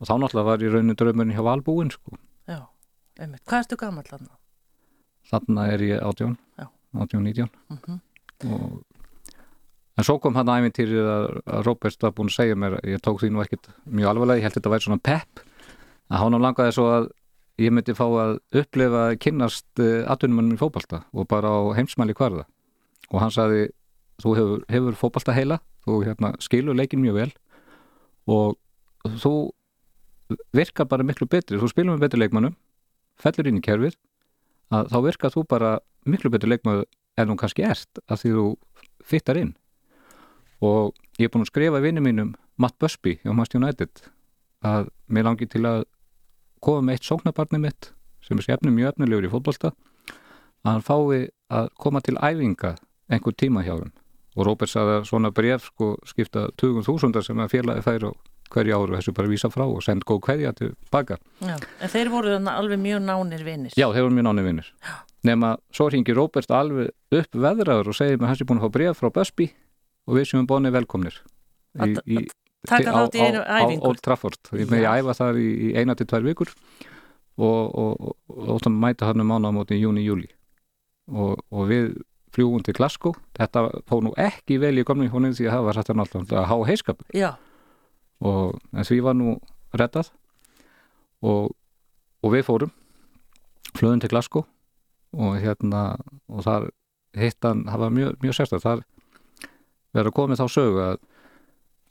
og 0.00 0.08
þá 0.08 0.14
náttúrulega 0.20 0.48
var 0.50 0.64
í 0.64 0.72
raunin 0.72 0.98
draumurinn 0.98 1.36
hjá 1.36 1.44
Valbúin, 1.46 1.92
sko. 1.94 2.18
Já, 2.48 2.60
einmitt. 3.18 3.44
Hvað 3.48 3.64
ertu 3.64 3.78
gammal 3.80 4.04
þarna? 4.08 4.36
Þarna 5.30 5.66
er 5.72 5.82
ég 5.82 6.02
átjón, 6.02 6.36
Já. 6.58 6.68
átjón, 6.94 7.24
nítjón. 7.26 7.50
Mhm. 7.72 8.00
Og, 8.52 8.82
en 9.96 10.04
svo 10.04 10.18
kom 10.20 10.36
hann 10.36 10.52
æfintýrið 10.52 11.06
að, 11.10 11.28
að 11.46 11.62
Róbert 11.66 12.02
var 12.04 12.12
búin 12.16 12.30
að 12.30 12.36
segja 12.36 12.58
mér, 12.58 12.78
ég 12.84 13.00
tók 13.02 13.22
því 13.22 13.30
nú 13.32 13.42
ekkit 13.42 13.70
mjög 13.88 14.10
alvarlega, 14.12 14.38
ég 14.38 14.46
held 14.46 14.58
þetta 14.58 14.72
væri 14.74 14.86
svona 14.86 15.02
pepp, 15.02 15.40
að 16.10 16.20
hann 16.22 16.38
langaði 16.42 16.74
svo 16.76 16.90
að 16.92 17.08
ég 17.58 17.72
myndi 17.72 17.96
fá 17.96 18.04
að 18.04 18.36
upplifa 18.60 19.06
að 19.08 19.18
kynnast 19.24 19.80
uh, 19.80 20.04
atvinnumannum 20.12 20.58
í 20.58 20.60
fótbalta 20.60 21.02
og 21.16 21.26
bara 21.30 21.48
á 21.48 21.60
heimsmæli 21.78 22.14
hvarða. 22.16 22.44
Og 23.08 23.22
hann 23.22 23.32
sagði, 23.32 23.70
þú 24.20 24.34
hefur, 24.36 24.64
hefur 24.68 24.98
fótbalta 25.00 25.34
heila, 25.36 25.58
þú 25.86 26.02
hérna, 26.04 26.34
skilur 26.44 26.76
leikin 26.76 27.00
mjög 27.00 27.20
vel 27.22 27.30
og 28.26 28.58
þú 29.22 29.32
virkar 30.56 30.88
bara 30.90 31.06
miklu 31.06 31.28
betri, 31.30 31.58
þú 31.60 31.70
spilur 31.70 31.94
með 31.94 32.06
betri 32.06 32.20
leikmannum, 32.20 32.56
fellur 33.22 33.48
inn 33.48 33.60
í 33.60 33.64
kerfið, 33.64 33.96
að 34.74 34.90
þá 34.92 34.98
virkar 35.04 35.34
þú 35.34 35.44
bara 35.48 35.72
miklu 36.06 36.30
betri 36.32 36.50
leikmann 36.50 36.84
en 37.16 37.30
þú 37.30 37.38
kannski 37.40 37.64
ert, 37.66 38.00
að 38.10 38.22
því 38.22 38.32
þú 38.36 38.46
fittar 39.06 39.40
inn. 39.40 39.54
Og 40.64 40.94
ég 41.20 41.28
er 41.28 41.32
búin 41.32 41.44
að 41.44 41.52
skrifa 41.52 41.82
vinni 41.84 42.02
mínum 42.04 42.34
Matt 42.56 42.78
Busby 42.80 43.18
hjá 43.22 43.32
Manchester 43.32 43.60
United 43.60 44.06
að 44.66 44.88
mér 45.12 45.28
langi 45.28 45.48
til 45.50 45.64
að 45.68 45.84
koma 46.64 46.82
með 46.86 46.96
eitt 46.96 47.08
sóknabarni 47.08 47.60
mitt 47.62 47.90
sem 48.24 48.38
er 48.38 48.46
skefnum 48.46 48.74
mjög 48.74 48.94
efnilegur 48.94 49.28
í 49.28 49.32
fótbolta 49.32 49.72
að 50.66 50.70
hann 50.70 50.86
fái 50.86 51.28
að 51.52 51.68
koma 51.78 52.02
til 52.02 52.16
æfinga 52.16 52.74
einhver 53.12 53.36
tíma 53.38 53.62
hjá 53.66 53.76
þeim 53.76 53.92
og 54.36 54.48
Róbert 54.48 54.72
sagði 54.72 54.96
að 54.98 55.06
svona 55.08 55.32
bref 55.32 55.68
sko 55.70 55.92
skipta 56.08 56.48
20.000 56.60 57.22
sem 57.24 57.40
að 57.40 57.52
félagi 57.54 57.84
fær 57.86 58.08
á 58.08 58.12
hverju 58.52 58.76
áru 58.78 58.96
þessu 58.96 59.12
bara 59.16 59.28
vísa 59.30 59.50
frá 59.52 59.64
og 59.66 59.82
send 59.84 60.04
góð 60.08 60.20
kveðja 60.28 60.52
til 60.56 60.72
baka. 60.92 61.18
Já, 61.42 61.56
en 61.80 61.92
þeir 61.92 62.10
voru 62.12 62.36
alveg 62.38 62.78
mjög 62.82 63.02
nánir 63.04 63.44
vinnir. 63.46 63.72
Já, 63.76 63.86
þeir 63.92 64.06
voru 64.08 64.16
mjög 64.18 64.26
náni 64.30 64.44
vinnir. 64.46 64.72
Nefn 65.26 65.46
svo 65.74 65.88
hringir 65.90 66.14
Róbert 66.18 66.50
alveg 66.54 66.90
upp 67.10 67.38
veðraður 67.46 67.88
og 67.92 67.96
segir 67.98 68.18
með 68.20 68.28
hans 68.32 68.40
er 68.44 68.46
búin 68.50 68.60
að 68.60 68.66
fá 68.68 68.72
bref 68.78 69.00
frá 69.00 69.10
Busby 69.12 69.50
og 70.06 70.18
við 70.20 70.28
séum 70.30 70.46
bónið 70.46 70.76
velkomnir. 70.78 71.16
Að- 71.78 71.98
að 72.06 72.28
taka 72.66 72.92
þátt 72.94 73.14
í 73.18 73.24
einu 73.26 73.40
á, 73.42 73.58
æfingu. 73.62 73.82
á 73.82 73.86
Old 73.90 74.00
Trafford. 74.02 74.38
Ég 74.52 74.66
með 74.70 74.82
ég 74.82 74.86
Já. 74.86 75.02
æfa 75.02 75.14
þar 75.18 75.34
í, 75.42 75.48
í 75.70 75.76
eina 75.76 75.94
til 75.98 76.06
tvær 76.06 76.22
vikur 76.26 76.50
og, 77.38 78.14
og 78.28 78.70
mæta 78.70 79.06
hann 79.10 79.20
um 79.20 79.28
mánu 79.28 79.50
á 79.50 79.52
móti 79.52 79.76
í 79.76 79.82
júni, 79.82 80.04
júli. 80.06 80.28
Og, 81.10 81.38
og 81.52 81.68
við 81.68 81.96
fljúum 82.34 82.62
til 82.64 82.74
Glasgow. 82.74 83.14
Þetta 83.38 83.66
fóð 83.88 84.02
nú 84.08 84.14
ekki 84.20 84.58
vel 84.60 84.74
í 84.78 84.84
komni 84.84 85.08
húnni 85.08 85.30
því 85.36 85.46
að 85.48 85.54
það 85.56 85.66
var 85.68 85.78
sættan 85.78 86.02
alltaf 86.02 86.32
að 86.32 86.48
há 86.50 86.56
heiskap 86.68 86.98
Já, 87.14 87.30
og 88.20 88.58
því 88.76 89.00
var 89.04 89.16
nú 89.18 89.36
reddað. 89.76 90.10
Og, 91.26 91.52
og 92.22 92.32
við 92.32 92.44
fórum 92.46 92.72
flöðum 93.76 94.02
til 94.02 94.12
Glasgow 94.12 94.44
og 95.16 95.38
hérna 95.40 95.96
og 96.28 96.44
þar 96.44 96.68
hitt 97.16 97.44
hann, 97.44 97.64
það 97.64 97.82
var 97.82 97.94
mjög, 97.96 98.16
mjög 98.20 98.36
sérstæð 98.36 98.64
þar 98.64 98.82
verður 99.96 100.14
koma 100.16 100.36
þá 100.36 100.46
sögu 100.52 100.82
að, 100.84 100.98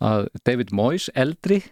að 0.06 0.28
David 0.46 0.74
Moyes 0.78 1.10
eldri 1.18 1.64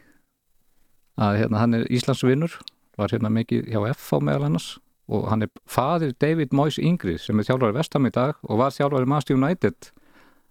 að 1.22 1.44
hérna 1.44 1.62
hann 1.62 1.78
er 1.78 1.86
Íslandsvinnur 1.94 2.58
var 2.98 3.14
hérna 3.14 3.32
mikið 3.34 3.70
hjá 3.72 3.82
FH 3.94 4.22
meðal 4.22 4.48
annars. 4.50 4.70
Og 5.12 5.28
hann 5.28 5.44
er 5.44 5.52
fadir 5.68 6.14
David 6.22 6.54
Moyes 6.56 6.80
yngri 6.80 7.18
sem 7.20 7.40
er 7.40 7.48
þjálfari 7.48 7.76
vestam 7.76 8.08
í 8.08 8.14
dag 8.14 8.38
og 8.48 8.62
var 8.62 8.74
þjálfari 8.74 9.10
Master 9.10 9.36
United 9.36 9.92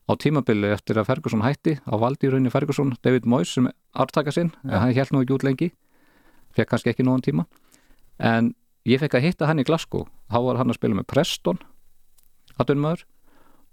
á 0.09 0.12
tímabili 0.18 0.72
eftir 0.74 0.98
að 0.98 1.09
Ferguson 1.11 1.44
hætti 1.44 1.76
á 1.86 1.94
valdi 1.94 2.26
í 2.26 2.32
rauninni 2.32 2.53
Ferguson, 2.53 2.96
David 3.05 3.26
Moyes 3.28 3.55
sem 3.55 3.68
artaka 3.94 4.32
sinn, 4.34 4.50
en 4.66 4.78
hann 4.78 4.94
held 4.96 5.12
nú 5.14 5.22
ekki 5.22 5.36
út 5.36 5.46
lengi 5.46 5.70
fekk 6.57 6.72
kannski 6.72 6.92
ekki 6.92 7.07
nóðan 7.07 7.24
tíma. 7.24 7.46
En 8.18 8.53
ég 8.88 9.00
fekk 9.00 9.16
að 9.18 9.26
hitta 9.28 9.48
hann 9.48 9.62
í 9.62 9.66
Glasgow 9.66 10.09
þá 10.32 10.38
var 10.46 10.61
hann 10.61 10.72
að 10.72 10.80
spila 10.80 10.98
með 10.98 11.09
Preston 11.12 11.61
atvinnumöður 12.61 13.07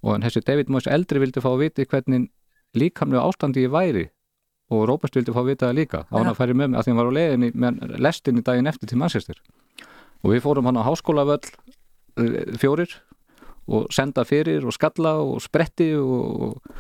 og 0.05 0.21
þessi 0.23 0.45
David 0.47 0.71
Moyes 0.71 0.87
eldri 0.87 1.21
vildi 1.21 1.43
fá 1.43 1.49
að 1.51 1.65
viti 1.65 1.87
hvernig 1.89 2.29
líkamlega 2.77 3.25
ástandi 3.25 3.65
ég 3.65 3.73
væri 3.73 4.05
og 4.69 4.85
Róbert 4.87 5.17
vildi 5.17 5.33
fá 5.33 5.41
að 5.41 5.49
vita 5.49 5.67
það 5.67 5.77
líka. 5.79 6.03
Á 6.07 6.13
hann 6.13 6.29
Já. 6.29 6.31
að 6.31 6.39
færi 6.39 6.55
með 6.55 6.69
mig 6.69 6.79
að 6.79 6.85
því 6.85 6.91
hann 6.91 6.99
var 6.99 7.09
á 7.09 7.17
leiðinni 7.17 7.49
með 7.57 7.95
lestinni 8.05 8.45
daginn 8.45 8.69
eftir 8.69 8.91
til 8.91 8.99
Manchester. 9.01 9.39
Og 10.21 10.35
við 10.35 10.43
fórum 10.45 10.69
hann 10.69 10.77
á 10.77 10.85
háskólavöll 10.85 11.41
eh, 12.21 12.53
fjórir 12.61 12.93
og 13.69 13.89
senda 13.93 14.23
fyrir 14.25 14.65
og 14.65 14.73
skalla 14.75 15.17
og 15.21 15.37
spretti 15.45 15.91
og, 15.95 16.41
og, 16.49 16.79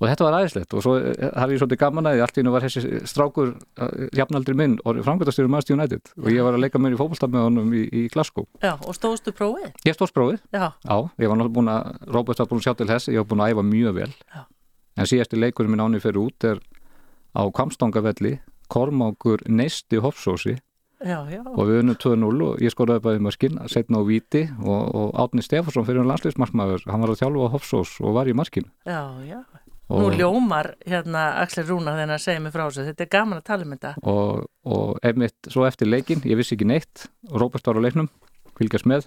og 0.00 0.08
þetta 0.10 0.24
var 0.26 0.36
aðeinslegt 0.40 0.74
og 0.74 0.82
svo 0.84 0.94
eh, 0.98 1.30
har 1.38 1.52
ég 1.54 1.60
svolítið 1.62 1.80
gaman 1.84 2.08
að 2.10 2.16
því 2.18 2.22
allt 2.26 2.40
í 2.40 2.44
nú 2.44 2.52
var 2.54 2.64
þessi 2.66 2.82
strákur 3.08 3.52
eh, 3.54 4.08
jafnaldri 4.18 4.56
minn 4.58 4.74
og 4.84 4.98
framkvæmtastjóri 5.06 5.52
Manchester 5.52 5.78
United 5.78 6.10
og 6.18 6.30
ég 6.34 6.42
var 6.46 6.58
að 6.58 6.64
leika 6.66 6.80
mér 6.82 6.96
í 6.96 6.98
fótbolta 7.00 7.28
með 7.30 7.46
honum 7.46 7.70
í, 7.78 7.84
í 7.88 8.02
Glasgow. 8.12 8.48
já, 8.62 8.74
og 8.74 8.98
stóðstu 8.98 9.32
prófið? 9.36 9.70
Ég 9.86 9.94
stóð 9.96 10.10
sprófið, 10.12 10.42
Já, 10.52 10.66
já, 10.82 10.96
ég 11.22 11.30
var 11.30 11.38
náttúrulega 11.38 11.54
búin 11.60 11.70
að 11.72 12.10
Róbert 12.18 12.42
var 12.42 12.50
búin 12.50 12.60
að 12.62 12.66
sjá 12.68 12.74
til 12.82 12.90
þess, 12.90 13.08
ég 13.14 13.22
var 13.22 13.30
búin 13.30 13.44
að 13.46 13.54
æfa 13.54 13.66
mjög 13.70 13.94
vel 14.02 14.10
Já. 14.34 14.42
en 14.98 15.10
síðasti 15.14 15.40
leikurinn 15.40 15.72
minn 15.76 15.86
ánið 15.86 16.04
fyrir 16.08 16.22
út 16.26 16.48
er 16.50 16.60
á 17.34 17.42
Kvamstangavelli 17.50 18.36
Kormákur 18.74 19.42
Neisti 19.46 19.98
Hofsósi 20.02 20.58
Já, 21.04 21.18
já. 21.28 21.42
og 21.44 21.68
við 21.68 21.82
unnum 21.82 21.98
2-0 22.00 22.46
og 22.48 22.62
ég 22.64 22.72
skoraði 22.72 23.04
bara 23.04 23.18
í 23.20 23.24
mörkin 23.24 23.58
setna 23.68 24.00
á 24.00 24.02
Víti 24.08 24.46
og, 24.62 24.82
og 24.88 25.18
Átni 25.20 25.44
Stefansson 25.44 25.84
fyrir 25.84 26.06
landsliðsmarkmaður, 26.08 26.86
hann 26.88 27.04
var 27.04 27.12
að 27.12 27.20
þjálfa 27.20 27.50
á 27.50 27.54
Hofsós 27.54 27.92
og 28.00 28.16
var 28.16 28.30
í 28.30 28.36
markinu 28.36 28.70
Já, 28.88 29.02
já. 29.28 29.42
Nú 29.92 30.06
og, 30.08 30.14
ljómar 30.16 30.70
hérna 30.88 31.26
Axel 31.42 31.66
Rúna 31.68 31.92
þegar 31.92 32.14
hann 32.14 32.22
segir 32.22 32.40
mig 32.40 32.54
frá 32.54 32.62
þessu. 32.64 32.86
Þetta 32.86 33.04
er 33.04 33.08
gaman 33.12 33.40
að 33.42 33.44
tala 33.50 33.66
um 33.66 33.74
þetta. 33.74 33.90
og, 34.08 34.46
og 34.64 35.02
einmitt 35.04 35.50
svo 35.52 35.66
eftir 35.68 35.90
leikin, 35.90 36.24
ég 36.24 36.40
vissi 36.40 36.56
ekki 36.56 36.64
neitt 36.70 37.04
Róbert 37.28 37.68
var 37.68 37.76
á 37.76 37.84
leiknum, 37.84 38.08
fylgjast 38.56 38.88
með 38.88 39.04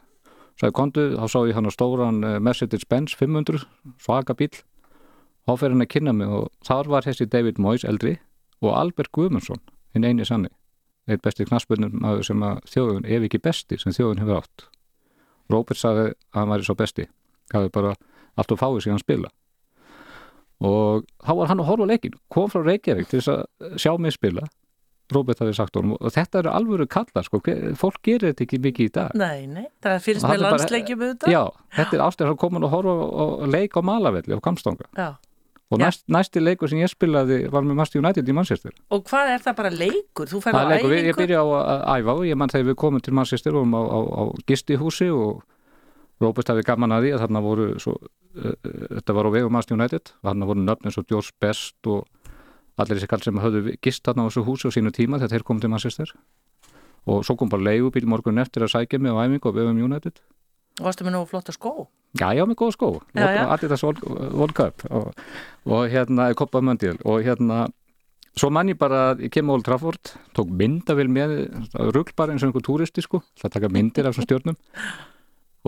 sagði 0.57 0.75
kondu, 0.77 1.05
þá 1.17 1.25
sá 1.29 1.39
ég 1.45 1.57
hann 1.57 1.69
á 1.69 1.73
stóran 1.73 2.23
eh, 2.25 2.37
Mercedes-Benz 2.41 3.13
500 3.17 3.65
svaka 4.01 4.35
bíl, 4.37 4.53
þá 5.45 5.53
fer 5.61 5.73
hann 5.73 5.85
að 5.85 5.91
kynna 5.93 6.13
mig 6.17 6.31
og 6.33 6.49
þar 6.65 6.89
var 6.93 7.05
þessi 7.05 7.29
David 7.29 7.61
Moyes 7.61 7.85
eldri 7.87 8.17
og 8.63 8.73
Albert 8.73 9.13
Guðmundsson 9.13 9.61
hinn 9.93 10.07
eini 10.07 10.25
sanni, 10.25 10.49
eitt 11.07 11.23
besti 11.23 11.47
knassbundum 11.47 12.03
sem 12.25 12.43
að 12.43 12.61
þjóðun, 12.71 13.07
ef 13.07 13.27
ekki 13.27 13.41
besti 13.43 13.79
sem 13.79 13.95
þjóðun 13.95 14.21
hefur 14.23 14.41
átt. 14.41 14.67
Róbert 15.51 15.79
sagði 15.79 16.07
að 16.11 16.39
hann 16.39 16.51
væri 16.51 16.67
svo 16.67 16.75
besti. 16.77 17.07
Hafi 17.53 17.71
bara 17.73 17.93
allt 18.37 18.53
og 18.53 18.59
fáið 18.59 18.89
hann 18.91 19.03
spila. 19.03 19.31
Og 20.67 21.05
þá 21.21 21.33
var 21.37 21.51
hann 21.51 21.61
að 21.61 21.69
horfa 21.69 21.85
leikin 21.85 22.15
kom 22.33 22.49
frá 22.49 22.63
Reykjavík 22.65 23.11
til 23.11 23.19
þess 23.21 23.33
að 23.33 23.77
sjá 23.77 23.91
mig 24.01 24.15
spila. 24.15 24.47
Róbert 25.13 25.39
hafi 25.39 25.53
sagt 25.55 25.77
honum. 25.79 25.95
Og 26.01 26.11
þetta 26.11 26.41
eru 26.41 26.51
alvöru 26.51 26.87
kallar 26.91 27.23
sko, 27.23 27.39
fólk 27.79 28.01
gerir 28.03 28.33
þetta 28.33 28.43
ekki 28.43 28.59
mikið 28.65 28.89
í 28.89 28.93
dag. 28.97 29.13
Nei, 29.15 29.45
nei, 29.47 29.67
það 29.85 30.01
fyrst 30.03 30.25
Og 30.25 30.33
með 30.33 30.35
er 30.35 30.43
landsleikjum 30.43 31.05
auðvitað. 31.05 31.31
Já, 31.31 31.43
þetta 31.77 31.95
er 31.95 32.03
ástæður 32.07 32.33
að 32.33 32.39
koma 32.41 32.63
og 32.65 32.73
horfa 32.73 32.95
á, 32.97 33.07
á 33.07 33.25
leik 33.53 33.79
á 33.79 33.81
Malavelli 33.87 34.35
á 34.35 34.41
Kamstanga 34.43 34.89
Já. 34.97 35.07
Og 35.71 35.81
næst, 35.81 36.05
næsti 36.07 36.39
leikur 36.43 36.69
sem 36.71 36.79
ég 36.79 36.91
spilaði 36.91 37.37
var 37.51 37.65
með 37.67 37.75
Master 37.81 37.99
United 37.99 38.29
í 38.29 38.35
Manchester. 38.35 38.71
Og 38.93 39.03
hvað 39.09 39.33
er 39.33 39.43
það 39.43 39.55
bara 39.57 39.71
leikur? 39.73 40.29
Þú 40.31 40.39
færð 40.45 40.57
Það 40.57 40.67
á 40.67 40.71
leikur, 40.71 40.91
við, 40.93 40.97
ég 41.01 41.09
æfingu? 41.11 41.21
byrja 41.23 41.41
á 41.43 41.45
að 41.47 41.81
æfa 42.01 42.13
og 42.15 42.23
ég 42.29 42.39
mann 42.39 42.53
þegar 42.53 42.69
við 42.69 42.77
komum 42.83 43.03
til 43.03 43.13
Manchester 43.17 43.57
og 43.59 43.67
á, 43.67 43.81
á, 43.83 43.99
á 43.99 44.23
gistihúsi 44.47 45.09
og 45.11 45.43
Róbert 46.17 46.49
hafi 46.49 46.63
gaman 46.65 46.95
að 46.95 47.03
því 47.03 47.09
að 47.13 47.19
þarna 47.21 47.41
voru 47.45 47.65
svo, 47.77 47.91
uh, 48.41 48.53
þetta 48.95 49.13
var 49.13 49.27
á 49.27 49.31
vegum 49.35 49.53
Master 49.53 49.75
United. 49.77 50.13
Og 50.23 50.29
þarna 50.31 50.47
voru 50.49 50.63
nöfn 50.65 50.87
eins 50.89 50.97
og 50.97 51.05
George 51.11 51.35
Best 51.43 51.91
og 51.91 52.07
allir 52.77 52.97
þessi 52.97 53.09
kall 53.11 53.21
sem 53.27 53.37
höfðu 53.43 53.75
gist 53.85 54.01
þarna 54.07 54.25
á 54.25 54.27
þessu 54.31 54.45
húsi 54.47 54.65
á 54.65 54.73
sínu 54.73 54.89
tíma 54.95 55.19
þegar 55.19 55.35
þeir 55.35 55.45
komum 55.45 55.61
til 55.61 55.69
Manchester. 55.69 56.15
Og 57.07 57.21
svo 57.27 57.35
kom 57.37 57.51
bara 57.53 57.67
leigubíl 57.69 58.07
morgun 58.09 58.41
eftir 58.41 58.65
að 58.65 58.73
sækja 58.73 58.99
mig 58.99 59.13
á 59.13 59.21
æfingu 59.27 59.51
á 59.51 59.57
vegum 59.59 59.83
United 59.83 60.17
Varstu 60.83 61.05
með 61.07 61.15
nú 61.15 61.23
flotta 61.29 61.53
skó? 61.55 61.87
Já, 62.17 62.31
já, 62.37 62.43
með 62.45 62.59
góða 62.59 62.75
skó. 62.75 62.89
Adidas 63.17 63.83
World, 63.83 64.53
Cup 64.57 64.85
og, 64.89 65.11
og 65.65 65.91
hérna, 65.91 66.29
Copa 66.37 66.61
Mundial. 66.61 66.97
Og 67.05 67.25
hérna, 67.25 67.65
svo 68.37 68.49
mann 68.53 68.71
ég 68.71 68.79
bara 68.79 69.11
ég 69.19 69.33
kem 69.33 69.49
á 69.49 69.53
Old 69.55 69.65
Trafford, 69.67 70.13
tók 70.37 70.49
myndavél 70.53 71.09
með 71.11 71.35
rugl 71.95 72.13
bara 72.17 72.33
eins 72.33 72.45
og 72.45 72.51
einhver 72.51 72.65
túristi 72.65 73.03
sko. 73.05 73.23
Það 73.41 73.55
taka 73.57 73.71
myndir 73.73 74.07
af 74.07 74.15
þessum 74.15 74.27
stjórnum 74.27 74.59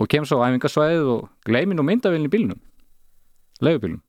og 0.00 0.08
kem 0.08 0.24
svo 0.24 0.40
á 0.40 0.48
æfingasvæðið 0.48 1.10
og 1.12 1.26
gleymi 1.44 1.76
nú 1.76 1.84
myndavélin 1.84 2.30
í 2.30 2.32
bílnum. 2.32 2.60
Leigubílnum. 3.60 4.00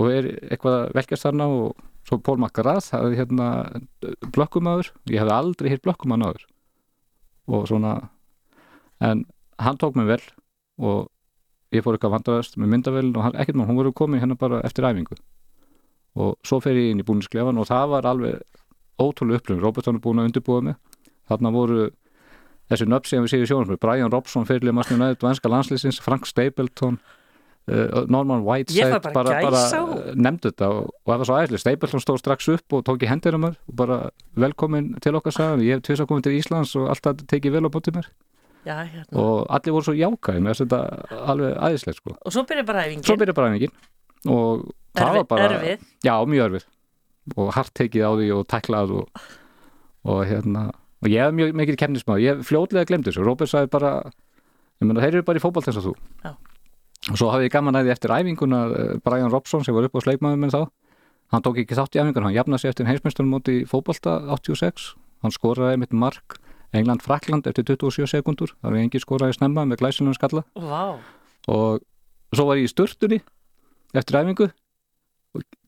Og 0.00 0.10
er 0.10 0.30
eitthvað 0.48 0.78
að 0.80 0.94
velkjast 0.98 1.26
þarna 1.26 1.50
og 1.54 1.84
svo 2.08 2.18
Pól 2.24 2.40
Makkarað 2.42 2.80
það 2.88 3.06
er 3.06 3.18
hérna 3.20 3.48
blökkumadur 4.34 4.88
ég 5.12 5.20
hefði 5.20 5.36
aldrei 5.36 5.70
hitt 5.70 5.84
blökkumann 5.84 6.24
áður. 6.24 6.48
Og 7.50 7.68
svona 7.70 7.94
en 9.04 9.26
hann 9.60 9.78
tók 9.80 9.98
mig 9.98 10.08
vel 10.08 10.22
og 10.80 11.10
ég 11.74 11.84
fór 11.84 11.96
eitthvað 11.96 12.16
vandarast 12.16 12.56
með 12.58 12.72
myndavélin 12.74 13.16
og 13.16 13.26
hann, 13.28 13.36
ekkert 13.38 13.60
mann, 13.60 13.68
hún 13.70 13.78
voru 13.78 13.92
komin 13.94 14.22
hérna 14.22 14.38
bara 14.38 14.62
eftir 14.66 14.86
æfingu. 14.88 15.18
Og 16.18 16.34
svo 16.46 16.58
fer 16.64 16.74
ég 16.74 16.90
inn 16.94 17.02
í 17.02 17.06
búnisklefan 17.06 17.60
og 17.60 17.68
það 17.70 17.92
var 17.94 18.08
alveg 18.10 18.40
ótrúlega 19.00 19.40
upplifun, 19.40 19.62
Robertson 19.62 20.00
er 20.00 20.04
búin 20.04 20.20
að 20.20 20.30
undirbúa 20.30 20.64
mig. 20.66 20.80
Þarna 21.30 21.52
voru 21.54 21.84
þessi 22.70 22.86
nöfn 22.88 23.10
sem 23.10 23.24
við 23.24 23.32
séum 23.32 23.44
í 23.44 23.50
sjónum 23.50 23.80
Brian 23.82 24.12
Robson 24.12 24.46
fyrirlið 24.48 24.76
Masnir 24.76 25.00
Næður, 25.00 25.18
Dvenska 25.24 25.50
landslýsins 25.50 26.00
Frank 26.02 26.28
Stapleton 26.28 26.98
uh, 27.70 28.04
Norman 28.10 28.44
Whiteside 28.46 29.00
fæ 29.02 29.12
bara 29.14 29.40
gæsahúð. 29.42 29.94
uh, 29.96 30.14
nefndu 30.14 30.52
þetta 30.52 30.70
og, 30.76 30.90
og 31.02 31.12
það 31.12 31.22
var 31.22 31.30
svo 31.30 31.38
æðislega 31.40 31.64
Stapleton 31.64 32.04
stóð 32.04 32.20
strax 32.22 32.50
upp 32.54 32.76
og 32.78 32.84
tók 32.86 33.06
í 33.06 33.10
hendur 33.10 33.38
um 33.38 33.46
mér 33.48 33.58
og 33.58 33.78
bara 33.82 34.00
velkomin 34.38 34.92
til 35.02 35.16
okkar 35.18 35.34
sagði 35.34 35.70
ég 35.70 35.80
hef 35.80 35.86
tvist 35.88 36.04
að 36.04 36.10
koma 36.12 36.26
til 36.26 36.36
Íslands 36.38 36.76
og 36.78 36.90
alltaf 36.94 37.24
tekið 37.30 37.58
vel 37.58 37.66
á 37.66 37.74
bótið 37.74 37.98
mér 37.98 38.10
Já, 38.66 38.74
hérna. 38.84 39.16
og 39.16 39.46
allir 39.48 39.72
voru 39.72 39.86
svo 39.88 39.94
jákæði 39.96 40.42
með 40.44 40.58
þetta 40.60 40.80
alveg 41.32 41.54
æðislegt 41.68 41.96
sko. 42.00 42.16
Og 42.26 42.32
svo 42.34 42.42
byrja 42.44 42.64
bara 42.68 42.82
æfingin. 42.84 43.04
svo 43.08 43.16
byrja 43.16 43.34
bara 43.34 43.48
æfingin. 43.54 43.72
Og 44.28 44.66
það 44.94 45.06
Erfi- 45.06 45.16
var 45.16 45.24
bara 45.30 45.48
erfið. 45.48 45.84
já, 46.04 46.14
mjög 46.28 46.44
erfið. 46.50 46.66
Og 47.36 47.52
hart 47.54 47.72
tekið 47.74 48.04
á 48.04 48.10
því 48.18 48.26
og 48.36 48.46
tæklað 48.48 48.90
og, 48.98 49.08
og 50.04 50.24
hérna. 50.26 50.70
Og 51.00 51.08
ég 51.08 51.24
hef 51.24 51.32
mjög 51.32 51.52
mikið 51.56 51.76
kemnismæður, 51.80 52.20
ég 52.20 52.36
hef 52.36 52.48
fljótlega 52.50 52.84
glemt 52.86 53.06
þessu. 53.08 53.24
Róbert 53.24 53.48
sagði 53.48 53.70
bara, 53.72 53.92
ég 54.80 54.84
meina 54.88 55.00
þeir 55.00 55.14
eru 55.14 55.22
bara 55.24 55.38
í 55.38 55.44
fótbolt 55.44 55.68
eins 55.70 55.78
og 55.80 55.84
þú. 55.88 55.94
Já. 56.24 56.36
og 57.10 57.16
svo 57.16 57.30
hafði 57.32 57.46
ég 57.48 57.52
gaman 57.54 57.74
að 57.80 57.86
því 57.88 57.92
eftir 57.94 58.10
æfinguna 58.12 58.58
eh, 58.76 58.96
Brian 59.02 59.30
Robson 59.32 59.64
sem 59.64 59.72
var 59.74 59.84
upp 59.88 59.96
á 59.96 60.00
sleikmaður 60.04 60.36
minn 60.36 60.52
þá. 60.52 60.68
Hann 61.32 61.40
tók 61.42 61.56
ekki 61.62 61.72
þátt 61.78 61.96
í 61.96 62.00
æfinguna, 62.02 62.26
hann 62.28 62.36
jafnaði 62.36 62.60
sig 62.60 62.68
eftir 62.74 62.84
heimsmyndstunum 62.90 63.30
móti 63.32 63.62
í 63.62 63.64
fótbolta 63.64 64.18
86 64.36 64.94
hann 65.22 65.32
skoraði 65.32 65.78
England-Frakland 66.76 67.48
eftir 67.50 67.66
27 67.66 68.06
sekundur 68.10 68.54
það 68.56 68.68
var 68.68 68.80
engin 68.80 69.02
skoraði 69.02 69.38
snemma 69.38 69.66
með 69.66 69.82
glæsilum 69.82 70.14
skalla. 70.16 70.44
Vá. 70.54 70.98
og 71.50 71.80
svo 72.34 72.46
var 72.46 72.60
ég 72.60 72.68
í 72.68 72.72
sturtunni 72.72 73.20
eftir 73.96 74.20
æfingu 74.20 74.50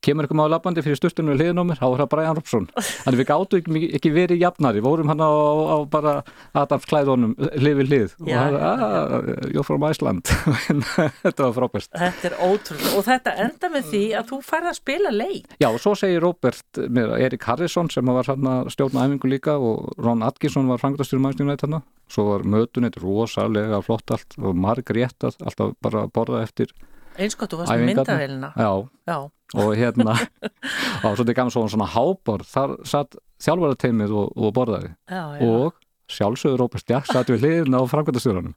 kemur 0.05 0.27
eitthvað 0.27 0.41
maður 0.41 0.53
labbandi 0.57 0.85
fyrir 0.85 0.99
sturtunni 0.99 1.33
við 1.33 1.43
hliðin 1.43 1.63
á 1.63 1.65
mér, 1.69 1.81
þá 1.81 1.87
var 1.87 2.03
það 2.03 2.11
Brian 2.15 2.39
Robson 2.39 2.67
þannig 2.77 3.21
við 3.21 3.29
gátu 3.31 3.61
ekki, 3.61 3.83
ekki 3.99 4.13
verið 4.15 4.43
jafnari. 4.43 4.83
Við 4.83 4.89
vorum 4.89 5.13
hann 5.13 5.23
á, 5.23 5.33
á 5.33 5.77
bara 5.93 6.15
Adams 6.63 6.89
klæðunum 6.91 7.37
hlið 7.39 7.79
við 7.81 7.93
hlið. 7.93 8.17
Og 8.23 8.33
Já, 8.33 8.39
hann, 8.41 8.59
já, 8.59 8.73
ah, 8.73 9.17
you're 9.53 9.67
from 9.67 9.87
Iceland. 9.87 10.33
Þetta 11.25 11.49
var 11.49 11.57
frábært. 11.61 11.91
Þetta 11.95 12.31
er 12.31 12.37
ótrúlega. 12.43 12.93
Og 12.99 13.07
þetta 13.07 13.37
enda 13.47 13.73
með 13.73 13.89
því 13.93 14.03
að 14.19 14.29
þú 14.33 14.41
færð 14.47 14.71
að 14.73 14.79
spila 14.81 15.15
leik. 15.15 15.57
Já, 15.63 15.69
og 15.71 15.81
svo 15.83 15.95
segir 15.99 16.23
Robert 16.25 16.83
mér 16.93 17.17
að 17.17 17.27
Erik 17.29 17.49
Harrison 17.49 17.91
sem 17.93 18.13
var 18.13 18.31
hann 18.31 18.53
að 18.59 18.73
stjórna 18.75 19.07
æfingu 19.07 19.33
líka 19.33 19.59
og 19.61 19.93
Ron 20.03 20.25
Atkinson 20.27 20.71
var 20.71 20.83
frangdastjóri 20.83 21.23
mannstjónætt 21.23 21.67
hann 21.67 21.83
svo 22.13 22.29
var 22.29 22.45
mötunit 22.45 22.99
rosalega 23.01 23.81
flott 23.85 24.13
allt 24.13 24.37
og 24.41 24.57
marg 24.59 24.91
réttað 24.93 25.39
alltaf 25.41 25.77
bara 25.85 26.05
að 26.07 26.13
borða 26.17 26.43
eftir 26.45 26.73
Eins 27.21 27.37
gott, 27.37 27.53
þú 27.53 27.61
varst 27.61 27.73
með 27.75 27.89
myndavélina. 27.91 28.51
Já, 28.57 28.71
Já. 29.09 29.17
og 29.61 29.73
hérna 29.77 30.15
og 30.17 31.13
svo 31.13 31.23
þetta 31.23 31.37
gaman 31.37 31.53
svo 31.55 31.65
svona 31.69 31.89
hábor 31.93 32.45
þar 32.49 32.77
satt 32.89 33.19
þjálfarateimið 33.45 34.15
og, 34.17 34.31
og 34.37 34.55
borðaði. 34.57 34.93
Já, 35.11 35.23
já. 35.37 35.49
og 35.49 35.81
sjálfsögur 36.13 36.63
Róbert 36.63 36.85
Stjakk 36.85 37.11
satt 37.11 37.33
við 37.33 37.45
hliðin 37.45 37.77
á 37.77 37.81
framkvæmdastjóranum. 37.89 38.55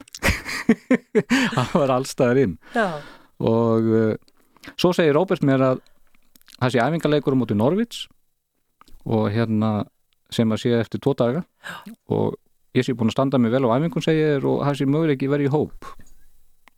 Hann 1.58 1.74
var 1.74 1.94
allstaðar 1.98 2.42
inn. 2.46 2.56
Já. 2.76 2.88
og 3.44 3.92
uh, 3.92 4.16
svo 4.76 4.94
segir 4.96 5.16
Róbert 5.18 5.44
mér 5.46 5.66
að 5.74 5.84
það 6.56 6.74
sé 6.76 6.84
æfingarleikur 6.86 7.38
móti 7.38 7.58
Norvits 7.60 8.06
og 9.06 9.30
hérna 9.36 9.86
sem 10.34 10.50
að 10.52 10.64
sé 10.64 10.74
eftir 10.80 11.04
tvo 11.04 11.14
daga. 11.18 11.44
Og 12.12 12.34
ég 12.76 12.88
sé 12.88 12.96
búin 12.96 13.12
að 13.12 13.18
standa 13.20 13.40
mig 13.40 13.54
vel 13.54 13.68
á 13.68 13.76
æfingun 13.78 14.04
segir 14.04 14.48
og 14.48 14.64
það 14.66 14.80
sé 14.80 14.88
möguleiki 14.90 15.32
verið 15.32 15.52
í 15.52 15.54
hóp 15.54 15.92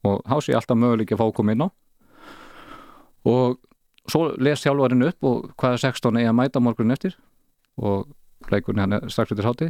og 0.06 0.22
þá 0.28 0.38
sé 0.44 0.56
alltaf 0.58 0.78
möguleiki 0.78 1.16
að 1.16 1.22
fá 1.24 1.26
að 1.28 1.36
koma 1.40 1.56
inn 1.56 1.66
á. 1.66 1.70
Og 3.28 3.58
svo 4.12 4.30
les 4.40 4.64
þjálfarinn 4.64 5.08
upp 5.10 5.28
og 5.28 5.50
hvaða 5.60 5.82
16 5.90 6.20
eigi 6.20 6.30
að 6.30 6.38
mæta 6.38 6.64
morgun 6.64 6.96
eftir 6.96 7.18
og 7.78 8.08
leikurinn 8.52 8.84
hann 8.86 8.98
er 8.98 9.10
strax 9.12 9.34
eftir 9.34 9.48
hátti 9.48 9.70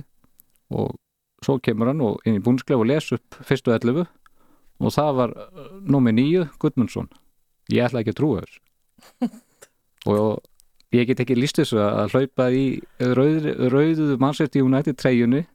og 0.73 0.97
svo 1.45 1.57
kemur 1.63 1.91
hann 1.91 2.03
og 2.05 2.21
inn 2.27 2.37
í 2.39 2.43
búnsklef 2.43 2.81
og 2.81 2.89
les 2.89 3.11
upp 3.15 3.39
fyrstu 3.45 3.73
11 3.73 4.05
og 4.77 4.93
það 4.93 5.11
var 5.17 5.33
uh, 5.33 5.71
númer 5.81 6.15
nýju 6.15 6.45
Gudmundsson 6.61 7.09
ég 7.73 7.87
ætla 7.87 8.03
ekki 8.03 8.13
að 8.13 8.19
trúa 8.21 8.43
þess 8.43 9.33
og 10.13 10.43
ég 10.95 11.09
get 11.09 11.23
ekki 11.23 11.37
líst 11.37 11.59
þessu 11.59 11.81
að 11.83 12.13
hlaupa 12.13 12.49
í 12.53 12.65
rauð, 13.01 13.49
rauðuðu 13.73 14.19
Manchester 14.21 14.65
United 14.65 14.99
treyjunni 15.01 15.45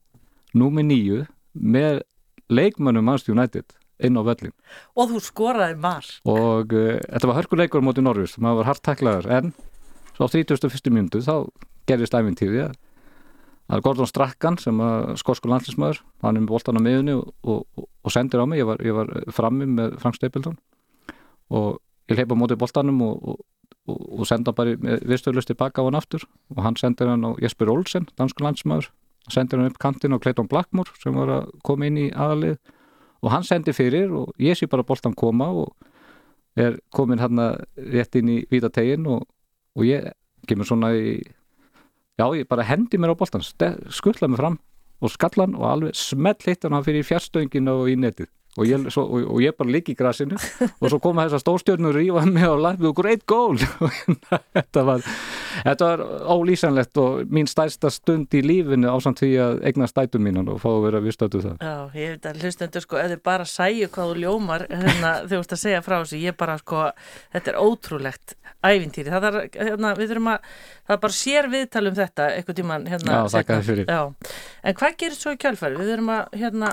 númer 0.58 0.86
nýju 0.86 1.22
með 1.54 2.02
leikmönnum 2.52 3.06
Manchester 3.06 3.36
United 3.36 3.76
inn 4.06 4.18
á 4.18 4.22
völlin 4.26 4.54
Og 4.96 5.12
þú 5.12 5.24
skoraði 5.24 5.76
marg. 5.80 6.14
og 6.28 6.72
uh, 6.76 6.96
þetta 7.00 7.30
var 7.30 7.40
hörkuleikur 7.40 7.84
á 7.84 7.86
móti 7.86 8.04
Norris, 8.04 8.38
maður 8.38 8.62
var 8.62 8.72
hart 8.72 8.84
taklaður 8.86 9.30
en 9.38 9.52
svo 10.16 10.28
á 10.28 10.32
31. 10.32 10.90
mjöndu 10.92 11.22
þá 11.24 11.36
gerðist 11.88 12.16
æfintýri 12.16 12.66
að 12.66 12.74
að 13.72 13.82
Gordon 13.86 14.08
Strachan 14.08 14.58
sem 14.60 14.80
að 14.84 15.14
skosku 15.20 15.48
landslýsmaður 15.48 16.02
hann 16.24 16.36
er 16.36 16.44
með 16.44 16.50
boltan 16.50 16.76
á 16.76 16.82
miðunni 16.84 17.14
og, 17.16 17.30
og, 17.46 17.86
og, 18.02 18.10
sendir 18.12 18.42
á 18.42 18.46
mig, 18.48 18.60
ég 18.60 18.68
var, 18.68 18.82
ég 18.84 18.96
var 18.96 19.12
frammi 19.32 19.68
með 19.70 19.96
Frank 20.02 20.18
Stapleton 20.18 20.58
og 21.52 21.78
ég 22.10 22.18
hleypa 22.18 22.36
á 22.36 22.40
móti 22.42 22.58
boltanum 22.58 23.00
og, 23.06 23.38
og, 23.86 24.24
senda 24.28 24.54
bara 24.56 24.74
viðstöðlust 24.76 25.52
tilbaka 25.52 25.82
á 25.82 25.86
hann 25.86 25.98
aftur. 25.98 26.24
Og 26.54 26.62
hann 26.64 26.76
sendir 26.80 27.10
hann 27.10 27.24
á 27.26 27.30
Jesper 27.42 27.70
Olsen, 27.72 28.08
dansku 28.18 28.44
landsmaður 28.44 28.90
sendir 29.30 29.60
hann 29.60 29.70
upp 29.70 29.80
kantinn 29.82 30.14
á 30.16 30.22
Clayton 30.22 30.50
Blackmore 30.50 30.92
sem 31.02 31.14
var 31.16 31.30
að 31.30 31.50
koma 31.66 31.88
inn 31.88 32.00
í 32.00 32.08
aðalið 32.10 32.58
og 33.22 33.30
hann 33.30 33.46
sendir 33.46 33.76
fyrir 33.76 34.10
og 34.10 34.32
ég 34.42 34.58
sé 34.58 34.66
bara 34.70 34.86
boltan 34.86 35.14
koma 35.14 35.48
og 35.62 35.74
er 36.58 36.76
komin 36.92 37.22
hann 37.22 37.38
rétt 37.76 38.18
inn 38.18 38.28
í 38.28 38.40
vítategin 38.50 39.06
og, 39.08 39.24
og 39.76 39.86
ég 39.86 40.10
kemur 40.48 40.68
svona 40.68 40.92
í 40.96 41.22
já, 42.18 42.26
ég 42.36 42.48
bara 42.48 42.66
hendi 42.66 42.98
mér 42.98 43.14
á 43.14 43.20
boltan 43.20 43.44
skuttla 43.44 44.28
mig 44.28 44.40
fram 44.40 44.58
og 45.02 45.10
skallan 45.10 45.56
og 45.58 45.66
alveg 45.70 45.96
smelt 45.98 46.44
hitt 46.46 46.66
hann 46.66 46.84
fyrir 46.84 47.06
fjarstöngina 47.06 47.74
og 47.78 47.90
í 47.90 47.96
netið 47.96 48.30
og 48.56 48.68
ég, 48.68 48.88
svo, 48.92 49.06
og, 49.08 49.28
og 49.32 49.42
ég 49.44 49.56
bara 49.56 49.72
ligg 49.72 49.88
í 49.88 49.96
grasinu 49.96 50.36
og 50.82 50.90
svo 50.90 50.98
koma 51.02 51.24
þessar 51.26 51.44
stórstjörnur 51.44 51.96
rífa 51.96 52.24
mig 52.28 52.44
og 52.48 52.60
læfðu 52.60 52.92
og 52.92 53.00
goal 53.26 53.56
og 53.80 54.02
þetta 54.52 54.84
var 54.84 55.06
var 55.80 56.02
ólýsanlegt 56.32 56.98
og 57.00 57.32
mín 57.32 57.48
stærsta 57.48 57.90
stund 57.92 58.32
í 58.36 58.42
lífinu 58.44 58.90
ásamt 58.92 59.22
því 59.22 59.30
að 59.44 59.62
eigna 59.68 59.88
stætum 59.88 60.24
mínan 60.24 60.50
og 60.52 60.60
fá 60.62 60.68
að 60.72 60.84
vera 60.86 61.02
vistatu 61.04 61.40
það 61.42 61.64
Já, 61.64 61.74
ég 61.96 62.14
veit 62.14 62.28
að 62.28 62.44
hlustendur 62.44 62.84
sko, 62.84 63.00
ef 63.00 63.10
þið 63.12 63.24
bara 63.24 63.48
sæju 63.48 63.88
hvað 63.92 64.12
þú 64.12 64.22
ljómar 64.24 64.66
hérna, 64.70 65.14
þú 65.28 65.40
ert 65.40 65.56
að 65.56 65.62
segja 65.64 65.82
frá 65.84 65.96
þessu, 65.98 66.20
ég 66.22 66.38
bara 66.40 66.58
sko, 66.60 66.86
þetta 67.34 67.52
er 67.52 67.60
ótrúlegt 67.62 68.36
ævintýri, 68.62 69.10
það 69.10 69.28
er, 69.28 69.38
hérna, 69.56 69.92
við 69.98 70.12
þurfum 70.12 70.30
að, 70.32 70.50
það 70.86 70.94
er 70.94 71.00
bara 71.02 71.16
sér 71.18 71.48
viðtal 71.50 71.84
um 71.88 71.96
þetta, 71.96 72.28
eitthvað 72.36 72.58
tíman, 72.60 72.84
hérna, 72.90 73.16
Já, 73.16 73.22
þakka 73.32 73.56
þér 73.56 73.66
fyrir. 73.68 73.88
Já, 73.90 74.34
en 74.62 74.76
hvað 74.78 74.98
gerir 75.02 75.18
svo 75.18 75.34
í 75.34 75.40
kjölfæri? 75.42 75.78
Við 75.80 75.90
þurfum 75.90 76.12
að, 76.14 76.36
hérna, 76.38 76.70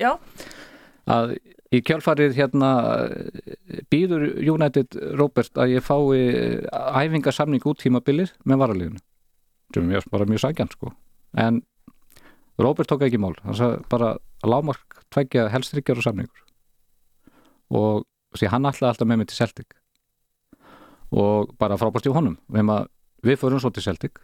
Já, 0.00 0.10
að 1.10 1.34
í 1.70 1.80
kjálfarið 1.86 2.36
hérna 2.38 2.70
býður 3.92 4.26
United 4.42 4.96
Robert 5.18 5.60
að 5.60 5.76
ég 5.76 5.86
fái 5.86 6.66
æfingarsamning 6.70 7.66
út 7.70 7.82
tímabilið 7.82 8.34
með 8.44 8.62
varaliðinu. 8.64 9.02
Sem 9.74 9.90
er 9.94 10.06
bara 10.10 10.26
mjög 10.26 10.42
sækjan 10.44 10.72
sko. 10.72 10.92
En 11.38 11.62
Robert 12.60 12.90
tók 12.90 13.04
ekki 13.06 13.20
mál. 13.22 13.36
Hann 13.44 13.56
sagði 13.56 13.84
bara 13.92 14.14
að 14.42 14.52
lámark 14.52 15.02
tveggja 15.14 15.46
helstrykjar 15.52 16.00
og 16.00 16.06
samningur. 16.06 16.42
Og 17.70 18.02
því 18.38 18.50
hann 18.50 18.66
ætlaði 18.66 18.90
alltaf 18.90 19.08
með 19.08 19.22
mig 19.22 19.30
til 19.30 19.38
Celtic. 19.38 19.76
Og 21.10 21.54
bara 21.58 21.78
frábært 21.78 22.10
í 22.10 22.14
honum. 22.14 22.36
Við, 22.50 22.74
við 23.26 23.40
förum 23.40 23.62
svo 23.62 23.70
til 23.74 23.86
Celtic 23.86 24.18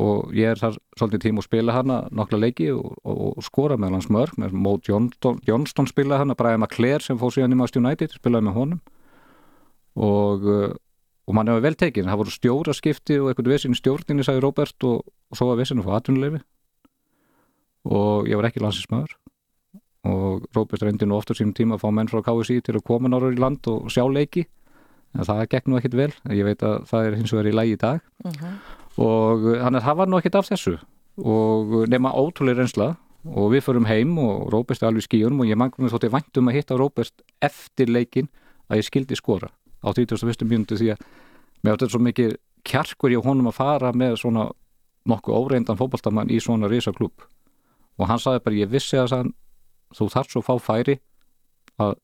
og 0.00 0.32
ég 0.32 0.48
er 0.48 0.60
þar 0.60 0.78
svolítið 0.96 1.24
tím 1.26 1.40
og 1.40 1.44
spila 1.44 1.74
hana 1.76 1.98
nokkla 2.14 2.38
leiki 2.40 2.70
og, 2.72 2.94
og, 3.04 3.18
og 3.36 3.44
skora 3.44 3.76
með 3.76 3.98
hans 3.98 4.08
mörg. 4.12 4.38
Með 4.40 4.54
Mo 4.56 4.78
Johnston, 4.86 5.40
Johnston 5.46 5.88
spila 5.90 6.20
hana 6.20 6.36
Brian 6.38 6.62
McClare 6.62 7.04
sem 7.04 7.20
fór 7.20 7.34
síðan 7.34 7.52
í 7.52 7.58
Master 7.60 7.82
United 7.82 8.16
spilaði 8.16 8.48
með 8.48 8.56
honum. 8.56 8.80
Og, 9.92 10.46
uh, 10.48 10.72
og 11.28 11.36
mann 11.36 11.50
hefur 11.52 11.66
vel 11.66 11.76
tekin 11.76 12.08
það 12.08 12.22
voru 12.22 12.32
stjóraskipti 12.32 13.18
og 13.20 13.28
eitthvað 13.28 13.52
vissin 13.52 13.76
í 13.76 13.80
stjórninni 13.80 14.24
sagði 14.24 14.44
Robert 14.46 14.88
og, 14.88 15.02
svo 15.36 15.50
var 15.50 15.60
vissinu 15.60 15.84
fór 15.84 15.98
atvinnuleifi 15.98 16.40
og 17.92 18.30
ég 18.30 18.38
var 18.38 18.48
ekki 18.48 18.62
landsinsmaður 18.62 19.12
og 20.08 20.46
Robert 20.56 20.82
reyndi 20.82 21.06
nú 21.06 21.18
ofta 21.18 21.36
sínum 21.36 21.54
tíma 21.56 21.76
að 21.76 21.84
fá 21.84 21.92
menn 21.94 22.10
frá 22.10 22.22
KSI 22.24 22.62
til 22.64 22.78
að 22.78 22.86
koma 22.88 23.10
náður 23.10 23.36
í 23.36 23.42
land 23.42 23.68
og 23.70 23.90
sjá 23.92 24.02
leiki. 24.10 24.46
En 25.12 25.26
það 25.28 25.42
gekk 25.52 25.68
nú 25.68 25.78
ekkit 25.78 25.98
vel. 25.98 26.10
Ég 26.32 26.46
veit 26.48 26.64
að 26.66 26.86
það 26.90 27.06
er 27.06 27.16
hins 27.20 27.34
vegar 27.34 27.50
í 27.50 27.54
lægi 27.54 27.76
í 27.76 27.82
dag 27.82 28.00
og 29.00 29.46
hann 29.62 29.78
er 29.78 29.84
það 29.84 29.98
var 30.00 30.10
nú 30.10 30.18
ekkit 30.18 30.36
af 30.40 30.50
þessu. 30.50 30.76
Og 31.22 31.88
nema 31.92 32.12
ótrúlega 32.16 32.62
reynsla. 32.62 32.94
Og 33.22 33.52
við 33.52 33.62
förum 33.68 33.86
heim 33.86 34.16
og 34.18 34.48
Róbert 34.50 34.82
er 34.82 34.88
alveg 34.88 35.04
í 35.04 35.06
skíunum 35.06 35.44
og 35.44 35.46
ég 35.46 35.58
mangum 35.58 35.86
þótti 35.86 36.08
væntum 36.10 36.48
að 36.50 36.56
hitta 36.56 36.78
Róbert 36.80 37.22
eftir 37.38 37.92
leikin 37.92 38.26
að 38.66 38.80
ég 38.80 38.88
skildi 38.88 39.14
skora 39.14 39.52
á 39.82 39.88
31. 39.94 40.42
mjöndu 40.42 40.78
því 40.78 40.88
að 40.94 41.04
mér 41.62 41.76
átti 41.76 41.88
svo 41.92 42.00
mikið 42.02 42.34
kjarkur 42.66 43.14
í 43.14 43.20
honum 43.22 43.50
að 43.50 43.58
fara 43.58 43.92
með 43.94 44.16
svona 44.22 44.48
nokkuð 45.06 45.38
óreindan 45.38 45.78
fótballtamann 45.78 46.30
í 46.30 46.38
svona 46.42 46.70
risaklúb 46.70 47.24
og 47.98 48.08
hann 48.08 48.22
sagði 48.22 48.44
bara 48.44 48.60
ég 48.62 48.70
vissi 48.72 48.98
að 48.98 49.14
hann, 49.16 49.32
þú 49.94 50.08
þarf 50.14 50.32
svo 50.32 50.42
fá 50.46 50.54
færi 50.62 50.98
að, 51.82 51.96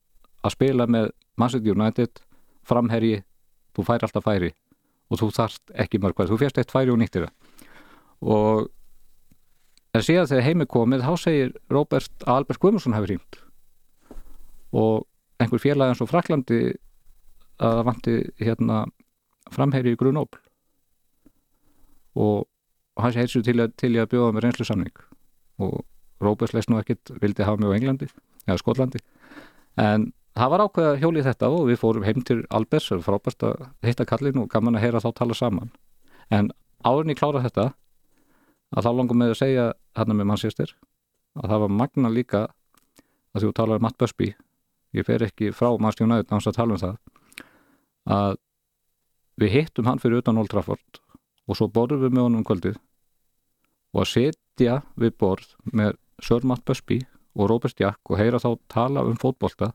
að 0.43 0.55
spila 0.55 0.87
með 0.91 1.13
Manchester 1.39 1.75
United 1.75 2.23
framherji, 2.67 3.23
þú 3.75 3.87
fær 3.87 4.05
alltaf 4.05 4.27
færi 4.27 4.53
og 5.09 5.21
þú 5.21 5.29
þarft 5.37 5.73
ekki 5.85 6.01
mörg 6.03 6.17
hvað, 6.19 6.33
þú 6.33 6.41
fjast 6.43 6.61
eitt 6.61 6.75
færi 6.75 6.93
og 6.93 7.01
nýttir 7.01 7.27
það. 7.27 7.63
Og 8.29 8.69
en 9.97 10.05
síðan 10.05 10.29
þegar 10.31 10.47
heimi 10.47 10.67
komið 10.69 11.05
þá 11.07 11.13
segir 11.23 11.55
Róbert 11.73 12.27
að 12.27 12.35
Albert 12.35 12.63
Guðmundsson 12.63 12.97
hefur 12.97 13.13
hringt. 13.13 13.41
Og 14.77 15.07
einhver 15.41 15.63
félag 15.63 15.93
eins 15.93 16.03
og 16.05 16.11
Fraklandi 16.11 16.61
að 17.59 17.79
það 17.79 17.87
vanti 17.89 18.17
hérna 18.43 18.83
framherji 19.55 19.97
í 19.97 19.99
Grunóbl. 19.99 20.41
Og 22.19 22.47
hans 22.99 23.17
heilsu 23.17 23.43
til, 23.47 23.63
til 23.79 23.95
að 23.97 24.11
bjóða 24.13 24.35
með 24.35 24.49
reynslu 24.49 24.67
samning 24.67 25.05
og 25.63 25.81
Róbert 26.23 26.55
leist 26.55 26.71
nú 26.71 26.81
ekkit 26.81 27.13
vildi 27.23 27.47
hafa 27.47 27.61
mig 27.63 27.71
á 27.71 27.77
Englandi 27.79 28.09
eða 28.49 28.59
Skotlandi. 28.59 29.01
En 29.79 30.11
það 30.39 30.53
var 30.53 30.63
ákveða 30.65 30.97
hjóli 31.03 31.23
þetta 31.27 31.51
og 31.51 31.67
við 31.69 31.81
fórum 31.81 32.07
heim 32.07 32.23
til 32.27 32.43
Albers 32.55 32.89
frábært 33.05 33.45
að 33.47 33.63
hitta 33.87 34.07
kallin 34.09 34.39
og 34.43 34.51
gaman 34.53 34.79
að 34.79 34.85
heyra 34.87 35.03
þá 35.03 35.11
tala 35.19 35.37
saman. 35.37 35.73
En 36.31 36.51
áðurinn 36.87 37.15
ég 37.15 37.19
klára 37.19 37.43
þetta 37.43 37.71
að 38.77 38.85
þá 38.85 38.91
langum 38.93 39.19
með 39.19 39.33
að 39.35 39.41
segja 39.41 39.65
hérna 39.99 40.17
með 40.19 40.31
mannsýstir 40.31 40.75
að 41.39 41.53
það 41.53 41.63
var 41.65 41.75
magna 41.81 42.13
líka 42.13 42.43
að 43.35 43.47
þú 43.47 43.53
talar 43.57 43.81
um 43.81 43.87
Matt 43.87 43.99
Busby. 43.99 44.33
Ég 44.97 45.07
fer 45.07 45.25
ekki 45.27 45.51
frá 45.53 45.73
mannstjónaður 45.77 46.29
náttúrulega 46.29 46.53
að 46.53 46.61
tala 46.61 46.77
um 46.77 46.83
það 46.85 46.97
að 48.19 48.39
við 49.39 49.55
hittum 49.55 49.89
hann 49.89 50.01
fyrir 50.03 50.23
utan 50.23 50.39
Old 50.41 50.51
Trafford 50.53 51.03
og 51.49 51.59
svo 51.59 51.69
borðum 51.73 52.05
við 52.05 52.15
með 52.15 52.27
honum 52.27 52.43
um 52.43 52.47
kvöldið 52.49 52.79
og 53.95 54.03
að 54.05 54.11
setja 54.13 54.81
við 54.99 55.15
borð 55.21 55.53
með 55.73 55.99
Sir 56.25 56.47
Matt 56.47 56.65
Busby 56.69 57.03
og 57.39 57.51
Robert 57.53 57.79
Jack 57.79 58.11
og 58.11 58.19
heyra 58.21 58.41
þá 58.43 58.51
tala 58.71 59.05
um 59.07 59.19
fótbolta 59.21 59.73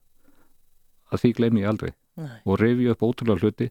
að 1.14 1.22
því 1.24 1.32
gleymi 1.40 1.62
ég 1.64 1.70
aldrei. 1.72 1.94
Nei. 2.18 2.30
og 2.46 2.60
reyfi 2.62 2.90
upp 2.92 3.02
ótrúlega 3.08 3.42
hluti. 3.42 3.68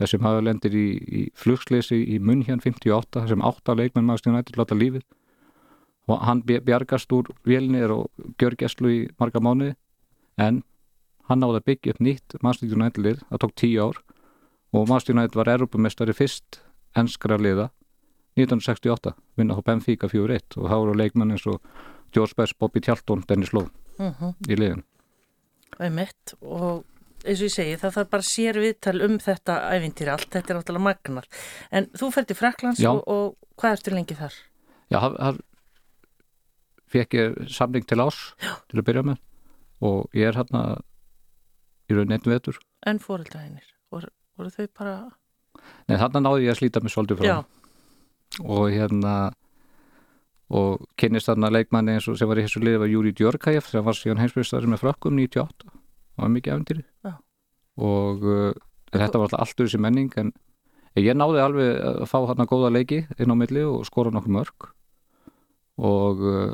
Þessum 0.00 0.22
hafa 0.24 0.40
lendir 0.42 0.72
í, 0.72 0.86
í 0.96 1.20
flugsleysi 1.36 1.98
í 2.14 2.18
Munhjan 2.24 2.62
58 2.64 3.26
sem 3.28 3.42
átta 3.44 3.74
leikmenn 3.76 4.06
maður 4.08 4.22
stjórnættir 4.22 4.56
láta 4.56 4.74
lífið. 4.78 5.02
Og 6.08 6.22
hann 6.24 6.40
bj- 6.42 6.62
bjargast 6.64 7.12
úr 7.12 7.28
vélni 7.46 7.82
er 7.84 7.92
og 7.92 8.08
gjör 8.40 8.56
gæslu 8.58 8.88
í 8.90 9.00
marga 9.20 9.40
mánuði. 9.44 9.74
En 10.40 10.62
hann 11.28 11.40
náði 11.44 11.60
að 11.60 11.66
byggja 11.68 11.92
upp 11.94 12.00
nýtt 12.02 12.38
Manchester 12.42 12.72
United 12.78 13.04
lið, 13.04 13.20
það 13.30 13.42
tók 13.44 13.54
tíu 13.60 13.84
ár. 13.84 14.00
Og 14.72 14.88
Manchester 14.88 15.14
United 15.14 15.36
var 15.36 15.52
erupumestari 15.52 16.16
fyrst 16.16 16.62
enskra 16.96 17.36
liða 17.38 17.68
1968, 18.36 19.12
vinna 19.36 19.54
þá 19.58 19.62
Benfica 19.68 20.08
4-1 20.08 20.56
og 20.56 20.68
þá 20.70 20.76
eru 20.78 20.94
leikmenn 20.96 21.34
eins 21.34 21.44
og 21.50 21.60
George 22.16 22.34
Best, 22.36 22.56
Bobby 22.58 22.80
Tjalton, 22.80 23.22
Dennis 23.28 23.52
Lowe 23.52 23.68
uh 24.00 24.32
í 24.48 24.56
liðin 24.56 24.82
Einmitt. 25.82 26.34
Og 26.42 26.84
eins 27.22 27.38
og 27.38 27.46
ég 27.46 27.54
segi 27.54 27.78
það 27.78 27.96
þarf 27.98 28.12
bara 28.12 28.26
sér 28.26 28.58
viðtal 28.62 28.96
um 29.06 29.16
þetta 29.22 29.58
ævintýri. 29.76 30.12
Allt, 30.14 30.28
þetta 30.34 30.54
er 30.54 30.60
náttúrulega 30.60 30.86
magnar 30.88 31.28
en 31.70 31.88
þú 31.98 32.10
fer 32.14 32.28
til 32.28 32.38
Fraklands 32.38 32.82
og, 32.90 33.02
og 33.06 33.58
hvað 33.60 33.78
ertu 33.78 33.94
lengi 33.94 34.18
þar? 34.18 34.38
Já, 34.92 34.98
það, 35.00 35.42
fekk 36.92 37.18
ég 37.18 37.36
samling 37.52 37.86
til 37.88 38.00
ás 38.02 38.18
Já. 38.42 38.54
til 38.70 38.80
að 38.80 38.86
byrja 38.88 39.04
með. 39.12 39.20
Og 39.82 40.14
ég 40.14 40.28
er 40.30 40.38
hérna 40.38 40.62
í 41.90 41.96
raun 41.96 42.14
einn 42.14 42.30
vetur. 42.30 42.58
En 42.86 43.00
fóreldræðinir, 43.02 43.66
voru, 43.92 44.10
voru 44.38 44.52
þau 44.54 44.66
bara 44.78 44.96
Nei, 45.86 45.98
þarna 45.98 46.22
náði 46.24 46.46
ég 46.46 46.54
að 46.54 46.58
slíta 46.60 46.82
mig 46.82 46.92
svolítið 46.94 47.20
frá. 47.20 47.26
Já, 47.28 47.36
og 48.42 48.64
hérna 48.72 49.14
og 50.52 50.86
kynnist 51.00 51.30
þarna 51.30 51.52
leikmanni 51.54 51.96
eins 51.96 52.08
og 52.10 52.18
sem 52.20 52.28
var 52.28 52.40
í 52.40 52.46
þessu 52.46 52.62
liði 52.62 52.82
var 52.82 52.92
Júri 52.92 53.14
Djörkajev 53.16 53.68
sem 53.70 53.84
var 53.86 53.96
síðan 53.96 54.20
heimsbyrstari 54.20 54.68
með 54.68 54.82
frökkum 54.84 55.16
98 55.16 55.70
og 55.72 56.24
var 56.24 56.32
mikið 56.34 56.54
efndir 56.56 56.82
Já. 57.06 57.14
og 57.80 58.26
uh, 58.26 58.50
þetta 58.92 59.20
var 59.20 59.28
alltaf 59.30 59.46
alltur 59.46 59.68
þessi 59.68 59.80
menning 59.80 60.12
en 60.20 60.34
ég 61.00 61.16
náði 61.16 61.40
alveg 61.40 61.70
að 61.88 62.04
fá 62.10 62.18
þarna 62.20 62.48
góða 62.50 62.74
leiki 62.74 63.04
inn 63.16 63.32
á 63.32 63.36
milli 63.38 63.64
og 63.64 63.86
skora 63.88 64.12
nokkuð 64.12 64.36
mörg 64.36 64.68
og 65.80 66.20
uh, 66.20 66.52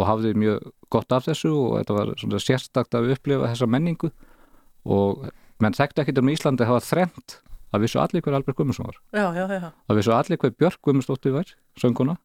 og 0.00 0.08
hafði 0.08 0.34
mjög 0.38 0.68
gott 0.92 1.14
af 1.14 1.26
þessu 1.28 1.52
og 1.52 1.78
þetta 1.80 1.96
var 1.96 2.12
svona 2.20 2.42
sérstakt 2.42 2.96
að 2.96 3.12
upplifa 3.14 3.50
þessa 3.50 3.68
menningu. 3.70 4.10
Og 4.88 5.28
menn 5.62 5.76
þekkti 5.76 6.02
ekkert 6.02 6.20
um 6.22 6.30
Íslandi 6.32 6.64
að 6.64 6.72
hafa 6.72 6.86
þrennt 6.88 7.38
að 7.72 7.84
vissu 7.84 8.00
allir 8.02 8.24
hver 8.24 8.36
Albert 8.36 8.58
Guðmundsson 8.58 8.88
var. 8.88 8.98
Já, 9.14 9.26
já, 9.36 9.44
já, 9.48 9.70
að 9.70 10.00
vissu 10.00 10.14
allir 10.16 10.40
hver 10.42 10.54
Björk 10.58 10.80
Guðmundsdóttir 10.84 11.36
var 11.36 11.52
sönguna 11.80 12.18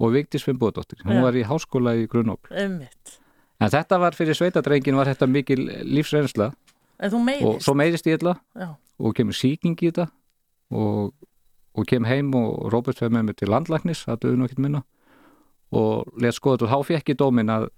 og 0.00 0.14
Vigdís 0.14 0.46
Finnbóðdóttir 0.46 1.04
hún 1.04 1.20
Já. 1.20 1.24
var 1.26 1.38
í 1.38 1.44
háskóla 1.46 1.94
í 1.98 2.08
einmitt 2.08 3.18
en 3.60 3.70
þetta 3.70 3.98
var 4.02 4.16
fyrir 4.16 4.36
sveitadrengin 4.36 4.96
var 4.98 5.10
þetta 5.10 5.30
mikil 5.30 5.60
lífsreynsla 5.84 6.52
En 7.02 7.10
þú 7.10 7.20
og 7.42 7.62
svo 7.62 7.74
meiðist 7.74 8.06
ég 8.06 8.20
illa 8.20 8.36
Já, 8.54 8.74
og 8.98 9.14
kemur 9.14 9.34
sýking 9.34 9.78
í 9.82 9.90
þetta 9.90 10.08
og, 10.74 11.14
og 11.74 11.86
kem 11.90 12.06
heim 12.06 12.34
og 12.38 12.68
Róbert 12.72 13.00
fyrir 13.00 13.14
með 13.16 13.30
mig 13.30 13.38
til 13.40 13.50
landlæknis 13.50 14.04
það 14.06 14.20
döðu 14.24 14.38
nú 14.38 14.48
ekkert 14.48 14.62
minna 14.62 14.84
og 15.74 16.20
let 16.22 16.36
skoða 16.36 16.66
og 16.66 16.70
þá 16.70 16.92
fekk 16.92 17.14
ég 17.14 17.18
dómin 17.18 17.50
að 17.50 17.68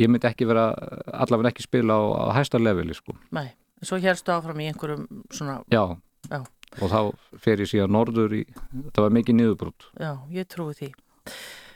ég 0.00 0.10
myndi 0.10 0.28
ekki 0.28 0.48
vera 0.48 0.70
allavega 1.12 1.52
ekki 1.52 1.66
spila 1.66 1.96
á, 2.00 2.02
á 2.02 2.40
hæsta 2.40 2.58
leveli 2.58 2.96
sko. 2.96 3.14
nei, 3.34 3.52
en 3.80 3.88
svo 3.88 4.00
helstu 4.02 4.34
áfram 4.34 4.60
í 4.60 4.68
einhverjum 4.70 5.06
svona, 5.30 5.60
já. 5.70 5.84
Já. 6.30 6.40
og 6.80 6.90
þá 6.90 7.00
fer 7.44 7.62
ég 7.62 7.70
síðan 7.70 7.94
norður 7.94 8.38
í 8.40 8.44
þetta 8.48 9.04
var 9.04 9.14
mikið 9.18 9.38
niðurbrútt 9.40 9.88
já, 10.00 10.12
ég 10.32 10.48
trúi 10.50 10.74
því 10.78 10.90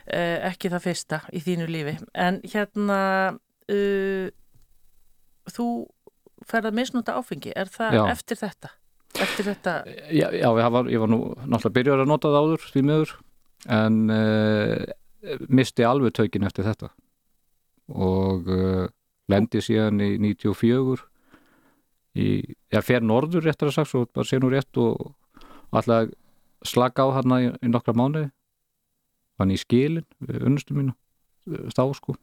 Ekki 0.09 0.71
það 0.73 0.85
fyrsta 0.87 1.19
í 1.37 1.41
þínu 1.45 1.67
lífi. 1.69 1.95
En 2.17 2.39
hérna 2.49 2.99
uh, 3.69 4.29
þú 5.53 5.67
ferð 6.49 6.69
að 6.71 6.77
misnúta 6.79 7.17
áfengi, 7.19 7.51
er 7.57 7.69
það 7.71 7.97
Já. 7.99 8.03
eftir 8.13 8.39
þetta? 8.39 8.71
Eftir 9.19 9.47
þetta, 9.47 9.73
já, 10.13 10.27
já 10.37 10.45
ég, 10.45 10.69
var, 10.73 10.87
ég 10.93 11.01
var 11.01 11.09
nú 11.09 11.19
náttúrulega 11.41 11.75
byrjar 11.79 12.03
að 12.03 12.09
nota 12.11 12.29
það 12.29 12.45
áður 12.45 12.65
því 12.69 12.83
miður. 12.85 13.13
En 13.75 13.97
uh, 14.13 14.83
misti 15.49 15.85
alveg 15.85 16.13
tökin 16.15 16.45
eftir 16.47 16.67
þetta. 16.69 16.91
Og 17.89 18.49
uh, 18.53 18.85
lendi 19.29 19.61
síðan 19.65 20.01
í 20.05 20.11
94 20.21 21.01
í, 22.17 22.27
já, 22.71 22.81
fer 22.85 23.05
norður 23.05 23.45
réttar 23.45 23.71
að 23.71 23.79
sagt, 23.79 23.91
svo 23.91 24.05
bara 24.13 24.29
sé 24.29 24.39
nú 24.41 24.51
rétt 24.53 24.79
og 24.81 25.11
alltaf 25.75 26.13
slaka 26.65 27.05
á 27.05 27.09
hann 27.19 27.35
í, 27.37 27.49
í 27.65 27.71
nokkra 27.71 27.95
mánuði 27.97 28.29
hann 29.39 29.53
í 29.53 29.59
skilin 29.59 30.05
við 30.19 30.45
unnustu 30.49 30.75
mínu 30.77 30.93
uh, 30.93 31.69
þá 31.73 31.83
sko. 31.97 32.15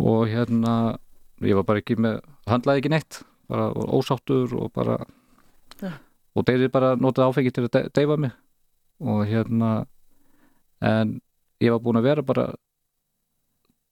Og 0.00 0.28
hérna 0.30 0.98
ég 1.44 1.58
var 1.58 1.66
bara 1.68 1.82
ekki 1.82 1.96
með, 2.00 2.20
handlaði 2.48 2.82
ekki 2.82 2.92
neitt 2.92 3.22
bara 3.50 3.70
ósáttur 3.72 4.52
og 4.54 4.70
bara 4.76 4.98
Já. 5.80 5.96
og 6.36 6.46
deyði 6.46 6.70
bara 6.72 6.94
notað 6.96 7.30
áfengi 7.30 7.52
til 7.54 7.66
að 7.66 7.72
de 7.76 7.84
deyfa 7.98 8.18
mig. 8.20 8.34
Og 9.00 9.24
hérna 9.28 9.70
en 10.80 11.18
ég 11.60 11.72
var 11.74 11.82
búin 11.84 12.00
að 12.00 12.08
vera 12.08 12.24
bara 12.24 12.50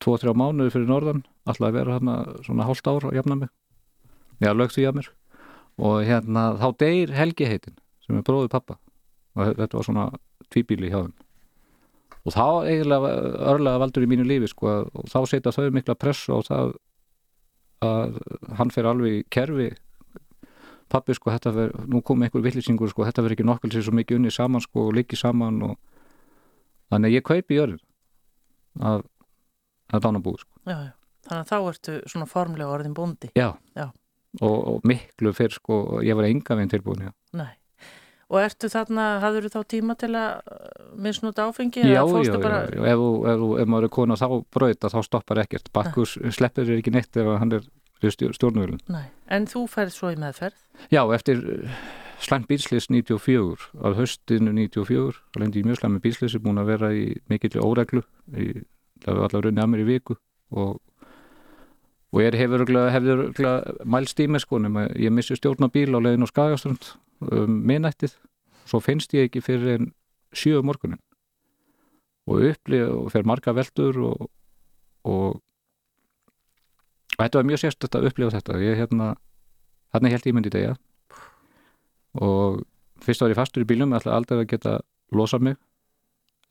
2-3 0.05 0.35
mánuði 0.39 0.73
fyrir 0.73 0.89
norðan 0.89 1.25
alltaf 1.49 1.71
að 1.71 1.79
vera 1.81 1.97
hérna 1.97 2.19
svona 2.47 2.69
hálft 2.69 2.87
ár 2.87 3.09
að 3.09 3.19
jafna 3.19 3.41
mig. 3.43 3.51
Já, 4.39 4.53
lögst 4.55 4.79
því 4.79 4.87
að 4.87 4.99
mér. 5.01 5.09
Og 5.79 6.03
hérna 6.07 6.45
þá 6.61 6.69
deyr 6.79 7.15
Helgi 7.17 7.49
heitin 7.49 7.79
sem 8.05 8.19
er 8.19 8.27
bróðið 8.27 8.53
pappa 8.55 8.79
og 9.39 9.55
þetta 9.59 9.79
var 9.79 9.87
svona 9.87 10.07
tvíbíli 10.53 10.91
hjá 10.91 11.01
þeim 11.03 11.15
og 12.29 12.35
þá 12.35 12.45
eiginlega 12.69 13.11
örlega 13.55 13.81
valdur 13.83 14.05
í 14.07 14.11
mínu 14.13 14.27
lífi 14.29 14.51
sko 14.53 14.71
að- 14.75 14.89
og 14.95 15.09
þá 15.13 15.19
setja 15.33 15.53
þau 15.57 15.69
mikla 15.75 15.95
pressu 15.99 16.37
á 16.37 16.41
það 16.45 16.73
að 17.89 18.17
hann 18.59 18.73
fer 18.75 18.89
alveg 18.91 19.21
í 19.21 19.27
kerfi 19.33 19.69
pappi 20.89 21.15
sko 21.15 21.31
þetta 21.35 21.53
ver, 21.55 21.73
nú 21.87 22.01
kom 22.03 22.23
einhver 22.25 22.43
villisingur 22.43 22.89
sko 22.91 23.05
þetta 23.07 23.23
verður 23.23 23.37
ekki 23.37 23.47
nokkuð 23.47 23.75
sér 23.77 23.85
svo 23.87 23.95
mikið 23.99 24.19
unni 24.19 24.33
saman 24.35 24.65
sko 24.65 24.87
og 24.89 24.95
liggi 24.97 25.19
saman 25.21 25.61
og 25.63 25.77
þannig 26.91 27.11
að 27.11 27.17
ég 27.19 27.27
kaupi 27.29 27.59
jörð 27.59 27.79
af, 28.81 29.03
af 29.93 30.01
dánabúi 30.05 30.39
sko 30.41 30.63
já, 30.67 30.79
já. 30.89 30.93
Þannig 31.29 31.45
að 31.45 31.49
þá 31.51 31.57
ertu 31.69 31.95
svona 32.09 32.27
formlega 32.31 32.73
orðin 32.73 32.95
bóndi. 32.97 33.29
já, 33.37 33.51
Já. 33.77 33.91
Og, 34.41 34.57
og 34.69 34.83
miklu 34.89 35.33
fyrr 35.37 35.53
sko 35.53 35.77
og 35.99 36.03
ég 36.07 36.17
var 36.17 36.25
enga 36.29 36.57
veginn 36.57 36.73
tilbúin 36.73 37.05
já, 37.05 37.13
Nei. 37.37 37.53
Og 38.29 38.37
ertu 38.43 38.69
þarna, 38.69 39.05
hafður 39.23 39.47
þá 39.55 39.61
tíma 39.73 39.95
til 39.97 40.11
að 40.13 40.41
uh, 40.53 40.89
misnúta 41.01 41.47
áfengi? 41.49 41.81
já, 41.81 42.03
já, 42.05 42.35
bara... 42.43 42.59
já. 42.69 42.83
Ef, 42.85 42.99
þú- 43.01 43.23
ef, 43.25 43.39
þú- 43.41 43.55
ef 43.63 43.71
maður 43.73 43.87
er 43.89 43.93
kona 43.97 44.19
þá 44.21 44.27
brauta 44.53 44.91
þá 44.93 44.99
stoppar 45.07 45.41
ekkert 45.47 45.71
bakkus 45.73 46.19
sleppir 46.37 46.69
þér 46.69 46.83
ekki 46.83 46.93
neitt 46.93 47.17
ef 47.17 47.31
hann 47.41 47.57
er 47.57 47.65
stjórnvölin 48.05 48.83
Nei. 48.93 49.07
En 49.33 49.49
þú 49.49 49.65
færð 49.73 49.95
svo 49.97 50.13
í 50.13 50.19
meðferð? 50.21 50.59
Já, 50.93 51.01
eftir 51.17 51.41
slæmt 52.21 52.49
bílslis 52.51 52.89
94, 52.91 53.71
á 53.81 53.89
höstinu 53.97 54.53
94, 54.53 55.19
þá 55.33 55.41
lendi 55.41 55.63
ég 55.63 55.69
mjög 55.71 55.81
slæmi 55.81 56.01
bílslisi, 56.05 56.41
búin 56.43 56.61
að 56.61 56.71
vera 56.75 56.93
í 56.95 57.09
mikill 57.31 57.61
óreglu, 57.63 58.03
í, 58.35 58.61
það 59.05 59.19
var 59.19 59.25
allavega 59.29 59.45
runni 59.49 59.63
að 59.65 59.73
mér 59.73 59.83
í 59.85 59.89
viku 59.89 60.17
og, 60.53 60.79
og 62.13 62.23
ég 62.25 62.39
hefur 62.39 62.65
mælst 63.89 64.21
í 64.21 64.29
mig 64.31 64.43
sko, 64.45 64.61
nema 64.63 64.89
ég 64.99 65.15
missi 65.15 65.37
stjórn 65.39 65.65
á 65.65 65.73
bíl 65.73 65.95
á 65.95 65.99
leiðin 66.03 66.27
á 66.27 66.29
Skagaströnd 66.31 66.93
um 67.25 67.61
minnættið, 67.69 68.15
svo 68.69 68.81
finnst 68.85 69.15
ég 69.17 69.29
ekki 69.29 69.43
fyrir 69.45 69.79
en 69.79 69.93
sjö 70.37 70.61
um 70.61 70.69
morgunin 70.69 71.01
og 72.29 72.45
upplið 72.45 72.91
og 72.93 73.13
fer 73.13 73.25
marga 73.25 73.55
veldur 73.57 73.97
og, 74.05 74.27
og 75.09 75.39
og 77.19 77.25
þetta 77.25 77.41
var 77.41 77.49
mjög 77.51 77.63
sérstætt 77.65 77.97
að 77.99 78.05
upplifa 78.13 78.31
þetta. 78.37 78.59
Ég 78.63 78.77
hérna, 78.79 79.07
þarna 79.91 80.11
held 80.13 80.27
ég 80.29 80.37
myndi 80.37 80.53
degja 80.55 80.77
og 82.19 82.61
fyrst 83.03 83.25
var 83.25 83.33
ég 83.33 83.39
fastur 83.39 83.65
í 83.65 83.69
bílum 83.69 83.95
ætlaði 83.95 84.15
aldrei 84.17 84.39
að 84.39 84.51
geta 84.53 84.75
losa 85.15 85.41
mig 85.43 85.59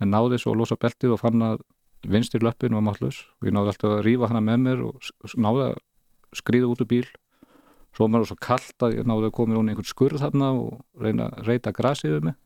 en 0.04 0.12
náði 0.12 0.40
svo 0.42 0.54
að 0.54 0.62
losa 0.62 0.78
beltið 0.80 1.16
og 1.16 1.22
fann 1.22 1.44
að 1.44 1.64
vinstir 2.08 2.44
löppin 2.44 2.76
var 2.76 2.84
máttlaus. 2.84 3.24
Og 3.40 3.48
ég 3.48 3.56
náði 3.56 3.72
alltaf 3.72 3.96
að 3.96 4.04
rífa 4.06 4.30
hana 4.30 4.44
með 4.44 4.60
mér 4.66 4.84
og 4.90 5.08
náði 5.40 5.70
að 5.70 5.80
skrýða 6.36 6.72
út 6.74 6.84
úr 6.84 6.92
bíl 6.92 7.08
svo 7.96 8.06
var 8.08 8.14
mér 8.16 8.28
svo 8.30 8.38
kallt 8.42 8.84
að 8.86 8.98
ég 9.00 9.08
náði 9.10 9.30
að 9.30 9.36
koma 9.40 9.56
í 9.56 9.62
einhvern 9.64 9.90
skurð 9.94 10.22
þarna 10.26 10.52
og 10.58 10.84
reyna 11.02 11.30
að 11.32 11.48
reyta 11.48 11.74
grasið 11.74 12.18
við 12.18 12.28
mig. 12.30 12.38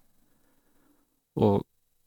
Og 1.42 1.62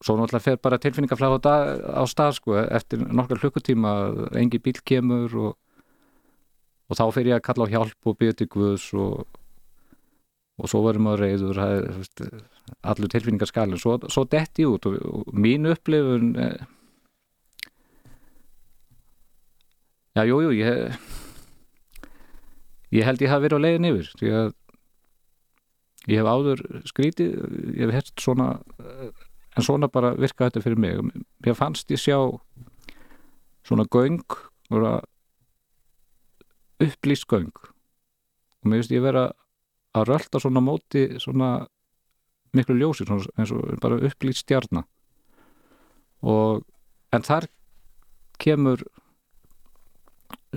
svo 0.05 0.17
náttúrulega 0.19 0.45
fer 0.45 0.59
bara 0.61 0.79
tilfinningaflæð 0.79 1.37
á, 1.37 1.41
dag- 1.45 1.85
á 1.97 2.03
stað 2.09 2.33
sko 2.39 2.59
eftir 2.63 3.05
nokkar 3.09 3.41
klukkutíma 3.41 3.93
að 4.05 4.25
engi 4.43 4.61
bíl 4.61 4.81
kemur 4.85 5.37
og 5.49 5.53
og 6.85 6.99
þá 6.99 7.05
fyrir 7.17 7.31
ég 7.33 7.39
að 7.41 7.47
kalla 7.47 7.65
á 7.65 7.73
hjálp 7.73 8.07
og 8.11 8.17
byrja 8.21 8.35
til 8.37 8.47
Guðs 8.53 8.91
og, 8.93 9.25
og 10.61 10.69
svo 10.69 10.83
verður 10.85 11.01
maður 11.07 11.23
reyður 11.25 11.57
það 11.57 12.43
allur 12.85 13.09
tilfinningar 13.15 13.49
skalin 13.49 13.81
svo, 13.81 13.95
svo 14.13 14.27
detti 14.29 14.67
ég 14.67 14.75
út 14.75 14.85
og, 14.91 14.99
og 15.01 15.33
mín 15.33 15.65
upplifun 15.73 16.35
eh, 16.37 16.61
já, 20.15 20.23
jú, 20.29 20.43
jú 20.45 20.53
ég 20.61 20.99
ég 22.95 23.07
held 23.07 23.23
ég 23.23 23.33
hafi 23.33 23.47
verið 23.49 23.61
á 23.61 23.65
leiðin 23.65 23.89
yfir 23.91 24.11
því 24.21 24.33
að 24.39 24.51
ég 26.11 26.21
hef 26.21 26.29
áður 26.29 26.65
skrítið 26.89 27.37
ég 27.75 27.87
hef 27.87 27.95
hert 27.99 28.25
svona 28.25 28.49
eh, 28.81 29.13
en 29.55 29.63
svona 29.67 29.89
bara 29.89 30.15
virka 30.19 30.49
þetta 30.49 30.63
fyrir 30.65 30.81
mig. 30.81 30.99
Mér 31.45 31.57
fannst 31.59 31.91
ég 31.95 32.01
sjá 32.03 32.19
svona 33.65 33.87
göng 33.87 34.25
upplýst 36.83 37.29
göng. 37.31 37.53
Og 38.63 38.69
mér 38.69 38.83
finnst 38.83 38.95
ég 38.95 39.05
vera 39.05 39.29
að 39.95 40.09
rölda 40.11 40.41
svona 40.43 40.63
móti 40.65 41.07
svona 41.23 41.67
miklu 42.55 42.77
ljósi 42.79 43.07
svona, 43.07 43.27
eins 43.39 43.53
og 43.55 43.79
bara 43.83 44.01
upplýst 44.03 44.45
stjarna. 44.45 44.85
Og 46.23 46.65
en 47.15 47.25
þar 47.27 47.49
kemur 48.43 48.83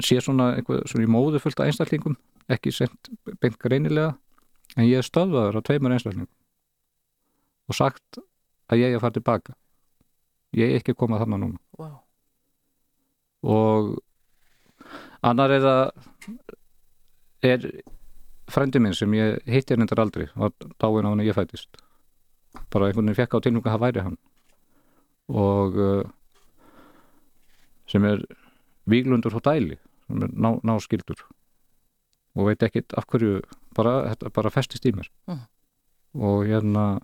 sé 0.06 0.20
svona 0.24 0.54
eitthvað 0.58 0.86
svona 0.90 1.06
í 1.08 1.12
móðu 1.12 1.42
fullt 1.44 1.60
af 1.62 1.70
einstaklingum 1.70 2.18
ekki 2.52 2.74
sent 2.76 3.12
beint 3.42 3.58
greinilega 3.62 4.16
en 4.76 4.88
ég 4.88 5.02
er 5.02 5.08
stöðvaður 5.08 5.60
á 5.60 5.66
tveimur 5.68 5.96
einstaklingum 5.96 6.34
og 7.68 7.76
sagt 7.76 8.20
að 8.72 8.82
ég 8.82 8.92
er 8.92 9.00
að 9.00 9.04
fara 9.06 9.16
tilbaka. 9.16 9.56
Ég 10.56 10.72
er 10.72 10.80
ekki 10.80 10.94
að 10.96 11.02
koma 11.04 11.20
þarna 11.22 11.40
núna. 11.42 11.60
Wow. 11.78 11.98
og 13.48 13.98
annar 15.22 15.52
er 15.54 15.66
að 15.68 15.84
er 17.46 17.68
frændi 18.50 18.80
minn 18.82 18.96
sem 18.98 19.12
ég 19.14 19.44
hitti 19.46 19.76
hennar 19.76 20.02
aldrei 20.02 20.26
var 20.34 20.54
dáin 20.80 21.06
á 21.06 21.10
hann 21.12 21.22
að 21.22 21.30
ég 21.30 21.38
fættist 21.38 21.78
bara 22.74 22.88
einhvern 22.88 23.06
veginn 23.06 23.20
fekk 23.20 23.38
á 23.38 23.44
tilnum 23.44 23.62
að 23.62 23.76
það 23.76 23.84
væri 23.86 24.06
hann. 24.08 24.18
Og 25.28 25.78
uh, 25.78 26.04
sem 27.88 28.04
er 28.08 28.24
víglundur 28.90 29.36
og 29.38 29.44
er 30.10 30.34
ná, 30.34 30.50
náskildur 30.64 31.22
og 32.38 32.50
veit 32.50 32.64
ekkit 32.64 32.94
af 32.98 33.08
hverju 33.10 33.42
bara, 33.78 34.14
þetta 34.14 34.34
bara 34.34 34.54
festist 34.54 34.86
í 34.86 34.94
mér. 34.94 35.10
Mhm. 35.28 35.46
og 36.18 36.46
hérna 36.48 37.00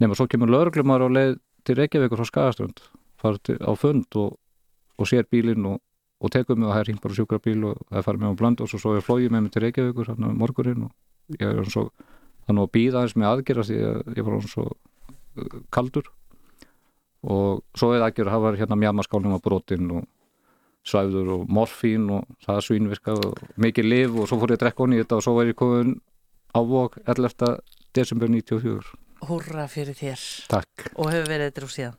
nema 0.00 0.16
svo 0.16 0.26
kemur 0.26 0.50
lögreglumar 0.50 1.02
á 1.04 1.08
leið 1.08 1.38
til 1.64 1.76
Reykjavíkur 1.76 2.18
frá 2.18 2.26
Skagaströnd 2.26 2.80
fara 3.20 3.38
til, 3.38 3.58
á 3.60 3.72
fund 3.76 4.06
og, 4.16 4.38
og 4.98 5.06
sér 5.06 5.28
bílinn 5.30 5.66
og, 5.66 5.80
og 6.20 6.30
tekur 6.30 6.56
mig 6.56 6.68
og 6.68 6.74
það 6.74 6.80
er 6.80 6.88
hringt 6.88 7.02
bara 7.02 7.14
sjúkrabíl 7.14 7.64
og 7.70 7.80
það 7.90 8.06
farið 8.08 8.20
með 8.22 8.34
á 8.34 8.38
bland 8.40 8.60
og 8.60 8.70
svo, 8.70 8.78
svo 8.78 8.96
er 8.96 9.04
flóið 9.04 9.30
með 9.30 9.46
mig 9.46 9.54
til 9.54 9.62
Reykjavíkur 9.62 10.10
hann 10.12 10.36
morgurinn 10.40 10.88
og 10.88 11.40
ég 11.40 11.46
er 11.46 11.70
svo 11.70 11.88
þannig 12.46 12.62
að 12.62 12.72
býða 12.76 13.00
aðeins 13.00 13.16
með 13.16 13.30
aðgerra 13.30 13.66
því 13.66 13.78
að 13.90 14.18
ég 14.18 14.26
var 14.26 14.36
hann 14.36 14.50
svo 14.50 14.66
uh, 14.70 15.56
kaldur. 15.74 16.10
Og 17.26 17.62
svo 17.74 17.90
er 17.94 18.04
aðgerra 18.06 18.36
það 18.36 18.44
var 18.44 18.60
hérna 18.60 18.78
mjamaskálum 18.82 19.34
á 19.34 19.40
brotin 19.42 19.90
og 19.98 20.06
svæfður 20.86 21.32
og 21.36 21.48
morfín 21.50 22.06
og 22.14 22.26
það 22.46 22.60
svínvirkað 22.68 23.24
og 23.26 23.40
mikið 23.62 23.88
liv 23.90 24.16
og 24.20 24.28
svo 24.30 24.38
fór 24.40 24.52
ég 24.54 24.60
að 24.60 24.64
drekka 24.64 24.84
honni 24.84 24.98
í 25.00 25.02
þetta 25.02 25.18
og 25.18 25.24
svo 25.26 25.34
var 25.38 25.50
ég 25.50 25.58
komin 25.58 25.96
á 26.54 26.60
vok 26.62 26.98
11. 27.06 27.56
desember 27.96 28.30
94 28.30 28.94
Húrra 29.26 29.64
fyrir 29.72 29.96
þér. 29.96 30.20
Takk, 30.52 30.90
Og 31.00 31.08
hefur 31.10 31.30
verið 31.32 31.48
þetta 31.50 31.64
úr 31.66 31.72
síðan. 31.72 31.94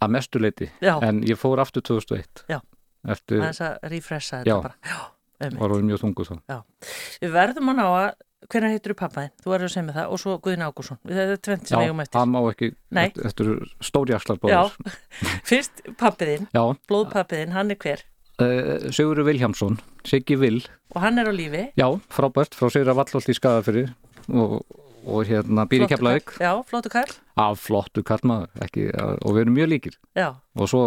að 0.00 0.12
mestu 0.16 0.40
leiti 0.40 0.70
Já, 0.80 0.94
en 1.04 1.20
ég 1.28 1.36
fór 1.38 1.60
aftur 1.60 1.84
2001 1.84 2.44
Já. 2.48 2.58
eftir, 3.06 3.42
að 3.44 3.76
refresha 3.92 4.40
þetta 4.40 4.56
bara. 4.64 4.74
Já, 4.84 4.98
einmitt. 5.44 5.60
var 5.60 5.74
orðið 5.76 5.88
mjög 5.90 6.02
þungu 6.04 6.26
þá 6.30 6.34
Við 7.20 7.34
verðum 7.36 7.72
að 7.72 7.76
ná 7.80 7.84
að, 7.90 8.08
hvernig 8.48 8.72
heitir 8.76 8.94
þú 8.94 8.98
pappaðin? 9.02 9.32
Þú 9.44 9.50
verður 9.52 9.68
að 9.68 9.72
segja 9.74 9.86
mig 9.86 9.96
það 9.98 10.12
og 10.14 10.20
svo 10.22 10.36
Guðin 10.44 10.64
Ágússon. 10.66 10.98
Þetta 11.06 11.24
er 11.36 11.40
tvent 11.46 11.66
sem 11.68 11.76
Já, 11.76 11.84
eigum 11.86 12.00
eftir. 12.04 12.18
hann 12.20 12.32
má 12.34 12.40
ekki, 12.50 12.68
þetta 12.94 13.44
eru 13.44 13.56
stórjakslar 13.90 14.38
Já, 14.40 14.42
bóður 14.44 15.00
fyrst 15.50 15.82
pappiðin, 16.00 16.46
Já, 16.56 16.62
blóðpappiðin, 16.90 17.52
hann 17.56 17.70
er 17.74 17.80
hver? 17.84 18.04
uh, 18.40 18.90
Sigurður 18.90 19.28
Vilhjámsson 19.28 19.76
Siggi 20.08 20.38
Vil, 20.40 20.62
Og 20.94 21.02
hann 21.04 21.18
er 21.20 21.28
á 21.28 21.34
lífi. 21.36 21.66
já, 21.76 21.86
frábært 22.10 22.56
frá 22.56 22.70
Sigra 22.72 22.94
Vallholt 22.96 23.28
í 23.28 23.36
Skagafyrir 23.36 23.92
og, 24.32 24.62
og 25.04 25.20
hérna 25.28 25.66
býr 25.68 25.84
í 25.84 25.86
Flottur 25.86 25.96
Keflavík 25.98 26.32
kall. 26.32 26.40
Já, 26.46 26.52
flottu 26.70 26.90
kall. 26.96 27.12
af 27.36 27.60
flottu 27.60 28.02
kallmaður 28.02 28.64
ekki, 28.64 28.88
og 28.96 29.36
við 29.36 29.44
erum 29.44 29.54
mjög 29.60 29.70
líkir 29.74 29.98
Já, 30.18 30.30
og 30.56 30.68
svo 30.72 30.82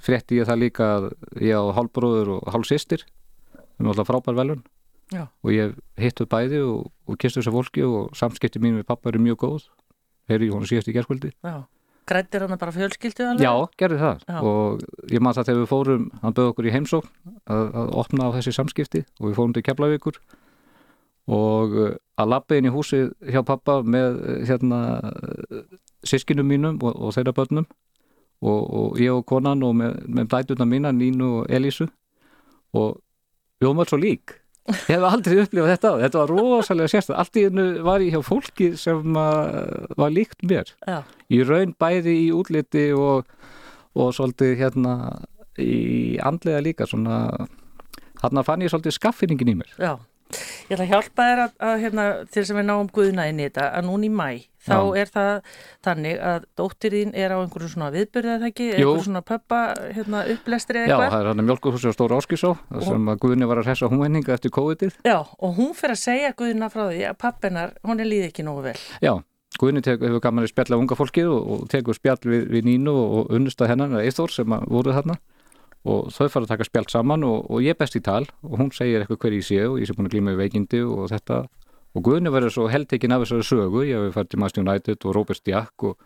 frétti 0.00 0.38
ég 0.40 0.48
það 0.48 0.62
líka 0.64 0.86
að 0.96 1.06
ég 1.44 1.52
á 1.60 1.64
hálfbróður 1.76 2.30
og 2.38 2.50
hálfsistir 2.54 3.04
sem 3.04 3.84
er 3.84 3.92
alltaf 3.92 4.08
frábær 4.08 4.38
velun 4.40 4.62
Já. 5.10 5.26
og 5.26 5.50
ég 5.50 5.74
hittu 5.98 6.26
bæði 6.30 6.62
og, 6.62 6.90
og 7.10 7.18
kistu 7.18 7.40
þessu 7.40 7.52
fólki 7.54 7.82
og 7.86 8.12
samskipti 8.14 8.62
mín 8.62 8.78
við 8.78 8.86
pappa 8.86 9.10
eru 9.10 9.22
mjög 9.22 9.40
góð 9.42 9.64
heyri 10.30 10.50
ég 10.50 10.54
hún 10.54 10.68
síðast 10.70 10.90
í 10.90 10.94
gerskvöldi 10.94 11.32
já. 11.34 11.66
grættir 12.06 12.44
hann 12.44 12.60
bara 12.60 12.74
fjölskyldu 12.74 13.26
alveg? 13.26 13.42
Já, 13.42 13.54
gerði 13.80 13.98
það 14.04 14.22
Já. 14.28 14.38
og 14.38 14.84
ég 15.10 15.24
man 15.24 15.34
það 15.34 15.50
þegar 15.50 15.60
við 15.60 15.72
fórum, 15.72 16.06
hann 16.22 16.36
bauð 16.36 16.52
okkur 16.52 16.68
í 16.70 16.74
heimsókn 16.76 17.10
að, 17.50 17.64
að 17.82 17.92
opna 18.04 18.30
á 18.30 18.34
þessi 18.38 18.54
samskipti 18.54 19.04
og 19.18 19.26
við 19.28 19.36
fórum 19.40 19.56
til 19.56 19.66
Keflavíkur 19.66 20.20
og 21.30 21.76
uh, 21.76 21.92
að 22.18 22.30
labba 22.30 22.58
inn 22.58 22.70
í 22.70 22.74
húsið 22.74 23.10
hjá 23.26 23.42
pappa 23.46 23.80
með 23.82 24.18
uh, 24.22 24.40
hérna 24.46 24.80
sískinum 26.06 26.48
mínum 26.48 26.78
og, 26.82 26.94
og 26.94 27.16
þeirra 27.18 27.34
börnum 27.36 27.66
og, 28.40 28.60
og 28.62 29.00
ég 29.02 29.12
og 29.12 29.26
konan 29.28 29.62
og 29.66 29.74
með, 29.76 29.98
með 30.08 30.30
dætuna 30.32 30.66
mína, 30.68 30.94
Nínu 30.94 31.32
og 31.40 31.50
Elísu 31.52 31.90
og 32.78 33.00
við 33.60 33.68
vorum 33.68 33.82
alls 33.82 33.92
svo 33.92 34.00
lík 34.00 34.39
ég 34.70 34.94
hef 34.94 35.06
aldrei 35.10 35.38
upplifað 35.44 35.72
þetta 35.74 35.92
áður. 35.92 36.04
þetta 36.04 36.20
var 36.22 36.32
rosalega 36.34 36.92
sérstæð 36.92 37.18
allt 37.22 37.40
í 37.40 37.44
hennu 37.46 37.66
var 37.86 38.04
ég 38.04 38.16
hjá 38.16 38.24
fólki 38.26 38.70
sem 38.80 39.16
uh, 39.16 39.88
var 40.00 40.14
líkt 40.14 40.44
mér 40.46 40.74
Já, 40.86 41.00
í 41.30 41.42
raun 41.46 41.74
bæði 41.80 42.16
í 42.26 42.28
útliti 42.36 42.86
og, 42.96 43.28
og 43.98 44.14
svolítið 44.16 44.56
hérna 44.60 44.94
í 45.60 46.16
andlega 46.22 46.62
líka 46.64 46.88
svona 46.88 47.48
þarna 48.20 48.44
fann 48.46 48.64
ég 48.64 48.72
svolítið 48.72 48.96
skaffinningin 48.98 49.54
í 49.54 49.58
mér 49.62 49.74
já. 49.76 49.94
Ég 50.30 50.76
ætla 50.76 50.84
að 50.86 50.92
hjálpa 50.94 51.26
þér 51.30 51.42
að, 51.44 51.52
að 51.68 51.80
hérna, 51.84 52.04
til 52.30 52.44
sem 52.46 52.58
við 52.60 52.66
náum 52.68 52.90
guðna 52.94 53.26
inn 53.30 53.40
í 53.40 53.46
þetta, 53.48 53.66
að 53.78 53.86
núna 53.88 54.06
í 54.06 54.10
mæ, 54.14 54.28
þá 54.60 54.74
Já. 54.76 54.98
er 55.00 55.10
það 55.14 55.30
þannig 55.86 56.18
að 56.30 56.44
dóttir 56.60 56.96
þín 56.96 57.14
er 57.16 57.32
á 57.34 57.36
einhverju 57.40 57.70
svona 57.72 57.88
viðbyrðið 57.94 58.36
það 58.42 58.50
ekki, 58.50 58.66
Jú. 58.68 58.76
einhverju 58.76 59.06
svona 59.06 59.22
pöppa 59.30 59.60
hérna, 59.96 60.20
upplestri 60.34 60.82
Já, 60.82 60.84
eða 60.84 60.98
eitthvað. 60.98 61.14
það 61.14 61.24
er 61.24 61.30
hann 61.30 61.46
mjölkuhúsi 61.48 61.90
á 61.90 61.96
Stóra 61.96 62.20
Áskísó 62.20 62.52
þar 62.68 62.86
sem 62.90 63.10
að 63.14 63.18
Guðni 63.24 63.48
var 63.50 63.62
að 63.62 63.70
hressa 63.70 63.90
húnvenninga 63.90 64.36
eftir 64.36 64.54
COVID-ið 64.54 65.00
Já, 65.08 65.16
og 65.24 65.56
hún 65.56 65.72
fyrir 65.78 65.96
að 65.96 66.02
segja 66.04 66.34
guðna 66.36 66.70
frá 66.70 66.84
því 66.92 67.02
að 67.08 67.18
pappinar, 67.24 67.74
hún 67.88 68.04
er 68.04 68.10
líði 68.12 68.28
ekki 68.30 68.44
nógu 68.46 68.68
vel. 68.68 68.76
Já, 69.00 69.14
Guðni 69.60 69.82
tek, 69.82 69.98
hefur 70.04 70.22
gaman 70.22 70.44
að 70.46 70.52
spjalla 70.52 70.78
unga 70.78 70.96
fólkið 70.96 71.32
og, 71.32 71.48
og 71.56 71.64
tekur 71.72 71.96
spjall 71.96 72.20
við, 72.22 72.44
við 72.52 72.68
Nínu 72.68 72.92
og, 72.94 73.16
og 73.18 73.34
unnusta 73.34 73.66
hennan, 73.66 73.96
Eithor 73.98 74.30
sem 74.32 74.52
að 74.54 74.68
voru 74.70 74.94
þarna 74.94 75.16
og 75.88 76.10
þau 76.12 76.28
fara 76.28 76.44
að 76.44 76.52
taka 76.52 76.66
spjall 76.68 76.88
saman 76.92 77.24
og, 77.24 77.46
og 77.48 77.64
ég 77.64 77.72
er 77.72 77.80
best 77.80 77.96
í 77.96 78.02
tal 78.04 78.26
og 78.44 78.58
hún 78.60 78.70
segir 78.76 79.00
eitthvað 79.00 79.22
hver 79.24 79.36
ég 79.38 79.46
sé 79.46 79.60
og 79.64 79.78
ég 79.80 79.88
sé 79.88 79.96
búin 79.96 80.10
að 80.10 80.16
glíma 80.16 80.34
við 80.34 80.42
veikindi 80.44 80.82
og 80.84 81.08
þetta. 81.12 81.42
Og 81.96 82.04
Guðni 82.06 82.30
verður 82.30 82.54
svo 82.54 82.66
heldtekinn 82.70 83.14
af 83.16 83.24
þessari 83.24 83.46
sögu 83.48 83.84
ég 83.88 84.04
hef 84.06 84.18
fært 84.18 84.30
til 84.30 84.40
Master 84.42 84.62
United 84.62 85.06
og 85.08 85.16
Robert 85.16 85.48
Jack 85.48 85.86
og 85.88 85.96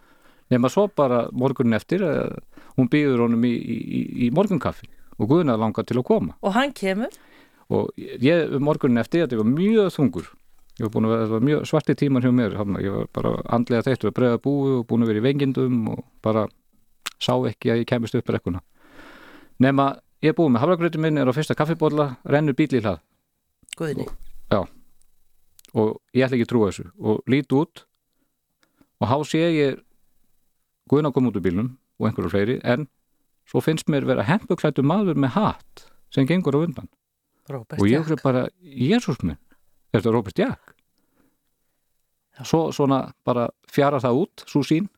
nema 0.52 0.70
svo 0.72 0.86
bara 0.88 1.24
morgunin 1.32 1.76
eftir 1.76 2.04
að 2.06 2.38
hún 2.78 2.88
býður 2.92 3.26
honum 3.26 3.44
í, 3.44 3.52
í, 3.52 3.76
í, 3.82 4.00
í 4.26 4.30
morgunkaffi 4.34 4.88
og 5.18 5.28
Guðni 5.30 5.54
að 5.54 5.66
langa 5.66 5.84
til 5.86 5.98
að 5.98 6.06
koma. 6.06 6.38
Og 6.42 6.54
hann 6.54 6.72
kemur, 6.74 7.12
og 7.74 7.90
ég 7.98 8.54
morgunin 8.62 9.02
eftir 9.02 9.24
þetta 9.24 9.42
var 9.42 9.50
mjög 9.50 9.92
þungur. 9.94 10.30
Ég 10.74 10.86
var 10.86 10.94
búin 10.94 11.06
að 11.06 11.14
vera, 11.14 11.40
mjög 11.50 11.66
svarti 11.70 11.94
tímar 11.98 12.24
hjá 12.24 12.32
mér 12.34 12.56
ég 12.82 12.94
var 12.94 13.10
bara 13.14 13.34
andlega 13.54 13.86
þeittur 13.86 14.10
að 14.10 14.16
bregða 14.16 14.40
búi 14.42 14.72
og 14.80 14.86
búin 14.90 15.04
að 15.04 15.12
vera 15.12 15.20
í 15.20 15.26
vengindum 15.28 15.76
og 15.92 16.00
bara 16.22 16.48
sá 17.22 17.36
ekki 17.46 17.70
að 17.70 17.84
ég 17.84 17.90
kemist 17.92 18.16
upp 18.18 18.32
rekkuna 18.34 18.62
nema 19.62 19.94
ég 20.24 20.32
er 20.32 20.36
búin 20.38 20.54
með 20.54 20.64
hafragrötu 20.64 21.00
minn 21.02 21.18
er 21.20 21.28
á 21.28 21.32
fyrsta 21.36 21.56
kaffibólla, 21.58 22.14
rennur 22.24 22.56
bíl 22.56 22.70
í 22.72 22.80
hlað. 22.80 23.00
Guðni. 23.78 24.06
og 25.74 25.98
ég 26.14 26.22
ætla 26.22 26.36
ekki 26.36 26.46
að 26.46 26.52
trúa 26.52 26.70
þessu. 26.70 26.84
Og 27.02 27.22
lít 27.26 27.52
út. 27.52 27.84
Og 29.02 29.08
há 29.10 29.16
sé 29.26 29.40
ég 29.42 29.80
Guðna 30.90 31.10
kom 31.12 31.26
út 31.26 31.36
úr 31.38 31.42
bílnum 31.44 31.72
og 31.98 32.06
einhverju 32.08 32.30
fleiri 32.30 32.58
en 32.62 32.86
svo 33.48 33.62
finnst 33.64 33.88
mér 33.88 34.04
vera 34.08 34.24
hempuklættu 34.28 34.84
maður 34.84 35.16
með 35.16 35.36
hatt 35.38 35.86
sem 36.12 36.26
gengur 36.28 36.56
á 36.56 36.60
undan. 36.60 36.88
Róbert 37.48 37.80
og 37.80 37.88
ég 37.88 38.04
hugsa 38.04 38.20
bara, 38.20 38.46
Jésús 38.60 39.20
minn 39.24 39.38
er 39.92 40.00
þetta 40.02 40.12
Robert 40.12 40.38
Jack? 40.38 40.74
Svo 42.44 42.68
svona 42.74 43.14
bara 43.24 43.48
fjara 43.70 44.00
það 44.02 44.20
út, 44.24 44.44
svo 44.50 44.64
sín 44.66 44.88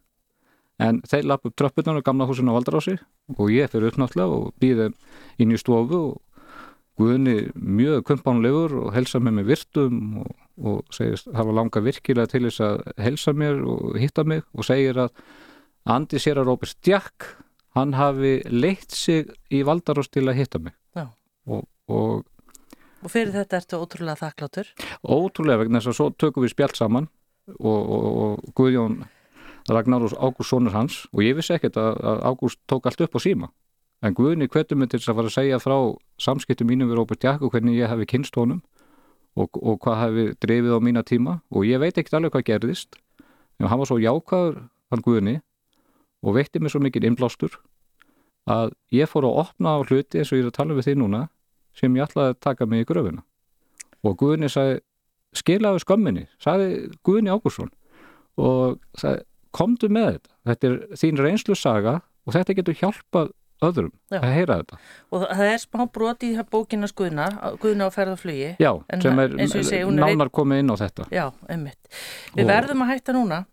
en 0.82 1.00
þeir 1.08 1.28
lapp 1.30 1.46
upp 1.48 1.56
tröppunar 1.56 1.98
og 2.00 2.04
gamla 2.04 2.26
húsin 2.28 2.50
á 2.52 2.56
Valdarási 2.56 2.98
og 3.36 3.50
ég 3.54 3.70
fyrir 3.72 3.90
upp 3.90 4.00
náttúrulega 4.00 4.38
og 4.38 4.54
býði 4.60 4.90
inn 5.42 5.54
í 5.54 5.60
stofu 5.60 6.02
og 6.12 6.22
Guðni 6.96 7.50
mjög 7.60 8.06
kumpánlegur 8.08 8.72
og 8.80 8.94
helsa 8.94 9.18
mér 9.20 9.34
með 9.36 9.50
virtum 9.50 9.96
og, 10.22 10.30
og 10.56 10.94
segist 10.96 11.26
hafa 11.36 11.52
langa 11.52 11.82
virkilega 11.84 12.30
til 12.32 12.46
þess 12.46 12.62
að 12.64 12.78
helsa 13.04 13.34
mér 13.36 13.60
og 13.68 13.98
hitta 14.00 14.24
mig 14.24 14.46
og 14.56 14.64
segir 14.64 15.02
að 15.04 15.10
Andi 15.92 16.18
sér 16.18 16.40
að 16.40 16.48
Robert 16.48 16.88
Jack 16.88 17.26
hann 17.76 17.92
hafi 17.94 18.38
leitt 18.48 18.96
sig 18.96 19.28
í 19.52 19.60
Valdarás 19.68 20.08
til 20.08 20.24
að 20.24 20.40
hitta 20.40 20.62
mig 20.62 20.72
og, 20.96 21.68
og 21.86 22.24
Og 23.04 23.12
fyrir 23.12 23.34
þetta 23.36 23.60
ertu 23.60 23.78
ótrúlega 23.78 24.16
þakkláttur. 24.18 24.70
ótrúlega 25.04 25.60
vegna 25.60 25.78
þess 25.78 25.92
að 25.92 25.98
svo 25.98 26.06
tökum 26.16 26.46
við 26.46 26.54
spjall 26.56 26.74
saman 26.74 27.10
og, 27.60 27.76
og, 27.76 28.06
og 28.24 28.56
Guðjón 28.56 28.96
Ragnar 29.68 30.04
Ágúst 30.14 30.50
sonur 30.52 30.74
hans 30.74 31.04
og 31.12 31.22
ég 31.24 31.36
vissi 31.38 31.54
ekkert 31.56 31.78
að, 31.80 31.98
Ágúst 32.22 32.60
tók 32.70 32.86
allt 32.86 33.00
upp 33.00 33.16
á 33.16 33.20
síma. 33.22 33.50
En 34.04 34.14
Guðni 34.14 34.46
hvetur 34.46 34.76
mig 34.76 34.90
til 34.92 35.00
þess 35.00 35.10
að 35.10 35.18
fara 35.18 35.30
að 35.30 35.36
segja 35.36 35.60
frá 35.62 35.76
samskiptum 36.20 36.68
mínum 36.68 36.90
við 36.90 37.00
Róbert 37.00 37.24
Jakk 37.24 37.42
og 37.42 37.54
hvernig 37.54 37.78
ég 37.78 37.90
hefði 37.90 38.06
kynst 38.12 38.36
honum 38.36 38.60
og, 39.34 39.56
og 39.56 39.80
hvað 39.82 40.00
hefði 40.02 40.26
drefið 40.44 40.76
á 40.76 40.80
mína 40.84 41.02
tíma. 41.02 41.40
Og 41.50 41.66
ég 41.66 41.80
veit 41.82 41.96
ekkert 41.96 42.18
alveg 42.20 42.36
hvað 42.36 42.48
gerðist. 42.50 42.98
En 43.58 43.70
hann 43.70 43.80
var 43.80 43.88
svo 43.88 43.98
jákvæður 43.98 44.60
hann 44.92 45.02
Guðni 45.02 45.38
og 46.22 46.36
veitti 46.36 46.60
mér 46.60 46.74
svo 46.74 46.82
mikið 46.84 47.08
innblástur 47.08 47.56
að 48.46 48.74
ég 48.94 49.10
fór 49.10 49.26
að 49.26 49.40
opna 49.42 49.74
á 49.74 49.78
hluti 49.82 50.20
eins 50.20 50.30
og 50.30 50.38
ég 50.38 50.44
er 50.44 50.52
að 50.52 50.58
tala 50.60 50.76
við 50.76 50.90
þig 50.90 50.98
núna 51.00 51.22
sem 51.76 51.96
ég 51.96 52.06
ætlaði 52.06 52.34
að 52.34 52.42
taka 52.46 52.66
mig 52.70 52.84
í 52.84 52.88
gröfina. 52.88 53.24
Og 54.06 54.14
Guðni 54.20 54.50
sagði 54.52 54.78
skilaðu 55.36 55.82
skömminni, 55.82 56.26
sagði 56.40 56.92
Guðni 57.04 57.32
Ágúrsson 57.32 57.72
og 58.38 58.78
sagði 58.96 59.24
komdu 59.56 59.88
með 59.92 60.12
þetta, 60.16 60.30
þetta 60.50 60.68
er 60.70 60.78
þín 61.02 61.20
reynslu 61.24 61.56
saga 61.58 61.96
og 62.26 62.36
þetta 62.36 62.56
getur 62.60 62.78
hjálpað 62.82 63.32
öðrum 63.64 63.92
Já. 64.12 64.18
að 64.20 64.32
heyra 64.36 64.56
þetta 64.60 64.78
Og 65.16 65.22
það 65.30 65.46
er 65.48 65.60
smá 65.62 65.82
broti 65.96 66.28
í 66.34 66.42
bókina 66.52 66.88
Guðna, 66.92 67.26
Guðna 67.62 67.86
á 67.88 67.92
En 68.92 69.00
sem 69.00 69.18
er 69.22 69.30
segi, 69.64 69.78
er 69.80 69.86
ein- 69.88 70.18
nánar 70.18 70.28
komið 70.30 70.60
inn 70.60 70.72
á 70.72 70.76
þetta 70.76 71.06
Já. 71.10 71.26
Við 72.36 72.44
Og- 72.44 72.50
verðum 72.50 72.82
að 72.84 72.90
hætta 72.92 73.12
núna. 73.16 73.46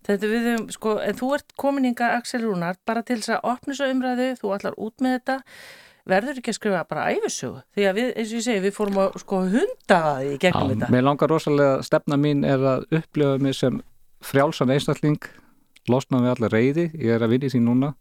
Þetta 0.00 0.26
við 0.32 0.70
sko, 0.72 0.94
en 1.04 1.14
þú 1.14 1.34
ert 1.36 1.52
komin 1.60 1.84
inga 1.84 2.06
Axel 2.16 2.40
Rúnar 2.40 2.76
bara 2.86 3.02
til 3.02 3.18
þess 3.20 3.34
að 3.36 3.44
opna 3.52 3.74
þessu 3.74 3.90
umræðu, 3.92 4.28
þú 4.40 4.52
ætlar 4.56 4.74
út 4.80 4.94
með 5.04 5.18
þetta, 5.18 5.34
verður 6.08 6.38
ekki 6.40 6.50
að 6.54 6.56
skrifa 6.56 6.88
bara 6.88 7.04
æfisögu. 7.12 7.60
Því 7.76 7.84
að 7.90 7.94
við, 8.00 8.08
eins 8.16 8.32
og 8.32 8.38
ég 8.38 8.46
segi, 8.46 8.62
við 8.64 8.72
fórum 8.78 8.96
að 9.02 9.18
sko 9.20 9.42
hunda 9.44 9.98
það 10.00 10.24
í 10.24 10.38
gegnum 10.40 10.70
Já, 10.70 10.74
þetta. 10.74 10.88
mér 10.96 11.04
langar 11.04 11.28
rosalega, 11.28 11.82
stefna 11.84 12.16
mín 12.16 12.46
er 12.48 12.58
að 12.72 12.86
upplifa 12.96 13.38
mig 13.44 13.54
sem 13.54 13.82
frjálsan 14.24 14.72
einstakling 14.72 15.20
losna 15.88 16.20
við 16.20 16.34
alla 16.34 16.50
reyði, 16.52 16.90
ég 16.94 17.16
er 17.16 17.24
að 17.24 17.36
í 17.38 17.50
því 17.52 17.60
núna 17.64 17.94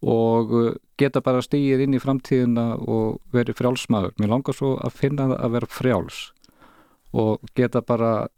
og 0.00 0.52
uh, 0.56 0.74
geta 1.00 1.20
bara 1.24 1.42
stíið 1.44 1.84
inn 1.84 1.96
í 1.96 2.00
framtíðina 2.00 2.74
og 2.80 3.20
verið 3.34 3.58
frjálsmaður. 3.58 4.14
Mér 4.20 4.32
langar 4.32 4.56
svo 4.56 4.74
að 4.80 4.96
finna 4.96 5.28
það 5.28 5.40
að 5.44 5.56
vera 5.56 5.70
frjáls 5.70 6.20
og 7.10 7.50
geta 7.58 7.82
bara, 7.82 8.28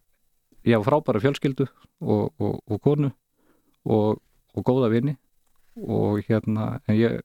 já, 0.65 0.79
frábæra 0.83 1.21
fjölskyldu 1.23 1.67
og, 2.01 2.33
og, 2.41 2.57
og 2.67 2.81
konu 2.83 3.13
og, 3.85 4.23
og 4.57 4.65
góða 4.67 4.91
vini 4.93 5.17
og 5.77 6.23
hérna, 6.27 6.81
en 6.89 6.97
ég 6.99 7.21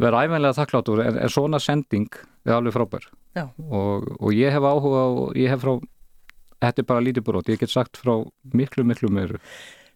vera 0.00 0.24
æfænlega 0.24 0.58
þakkláttur 0.58 1.02
en, 1.04 1.18
en 1.20 1.32
svona 1.32 1.60
sending 1.62 2.10
er 2.46 2.56
alveg 2.56 2.74
frábær. 2.74 3.06
Og 3.70 4.32
ég 4.34 4.52
hef 4.52 4.64
áhuga 4.66 5.06
og 5.14 5.38
ég 5.38 5.52
hef 5.52 5.62
frá 5.62 5.76
þetta 6.60 6.82
er 6.82 6.88
bara 6.88 7.04
lítið 7.04 7.24
brot, 7.24 7.48
ég 7.48 7.60
get 7.60 7.72
sagt 7.72 8.00
frá 8.00 8.18
miklu, 8.52 8.84
miklu 8.84 9.10
meiru 9.12 9.40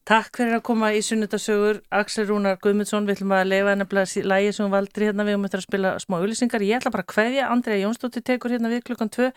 Takk 0.05 0.36
fyrir 0.36 0.59
að 0.59 0.66
koma 0.66 0.90
í 0.93 0.98
sunnudasögur. 1.01 1.78
Axel 1.97 2.26
Rúnar 2.28 2.59
Guðmundsson, 2.60 3.06
við 3.09 3.16
ætlum 3.16 3.31
að 3.32 3.47
leifa 3.48 3.72
nefnilega 3.81 4.24
lægi 4.28 4.51
sem 4.52 4.66
hún 4.66 4.74
valdri 4.74 5.06
hérna 5.09 5.24
við 5.24 5.39
um 5.39 5.47
þetta 5.47 5.56
að 5.56 5.64
spila 5.64 5.93
smá 6.02 6.16
auðlýsingar. 6.18 6.64
Ég 6.68 6.76
ætla 6.76 6.93
bara 6.93 7.06
að 7.06 7.12
kveðja, 7.14 7.47
Andrea 7.48 7.81
Jónsdóttir 7.81 8.24
tekur 8.28 8.52
hérna 8.52 8.68
við 8.68 8.82
klukkan 8.85 9.09
2. 9.16 9.31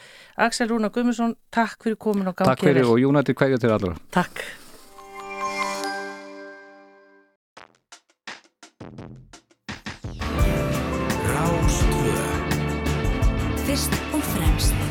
Axel 0.43 0.67
Rúnar 0.67 0.91
Guðmundsson, 0.91 1.37
takk 1.55 1.87
fyrir 1.87 1.95
komin 1.95 2.27
og 2.27 2.35
gangi 2.35 2.51
Takk 2.51 2.67
fyrir 2.67 2.83
og 2.83 2.99
United 2.99 3.39
hverja 3.39 3.61
til 3.63 3.71
allra 3.71 3.95
Takk. 4.11 4.43
Rástvö 11.31 12.19
Fyrst 13.63 13.95
og 14.11 14.29
fremst 14.33 14.86